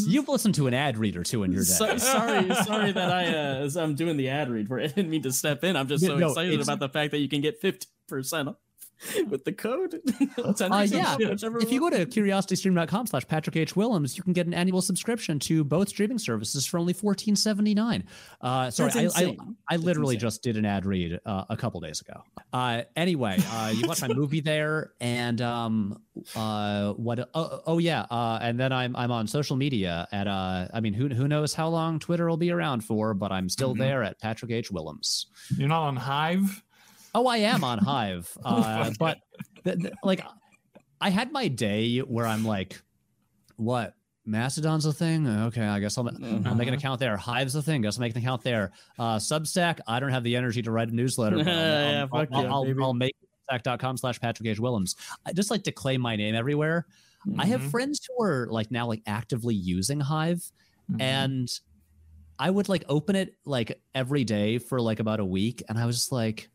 [0.07, 1.69] you've listened to an ad read or two in your day.
[1.69, 4.85] So, sorry, sorry that I uh, I'm doing the ad read for it.
[4.85, 5.75] I didn't mean to step in.
[5.75, 8.55] I'm just so No, excited about the fact that you can get 50% off
[9.29, 10.01] with the code.
[10.37, 13.75] Uh, yeah, if you go to curiositystream.com slash Patrick H.
[13.75, 17.73] Willems, you can get an annual subscription to both streaming services for only fourteen seventy
[17.73, 18.03] nine.
[18.41, 19.37] Uh, sorry, I, I.
[19.69, 22.21] I literally just did an ad read uh, a couple days ago.
[22.53, 26.01] Uh, anyway, uh, you watch my movie there, and um,
[26.35, 27.29] uh, what?
[27.33, 30.93] Oh, oh yeah, uh, and then I'm I'm on social media at uh, I mean,
[30.93, 33.79] who who knows how long Twitter will be around for, but I'm still Mhm.
[33.79, 34.71] there at Patrick H.
[34.71, 35.27] Willems.
[35.57, 36.63] You're not on Hive.
[37.13, 39.17] Oh, I am on Hive, uh, but
[39.65, 40.23] th- th- like,
[41.01, 42.81] I had my day where I'm like,
[43.57, 43.95] what?
[44.25, 45.27] Mastodon's a thing.
[45.27, 46.07] Okay, I guess I'll,
[46.45, 47.17] I'll make an account there.
[47.17, 47.81] Hive's a thing.
[47.81, 48.71] Guess I'll make an account there.
[48.99, 49.79] Uh, Substack.
[49.87, 51.37] I don't have the energy to write a newsletter.
[51.39, 52.83] I'll- Yeah, I'll, fuck I'll, yeah, I'll.
[52.83, 53.15] I'll make
[53.51, 54.59] substack.com slash Patrick H.
[54.59, 54.95] Willems.
[55.25, 56.85] I just like to claim my name everywhere.
[57.37, 57.71] I have Mhm.
[57.71, 60.43] friends who are like now like actively using Hive
[60.91, 61.01] Mhm.
[61.01, 61.49] and
[62.39, 65.85] I would like open it like every day for like about a week, and I
[65.85, 66.49] was just like,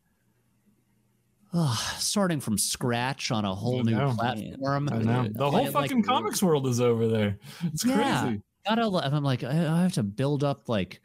[1.53, 4.89] "Ugh, starting from scratch on a whole new platform.
[4.91, 7.37] I know the whole Like- like- fucking comics world is over there.
[7.63, 8.21] It's Yeah.
[8.23, 8.41] crazy.
[8.65, 10.99] Gotta, and I'm like, I I have to build up like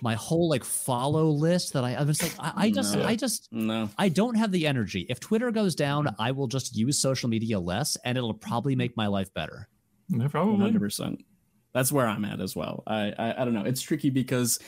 [0.00, 3.04] my whole like follow list that I, I was like, I, I just, No.
[3.04, 3.88] I just, No.
[3.96, 5.06] I don't have the energy.
[5.08, 8.96] If Twitter goes down, I will just use social media less, and it'll probably make
[8.96, 9.68] my life better.
[10.08, 10.58] Yeah, probably.
[10.58, 11.24] hundred percent.
[11.72, 12.82] That's where I'm at as well.
[12.86, 13.64] I, I I don't know.
[13.64, 14.58] It's tricky because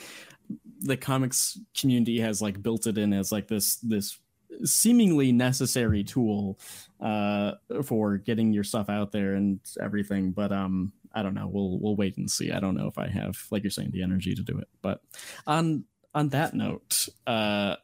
[0.81, 4.17] the comics community has like built it in as like this this
[4.63, 6.59] seemingly necessary tool
[6.99, 7.53] uh
[7.83, 10.31] for getting your stuff out there and everything.
[10.31, 11.47] But um I don't know.
[11.47, 12.51] We'll we'll wait and see.
[12.51, 14.67] I don't know if I have like you're saying the energy to do it.
[14.81, 15.01] But
[15.47, 17.75] on on that note, uh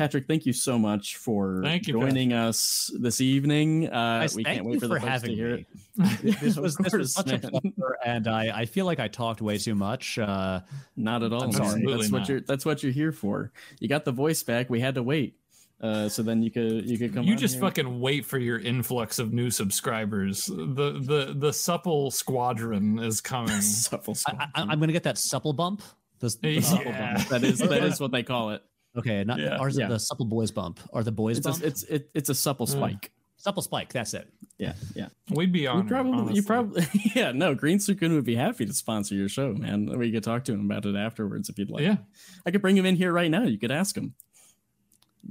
[0.00, 3.86] Patrick, thank you so much for Thank you, joining us this evening.
[3.86, 5.66] Uh, we can't wait for, for the folks having to hear me.
[5.98, 6.40] it.
[6.40, 9.58] This was this was such a pleasure, and I, I feel like I talked way
[9.58, 10.18] too much.
[10.18, 10.60] Uh,
[10.96, 11.42] Not at all.
[11.42, 11.66] I'm sorry.
[11.66, 12.28] Absolutely That's what not.
[12.30, 12.40] you're.
[12.40, 13.52] That's what you're here for.
[13.78, 14.70] You got the voice back.
[14.70, 15.36] We had to wait,
[15.80, 17.24] uh, so then you could you could come.
[17.24, 17.62] You just here.
[17.62, 20.46] fucking wait for your influx of new subscribers.
[20.46, 20.54] The
[21.00, 23.60] the the supple squadron is coming.
[23.62, 24.14] supple.
[24.26, 25.82] I, I, I'm gonna get that supple bump.
[26.18, 27.28] The, the supple bump.
[27.28, 28.62] That is that is what they call it.
[28.96, 29.56] Okay, not Yeah.
[29.56, 29.74] ours.
[29.74, 29.88] is Yeah.
[29.88, 31.62] The supple boys bump or the boys It's bump.
[31.62, 32.70] a, it's it, it's a supple Mm.
[32.72, 33.12] spike.
[33.36, 33.90] supple spike.
[33.92, 34.28] That's it.
[34.58, 35.08] Yeah, yeah.
[35.30, 35.88] We'd be on.
[35.88, 37.32] probably you probably yeah.
[37.32, 39.86] No, Green Suit Goon would be happy to sponsor your show, man.
[39.98, 41.82] We could talk to him about it afterwards if you'd like.
[41.84, 41.96] Yeah.
[42.44, 43.44] I could bring him in here right now.
[43.44, 44.14] You could ask him.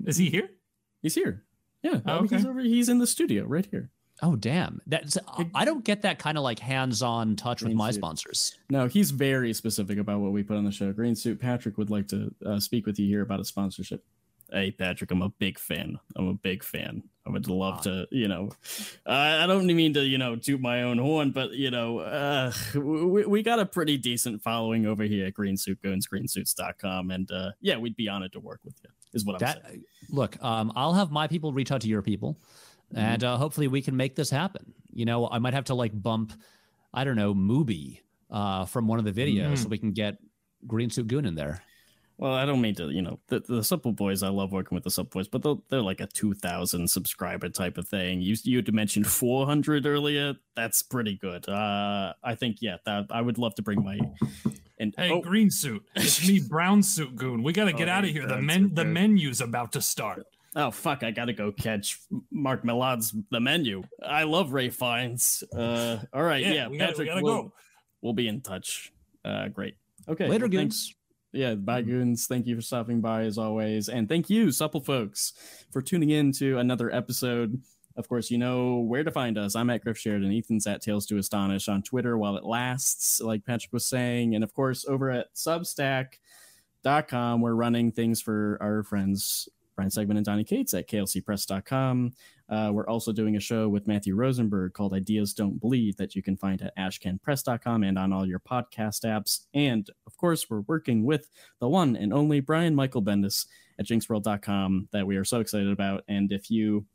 [0.05, 0.49] Is he here?
[1.01, 1.43] He's here.
[1.83, 2.59] Yeah, Oh, I mean, he's over.
[2.59, 3.89] He's in the studio right here.
[4.21, 4.81] Oh damn!
[4.85, 5.17] That's
[5.55, 7.99] I don't get that kind of like hands-on touch with my suit.
[7.99, 8.57] sponsors.
[8.69, 10.91] No, he's very specific about what we put on the show.
[10.91, 14.03] Green Suit Patrick would like to uh, speak with you here about a sponsorship.
[14.51, 15.99] Hey, Patrick, I'm a big fan.
[16.17, 17.03] I'm a big fan.
[17.25, 18.49] I would love to, you know,
[19.05, 22.51] I I don't mean to, you know, toot my own horn, but, you know, uh,
[22.75, 27.11] we, we got a pretty decent following over here at Green Suit Goons, greensuits.com.
[27.11, 29.83] And uh, yeah, we'd be honored to work with you, is what I'm That saying.
[30.09, 32.37] look, um, I'll have my people reach out to your people,
[32.93, 32.97] Mm-hmm.
[33.05, 34.73] and uh, hopefully we can make this happen.
[34.91, 36.33] You know, I might have to like bump,
[36.91, 37.99] I don't know, Mubi
[38.31, 39.57] uh, from one of the videos Mhm.
[39.59, 40.17] so we can get
[40.65, 41.61] Green Suit Goon in there.
[42.19, 44.83] Well, I don't mean to, you know, the, the Supple Boys, I love working with
[44.83, 48.19] the Supple Boys, but they're, they're like a 2,000 subscriber type of thing.
[48.19, 50.33] You, you had mentioned 400 earlier.
[50.53, 51.47] That's pretty good.
[51.47, 53.97] Uh, I think, yeah, that I would love to bring my.
[54.77, 55.81] And, Hey, oh, green suit.
[55.95, 57.41] It's me, brown suit goon.
[57.41, 58.27] We gotta get Oh, out of here.
[58.27, 60.25] The men the menu's about to start.
[60.57, 61.99] oh, fuck, I gotta go catch
[62.31, 63.83] Mark Mylod's The Menu.
[64.03, 65.41] I love Ralph Fiennes.
[65.55, 67.53] Uh, all right, Yeah, yeah, we gotta, we Patrick, gotta we'll, go.
[68.01, 68.91] we'll be in touch.
[69.23, 69.75] Uh, great.
[70.09, 70.27] Okay.
[70.27, 70.93] Later, well, Goons.
[71.31, 71.91] Yeah, bye mm-hmm.
[71.91, 72.27] goons.
[72.27, 75.33] Thank you for stopping by as always, and thank you, supple folks,
[75.71, 77.61] for tuning in to another episode.
[77.95, 79.55] Of course, you know where to find us.
[79.55, 80.29] I'm at Griff Sheridan.
[80.29, 84.35] And Ethan's at Tales to Astonish on Twitter while it lasts, like Patrick was saying,
[84.35, 89.49] and of course over at Substack.com, we're running things for our friends
[89.79, 92.11] Ryan Stegman and Donny Cates at klcpress.com.
[92.49, 96.23] Uh, we're also doing a show with Matthew Rosenberg called Ideas Don't Bleed that you
[96.23, 99.41] can find at ashcanpress.com and on all your podcast apps.
[99.53, 103.45] And of course, we're working with the one and only Brian Michael Bendis
[103.77, 106.03] at jinxworld.com that we are so excited about.
[106.07, 106.85] And if you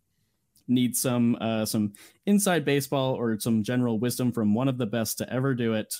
[0.66, 1.92] need some uh, some
[2.26, 5.94] inside baseball or some general wisdom from one of the best to ever do it,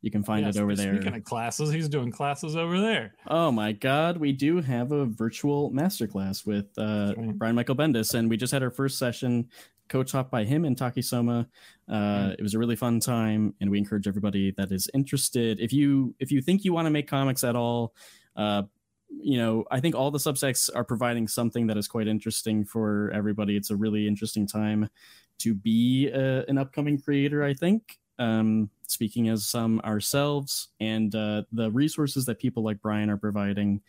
[0.00, 0.94] you can find Yeah, it over there.
[0.94, 3.14] Speaking of classes, he's doing classes over there.
[3.26, 7.38] Oh my God, we do have a virtual masterclass with uh, right.
[7.38, 9.48] Brian Michael Bendis, and we just had our first session
[9.88, 11.48] co-taught by him and Taki Soma.
[11.88, 15.58] Uh, It was a really fun time, and we encourage everybody that is interested.
[15.60, 17.94] If you if you think you want to make comics at all,
[18.36, 18.62] uh,
[19.10, 23.10] you know, I think all the Substacks are providing something that is quite interesting for
[23.12, 23.56] everybody.
[23.56, 24.90] It's a really interesting time
[25.38, 27.42] to be uh, an upcoming creator.
[27.42, 27.98] I think.
[28.18, 33.80] Um, speaking as some ourselves, and uh, the resources that people like Brian are providing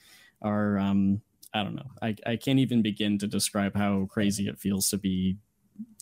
[0.42, 1.22] are um,
[1.54, 1.90] I don't know.
[2.02, 5.38] I, I can't even begin to describe how crazy it feels to be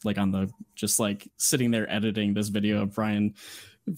[0.04, 3.34] like on the just like sitting there editing this video of Brian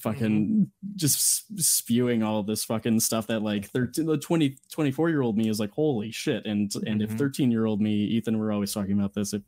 [0.01, 5.35] fucking just spewing all this fucking stuff that like 13 the 20 24 year old
[5.35, 7.17] me is like holy shit and and if Mhm.
[7.17, 9.41] 13 year old me Ethan we're always talking about this if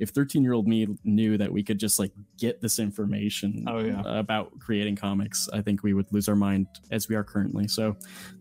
[0.00, 3.78] if 13 year old me knew that we could just like get this information Oh,
[3.78, 4.02] yeah.
[4.04, 7.96] about creating comics i think we would lose our mind as we are currently so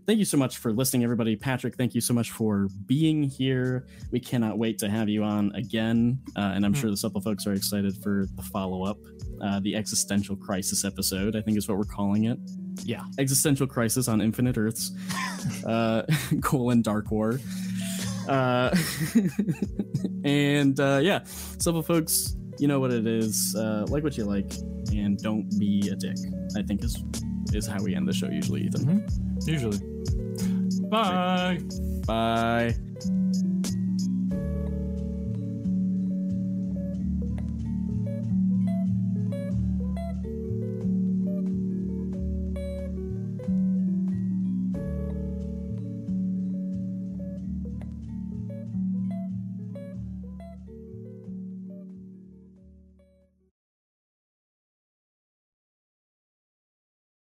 [0.07, 3.85] thank you so much for listening everybody patrick thank you so much for being here
[4.11, 6.79] we cannot wait to have you on again uh, and i'm Hmm.
[6.81, 8.97] sure the supple folks are excited for the follow-up
[9.41, 12.39] uh, the existential crisis episode i think is what we're calling it
[12.83, 13.03] Yeah.
[13.19, 14.91] existential crisis on infinite earths
[15.67, 16.01] uh
[16.41, 17.39] colon dark war
[18.27, 18.75] uh
[20.23, 21.23] and uh yeah.
[21.59, 23.55] Supple folks you know what it is.
[23.55, 24.51] Uh like what you like
[24.91, 26.17] and don't be a dick
[26.57, 27.03] i think is
[27.53, 29.05] is how we end the show usually ethan.
[29.45, 29.79] Usually.
[30.89, 31.59] Bye.
[32.05, 32.75] bye